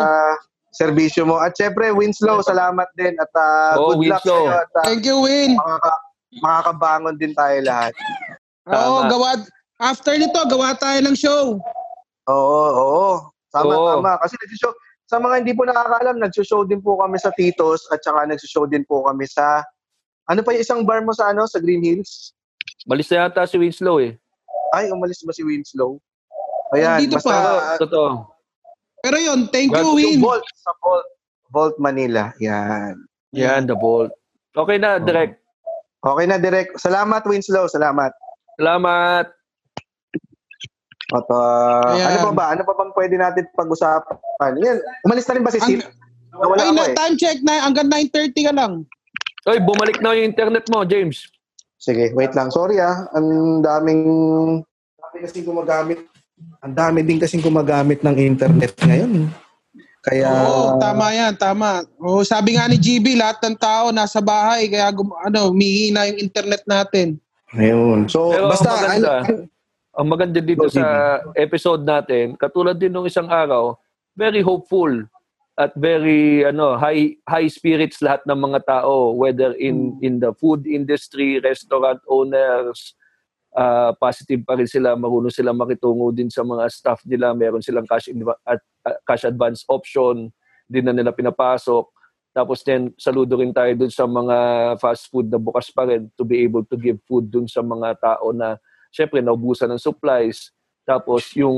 serbisyo 0.72 1.26
mo. 1.26 1.36
At 1.36 1.52
syempre, 1.54 1.90
Winslow, 1.90 2.40
salamat 2.40 2.86
din. 2.96 3.12
At 3.18 3.32
ah, 3.34 3.74
Oh, 3.76 3.98
good 3.98 4.08
luck 4.08 4.22
sa 4.22 4.30
Winslow. 4.30 4.40
iyo. 4.40 4.52
At 4.56 4.70
ah, 4.72 4.84
Thank 4.86 5.02
you, 5.04 5.18
Win. 5.20 5.58
makaka- 5.58 6.02
makakabangon 6.40 7.16
din 7.18 7.34
tayo 7.34 7.58
lahat. 7.66 7.92
Oo, 8.70 9.02
Tama. 9.02 9.10
gawa. 9.10 9.30
After 9.82 10.14
nito, 10.16 10.38
gawa 10.46 10.78
tayo 10.78 11.00
ng 11.02 11.18
show. 11.18 11.58
Oo, 12.30 12.62
oo. 12.70 13.08
Tama, 13.50 13.74
Oo. 13.74 13.88
tama. 13.98 14.12
Kasi 14.22 14.38
nagsishow, 14.38 14.70
sa 15.10 15.18
mga 15.18 15.42
hindi 15.42 15.58
po 15.58 15.66
nakakaalam, 15.66 16.22
nagsushow 16.22 16.62
din 16.70 16.86
po 16.86 17.02
kami 17.02 17.18
sa 17.18 17.34
Titos 17.34 17.90
at 17.90 17.98
saka 18.06 18.30
nagsushow 18.30 18.70
din 18.70 18.86
po 18.86 19.02
kami 19.02 19.26
sa, 19.26 19.66
ano 20.30 20.46
pa 20.46 20.54
yung 20.54 20.62
isang 20.62 20.82
bar 20.86 21.02
mo 21.02 21.18
sa 21.18 21.34
ano, 21.34 21.50
sa 21.50 21.58
Green 21.58 21.82
Hills? 21.82 22.38
Malis 22.86 23.10
na 23.10 23.26
yata 23.26 23.50
si 23.50 23.58
Winslow 23.58 23.98
eh. 23.98 24.14
Ay, 24.70 24.94
umalis 24.94 25.26
ba 25.26 25.34
si 25.34 25.42
Winslow? 25.42 25.98
Ayan, 26.78 27.02
Dito 27.02 27.18
basta 27.18 27.34
pa. 27.34 27.82
Totoo. 27.82 28.30
Pero 29.02 29.18
yun, 29.18 29.50
thank 29.50 29.74
you, 29.74 29.98
Win. 29.98 30.22
Vault 30.22 30.46
sa 30.54 30.78
Vault, 30.78 31.08
Vault 31.50 31.76
Manila. 31.82 32.30
Yan. 32.38 33.02
Yan, 33.34 33.66
the 33.66 33.74
bolt. 33.74 34.14
Okay 34.54 34.78
na, 34.78 35.02
direct. 35.02 35.42
Okay 36.06 36.26
na, 36.30 36.38
direct. 36.38 36.78
Salamat, 36.78 37.26
Winslow. 37.26 37.66
Salamat. 37.66 38.14
Salamat. 38.62 39.39
At, 41.10 41.26
Ayan. 41.90 42.06
ano 42.08 42.18
pa 42.24 42.32
ba? 42.32 42.46
Ano 42.54 42.62
pa 42.62 42.74
bang 42.78 42.94
pwede 42.94 43.16
natin 43.18 43.44
pag-usapan? 43.52 44.52
Yan, 44.62 44.78
umalis 45.02 45.26
na 45.26 45.34
rin 45.34 45.44
ba 45.44 45.50
si 45.50 45.58
Ang- 45.58 45.70
Sid? 45.72 45.82
Nawala 46.30 46.62
Ay, 46.62 46.72
na, 46.72 46.84
eh. 46.86 46.96
time 46.96 47.16
check 47.18 47.38
na. 47.42 47.66
Hanggang 47.66 47.90
9.30 47.90 48.48
ka 48.48 48.54
lang. 48.54 48.74
Oy, 49.44 49.58
bumalik 49.58 49.98
na 49.98 50.14
yung 50.14 50.30
internet 50.30 50.70
mo, 50.70 50.86
James. 50.86 51.26
Sige, 51.76 52.14
wait 52.14 52.32
lang. 52.32 52.54
Sorry 52.54 52.78
ah. 52.78 53.10
Ang 53.12 53.28
daming... 53.60 54.04
Dami 55.02 55.18
kasing 55.26 55.44
gumagamit. 55.44 56.06
Ang 56.62 56.74
dami 56.78 57.00
din 57.02 57.18
kasing 57.18 57.42
gumagamit 57.42 58.06
ng 58.06 58.16
internet 58.16 58.78
ngayon. 58.78 59.28
Kaya, 60.00 60.32
Oo, 60.46 60.80
tama 60.80 61.12
yan, 61.12 61.34
tama. 61.36 61.84
Oo, 62.00 62.24
sabi 62.24 62.56
nga 62.56 62.70
ni 62.70 62.78
GB, 62.78 63.20
lahat 63.20 63.42
ng 63.42 63.58
tao 63.58 63.92
nasa 63.92 64.24
bahay, 64.24 64.70
kaya 64.70 64.88
gum- 64.90 65.18
ano, 65.18 65.52
humihina 65.52 66.08
yung 66.08 66.22
internet 66.22 66.64
natin. 66.64 67.20
ayun. 67.52 68.08
So, 68.08 68.32
Pero 68.32 68.48
basta, 68.48 68.70
ang 68.70 68.80
maganda, 68.80 69.10
ano- 69.26 69.44
ang 70.00 70.08
maganda 70.08 70.40
dito 70.40 70.72
sa 70.72 71.20
episode 71.36 71.84
natin, 71.84 72.40
katulad 72.40 72.80
din 72.80 72.88
nung 72.88 73.04
isang 73.04 73.28
araw, 73.28 73.76
very 74.16 74.40
hopeful 74.40 74.88
at 75.60 75.76
very 75.76 76.48
ano 76.48 76.80
high 76.80 77.20
high 77.28 77.52
spirits 77.52 78.00
lahat 78.00 78.24
ng 78.24 78.40
mga 78.40 78.64
tao 78.64 79.12
whether 79.12 79.52
in 79.60 80.00
in 80.00 80.24
the 80.24 80.32
food 80.40 80.64
industry, 80.64 81.44
restaurant 81.44 82.00
owners, 82.08 82.96
uh, 83.60 83.92
positive 84.00 84.40
pa 84.48 84.56
rin 84.56 84.72
sila, 84.72 84.96
marunong 84.96 85.36
sila 85.36 85.52
makitungo 85.52 86.16
din 86.16 86.32
sa 86.32 86.48
mga 86.48 86.64
staff 86.72 87.04
nila, 87.04 87.36
meron 87.36 87.60
silang 87.60 87.84
cash 87.84 88.08
adva- 88.08 88.40
at, 88.48 88.64
uh, 88.88 88.96
cash 89.04 89.28
advance 89.28 89.68
option, 89.68 90.32
din 90.64 90.88
na 90.88 90.96
nila 90.96 91.12
pinapasok. 91.12 91.92
Tapos 92.32 92.64
then, 92.64 92.96
saludo 92.96 93.36
rin 93.36 93.52
tayo 93.52 93.76
dun 93.76 93.92
sa 93.92 94.08
mga 94.08 94.38
fast 94.80 95.12
food 95.12 95.28
na 95.28 95.36
bukas 95.36 95.68
pa 95.76 95.84
rin 95.84 96.08
to 96.16 96.24
be 96.24 96.40
able 96.40 96.64
to 96.64 96.80
give 96.80 96.96
food 97.04 97.28
dun 97.28 97.52
sa 97.52 97.60
mga 97.60 98.00
tao 98.00 98.32
na 98.32 98.56
syempre 98.90 99.22
naubusan 99.22 99.70
ng 99.74 99.82
supplies. 99.82 100.54
Tapos 100.86 101.30
yung 101.38 101.58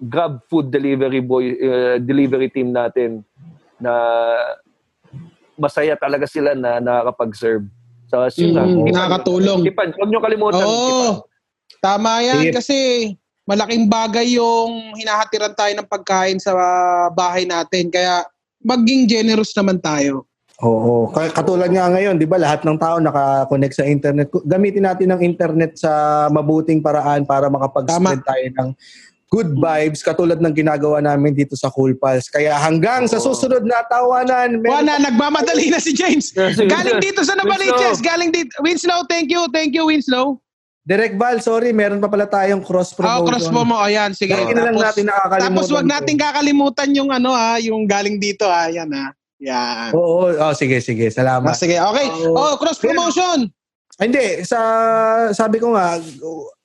Grab 0.00 0.40
food 0.48 0.72
delivery 0.72 1.20
boy 1.20 1.44
uh, 1.60 1.96
delivery 2.00 2.48
team 2.48 2.72
natin 2.72 3.20
na 3.76 3.92
masaya 5.56 5.96
talaga 5.96 6.24
sila 6.28 6.52
na 6.56 6.80
nakakapag-serve. 6.80 7.68
So, 8.06 8.22
yun 8.38 8.54
lang. 8.54 8.68
Mm, 8.70 8.84
Tipan, 8.86 8.96
nakakatulong. 8.96 9.60
Tipan, 9.66 9.88
huwag 9.98 10.10
nyo 10.12 10.20
kalimutan. 10.22 10.62
Oo. 10.62 10.76
Tipan. 10.86 11.14
Tama 11.82 12.10
yan 12.22 12.42
Sige. 12.48 12.54
kasi 12.54 12.76
malaking 13.46 13.86
bagay 13.90 14.38
yung 14.38 14.94
hinahatiran 14.94 15.54
tayo 15.54 15.72
ng 15.74 15.88
pagkain 15.90 16.38
sa 16.38 16.54
bahay 17.12 17.44
natin. 17.44 17.90
Kaya 17.90 18.22
maging 18.62 19.10
generous 19.10 19.52
naman 19.54 19.82
tayo. 19.82 20.26
Oo. 20.58 21.12
Ka- 21.12 21.32
Katulad 21.32 21.68
nga 21.68 21.92
ngayon, 21.92 22.16
di 22.16 22.24
ba, 22.24 22.40
lahat 22.40 22.64
ng 22.64 22.80
tao 22.80 22.96
naka-connect 22.96 23.76
sa 23.76 23.84
internet. 23.84 24.32
Gamitin 24.42 24.88
natin 24.88 25.12
ang 25.12 25.20
internet 25.20 25.76
sa 25.76 25.92
mabuting 26.28 26.80
paraan 26.80 27.28
para 27.28 27.46
makapag-spread 27.46 28.24
tayo 28.24 28.46
ng 28.54 28.68
good 29.26 29.52
vibes 29.52 30.00
katulad 30.00 30.38
ng 30.38 30.54
ginagawa 30.54 31.02
namin 31.02 31.34
dito 31.34 31.52
sa 31.52 31.68
Cool 31.68 31.92
Pals. 31.92 32.30
Kaya 32.30 32.56
hanggang 32.56 33.04
sa 33.04 33.18
susunod 33.18 33.68
na 33.68 33.84
tawanan, 33.84 34.62
meron 34.62 34.86
Wala, 34.86 34.96
nagmamadali 35.02 35.68
na 35.68 35.76
si 35.76 35.92
James. 35.92 36.32
Galing 36.72 37.04
dito 37.04 37.20
sa 37.20 37.36
Nabaliches. 37.36 38.00
Galing 38.00 38.32
dito. 38.32 38.56
Winslow, 38.62 39.04
thank 39.04 39.28
you. 39.28 39.44
Thank 39.50 39.76
you, 39.76 39.84
Winslow. 39.84 40.40
Direct 40.86 41.18
Val, 41.18 41.42
sorry, 41.42 41.74
meron 41.74 41.98
pa 41.98 42.06
pala 42.06 42.24
tayong 42.24 42.62
cross 42.62 42.94
Oh, 42.94 43.02
promotion. 43.02 43.26
cross 43.26 43.46
mo 43.50 43.66
mo. 43.66 43.76
Ayan, 43.76 44.14
sige. 44.14 44.30
Lagi 44.32 44.54
na 44.54 44.70
lang 44.70 44.78
natin 44.78 45.10
nakakalimutan 45.10 45.50
tapos 45.50 45.66
wag 45.68 45.84
natin 45.84 46.14
kakalimutan 46.14 46.88
yung 46.94 47.10
ano 47.10 47.34
ha, 47.34 47.58
yung 47.58 47.84
galing 47.84 48.16
dito 48.16 48.46
ha. 48.46 48.70
Yan 48.70 48.86
ha. 48.94 49.10
Yan. 49.40 49.92
Oo, 49.92 50.32
oh, 50.32 50.54
sige, 50.56 50.80
sige. 50.80 51.12
Salamat. 51.12 51.52
Ah, 51.52 51.58
sige, 51.58 51.76
okay. 51.76 52.06
Oh, 52.32 52.56
cross 52.56 52.80
promotion. 52.80 53.52
Hindi, 53.96 54.44
sa 54.44 54.60
sabi 55.32 55.56
ko 55.56 55.72
nga, 55.72 55.96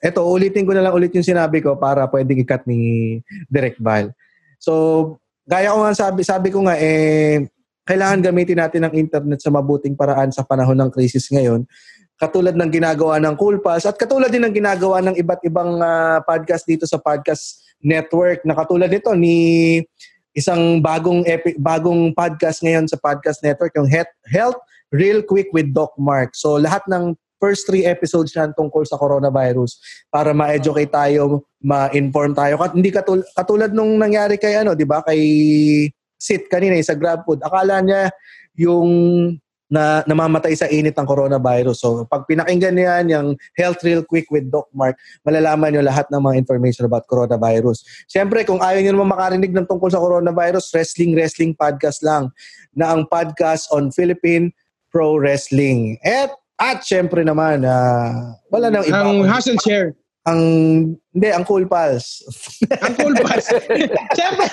eto 0.04 0.28
ulitin 0.28 0.68
ko 0.68 0.76
na 0.76 0.84
lang 0.84 0.92
ulit 0.92 1.16
yung 1.16 1.24
sinabi 1.24 1.64
ko 1.64 1.80
para 1.80 2.04
pwedeng 2.12 2.44
ikat 2.44 2.68
ni 2.68 3.20
Direct 3.48 3.80
Val. 3.80 4.12
So, 4.60 5.16
gaya 5.48 5.72
ko 5.72 5.88
nga 5.88 5.96
sabi, 5.96 6.28
sabi 6.28 6.52
ko 6.52 6.68
nga 6.68 6.76
eh 6.76 7.48
kailangan 7.88 8.20
gamitin 8.24 8.60
natin 8.60 8.84
ang 8.84 8.94
internet 8.94 9.40
sa 9.40 9.52
mabuting 9.52 9.96
paraan 9.96 10.32
sa 10.32 10.44
panahon 10.44 10.76
ng 10.76 10.92
krisis 10.92 11.32
ngayon. 11.32 11.64
Katulad 12.20 12.54
ng 12.54 12.70
ginagawa 12.70 13.18
ng 13.18 13.34
Cool 13.40 13.64
Pals 13.64 13.88
at 13.88 13.98
katulad 13.98 14.30
din 14.30 14.44
ng 14.46 14.54
ginagawa 14.54 15.00
ng 15.02 15.16
iba't 15.16 15.42
ibang 15.48 15.80
ah, 15.80 16.20
podcast 16.22 16.68
dito 16.68 16.84
sa 16.84 17.00
podcast 17.00 17.64
network 17.82 18.46
na 18.46 18.54
katulad 18.54 18.92
nito 18.92 19.10
ni 19.18 19.80
isang 20.32 20.80
bagong 20.80 21.28
epi- 21.28 21.60
bagong 21.60 22.16
podcast 22.16 22.64
ngayon 22.64 22.88
sa 22.88 22.96
podcast 23.00 23.44
network 23.44 23.76
yung 23.76 23.88
Health, 23.88 24.12
Health 24.32 24.60
Real 24.92 25.24
Quick 25.24 25.52
with 25.52 25.72
Doc 25.76 25.92
Mark. 26.00 26.36
So 26.36 26.56
lahat 26.60 26.84
ng 26.88 27.16
first 27.42 27.66
three 27.66 27.84
episodes 27.90 28.32
niyan 28.38 28.54
tungkol 28.54 28.86
sa 28.86 29.02
coronavirus 29.02 29.82
para 30.14 30.30
ma-educate 30.30 30.94
tayo, 30.94 31.50
ma-inform 31.58 32.38
tayo. 32.38 32.62
Kat, 32.62 32.78
hindi 32.78 32.94
katul- 32.94 33.26
katulad 33.34 33.74
nung 33.74 33.98
nangyari 33.98 34.38
kay 34.38 34.62
ano, 34.62 34.78
'di 34.78 34.86
ba? 34.86 35.02
Kay 35.02 35.22
Sit 36.22 36.46
kanina 36.54 36.78
eh, 36.78 36.86
sa 36.86 36.94
GrabFood. 36.94 37.42
Akala 37.42 37.82
niya 37.82 38.14
yung 38.54 38.90
na 39.72 40.04
namamatay 40.04 40.52
sa 40.52 40.68
init 40.68 40.92
ng 41.00 41.08
coronavirus. 41.08 41.80
So, 41.80 42.04
pag 42.04 42.28
pinakinggan 42.28 42.76
niyan 42.76 43.06
yung 43.08 43.28
Health 43.56 43.80
Real 43.88 44.04
Quick 44.04 44.28
with 44.28 44.52
Doc 44.52 44.68
Mark, 44.76 45.00
malalaman 45.24 45.72
niyo 45.72 45.88
lahat 45.88 46.12
ng 46.12 46.20
mga 46.20 46.36
information 46.44 46.84
about 46.84 47.08
coronavirus. 47.08 47.88
Siyempre, 48.12 48.44
kung 48.44 48.60
ayaw 48.60 48.84
niyo 48.84 49.00
naman 49.00 49.16
makarinig 49.16 49.56
ng 49.56 49.64
tungkol 49.64 49.88
sa 49.88 50.04
coronavirus, 50.04 50.76
Wrestling 50.76 51.16
Wrestling 51.16 51.56
Podcast 51.56 52.04
lang 52.04 52.28
na 52.76 52.92
ang 52.92 53.08
podcast 53.08 53.72
on 53.72 53.96
Philippine 53.96 54.52
Pro 54.92 55.16
Wrestling. 55.16 55.96
At, 56.04 56.36
at 56.60 56.84
syempre 56.84 57.24
naman, 57.24 57.64
ah, 57.64 58.36
wala 58.52 58.68
nang 58.68 58.84
iba. 58.84 59.08
Ang 59.08 59.24
hustle 59.24 59.56
share. 59.64 59.96
Ang, 60.28 60.42
hindi, 61.16 61.28
ang 61.32 61.48
Cool 61.48 61.66
Pals. 61.66 62.22
ang 62.70 62.94
Cool 63.00 63.16
Pals. 63.18 63.48
Siyempre, 64.20 64.46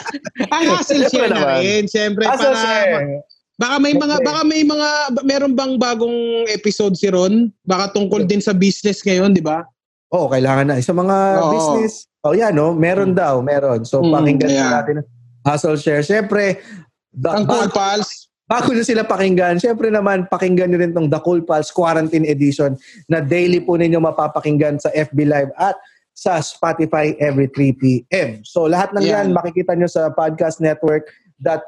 ang 0.47 0.65
hustle 0.79 1.05
share 1.11 1.29
na 1.35 1.59
rin. 1.59 1.91
Siyempre, 1.91 2.23
Hustle 2.23 2.55
para, 2.55 2.63
share. 2.63 3.21
Baka 3.59 3.77
may 3.83 3.95
mga, 3.99 4.17
baka 4.23 4.41
may 4.47 4.63
mga, 4.63 4.89
meron 5.27 5.53
bang 5.59 5.75
bagong 5.75 6.47
episode 6.49 6.95
si 6.95 7.11
Ron? 7.11 7.51
Baka 7.67 7.91
tungkol 7.91 8.23
din 8.23 8.39
sa 8.39 8.55
business 8.55 9.03
ngayon, 9.03 9.35
di 9.35 9.43
ba? 9.43 9.67
Oo, 10.15 10.31
kailangan 10.31 10.71
na. 10.71 10.81
Sa 10.81 10.95
mga 10.95 11.17
Oo. 11.43 11.51
business, 11.53 12.07
oh 12.23 12.33
yan, 12.33 12.55
no? 12.55 12.73
meron 12.73 13.13
daw, 13.13 13.43
meron. 13.43 13.83
So, 13.83 14.01
Mm, 14.01 14.15
pakinggan 14.15 14.51
yeah. 14.55 14.71
natin. 14.79 15.03
Hustle 15.43 15.77
share. 15.77 16.07
Siyempre, 16.07 16.63
the, 17.11 17.29
Ang 17.35 17.45
Cool 17.51 17.69
Pals. 17.75 18.31
Bago 18.49 18.73
nyo 18.73 18.81
sila 18.81 19.05
pakinggan, 19.05 19.61
syempre 19.61 19.93
naman, 19.93 20.25
pakinggan 20.25 20.73
nyo 20.73 20.81
rin 20.81 20.97
tong 20.97 21.13
The 21.13 21.21
Cool 21.21 21.45
Pals 21.45 21.69
Quarantine 21.69 22.25
Edition 22.25 22.81
na 23.05 23.21
daily 23.21 23.61
po 23.61 23.77
ninyo 23.77 24.01
mapapakinggan 24.01 24.81
sa 24.81 24.89
FB 24.97 25.29
Live 25.29 25.53
at 25.61 25.77
sa 26.17 26.41
Spotify 26.41 27.13
every 27.21 27.45
3 27.53 27.77
p.m. 27.77 28.41
So 28.49 28.65
lahat 28.65 28.97
ng 28.97 29.05
Yan. 29.05 29.31
yan 29.31 29.37
makikita 29.37 29.77
nyo 29.77 29.85
sa 29.85 30.09
Podcast 30.11 30.65
Network 30.65 31.07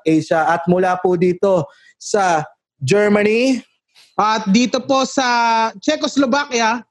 Asia 0.02 0.51
at 0.51 0.66
mula 0.66 0.98
po 0.98 1.14
dito 1.14 1.66
sa 1.97 2.44
Germany. 2.82 3.62
At 4.20 4.44
dito 4.52 4.82
po 4.84 5.09
sa 5.09 5.70
Czechoslovakia, 5.80 6.84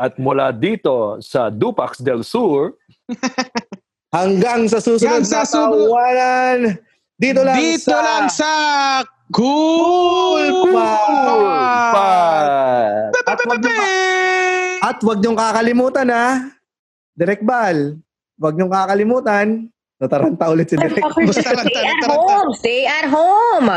At 0.00 0.16
mula 0.16 0.48
dito 0.48 1.20
sa 1.20 1.52
Dupax 1.52 2.00
del 2.00 2.24
Sur, 2.24 2.72
Hanggang 4.16 4.66
sa 4.66 4.82
susunod 4.82 5.22
sa 5.22 5.46
na 5.46 5.50
tawanan, 5.50 6.58
dito 7.14 7.46
lang 7.46 7.58
dito 7.62 7.94
sa... 7.94 8.02
lang 8.02 8.26
sa 8.26 8.52
Cool 9.30 10.74
pa! 10.74 10.90
At 13.22 13.38
wag 13.46 13.60
nyo, 13.62 13.74
at 14.82 14.98
wag 15.06 15.18
niyong 15.22 15.38
kakalimutan 15.38 16.10
ha. 16.10 16.50
Direk 17.14 17.46
Bal, 17.46 17.94
wag 18.42 18.58
niyong 18.58 18.74
kakalimutan. 18.74 19.70
Nataranta 20.00 20.48
ulit 20.48 20.64
si 20.64 20.80
Direk. 20.80 21.04
Stay 21.28 21.84
at 21.84 22.02
home. 22.08 22.50
Stay 22.56 22.80
at 22.88 23.06
home. 23.06 23.68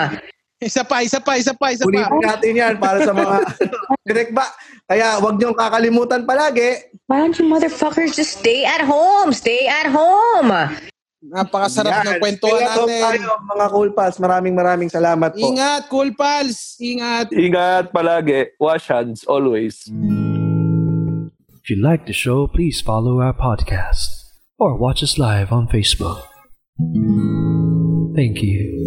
Isa 0.57 0.87
pa, 0.87 1.03
isa 1.03 1.19
pa, 1.19 1.35
isa 1.35 1.51
pa, 1.51 1.75
isa 1.75 1.83
pa. 1.83 1.91
Ulitin 1.91 2.23
natin 2.23 2.51
yan 2.55 2.73
para 2.79 3.03
sa 3.03 3.11
mga 3.11 3.43
Direk 4.07 4.31
ba? 4.31 4.47
Kaya 4.87 5.19
wag 5.19 5.35
niyong 5.35 5.51
kakalimutan 5.51 6.23
palagi. 6.23 6.87
Why 7.11 7.19
don't 7.19 7.35
you 7.35 7.43
motherfuckers 7.43 8.15
just 8.15 8.39
stay 8.39 8.63
at 8.63 8.79
home? 8.79 9.35
Stay 9.35 9.67
at 9.67 9.91
home. 9.91 10.47
Napakasarap 11.23 12.03
ng 12.03 12.15
Yan. 12.15 12.19
kwentuhan 12.19 12.55
Stay 12.55 12.63
at 12.63 12.75
home 12.79 12.87
natin. 12.87 13.03
tayo, 13.19 13.31
mga 13.43 13.65
cool 13.67 13.91
pals. 13.91 14.17
Maraming 14.17 14.55
maraming 14.55 14.87
salamat 14.87 15.31
po. 15.35 15.43
Ingat, 15.43 15.81
Cool 15.87 16.11
Pals. 16.15 16.79
Ingat. 16.79 17.31
Ingat 17.31 17.91
palagi. 17.91 18.55
Wash 18.55 18.87
hands 18.87 19.27
always. 19.27 19.87
If 21.59 21.67
you 21.67 21.79
like 21.79 22.07
the 22.07 22.15
show, 22.15 22.47
please 22.47 22.79
follow 22.79 23.19
our 23.19 23.35
podcast 23.35 24.22
or 24.63 24.77
watch 24.77 25.03
us 25.03 25.17
live 25.17 25.51
on 25.51 25.67
Facebook. 25.67 26.23
Thank 28.15 28.41
you. 28.41 28.82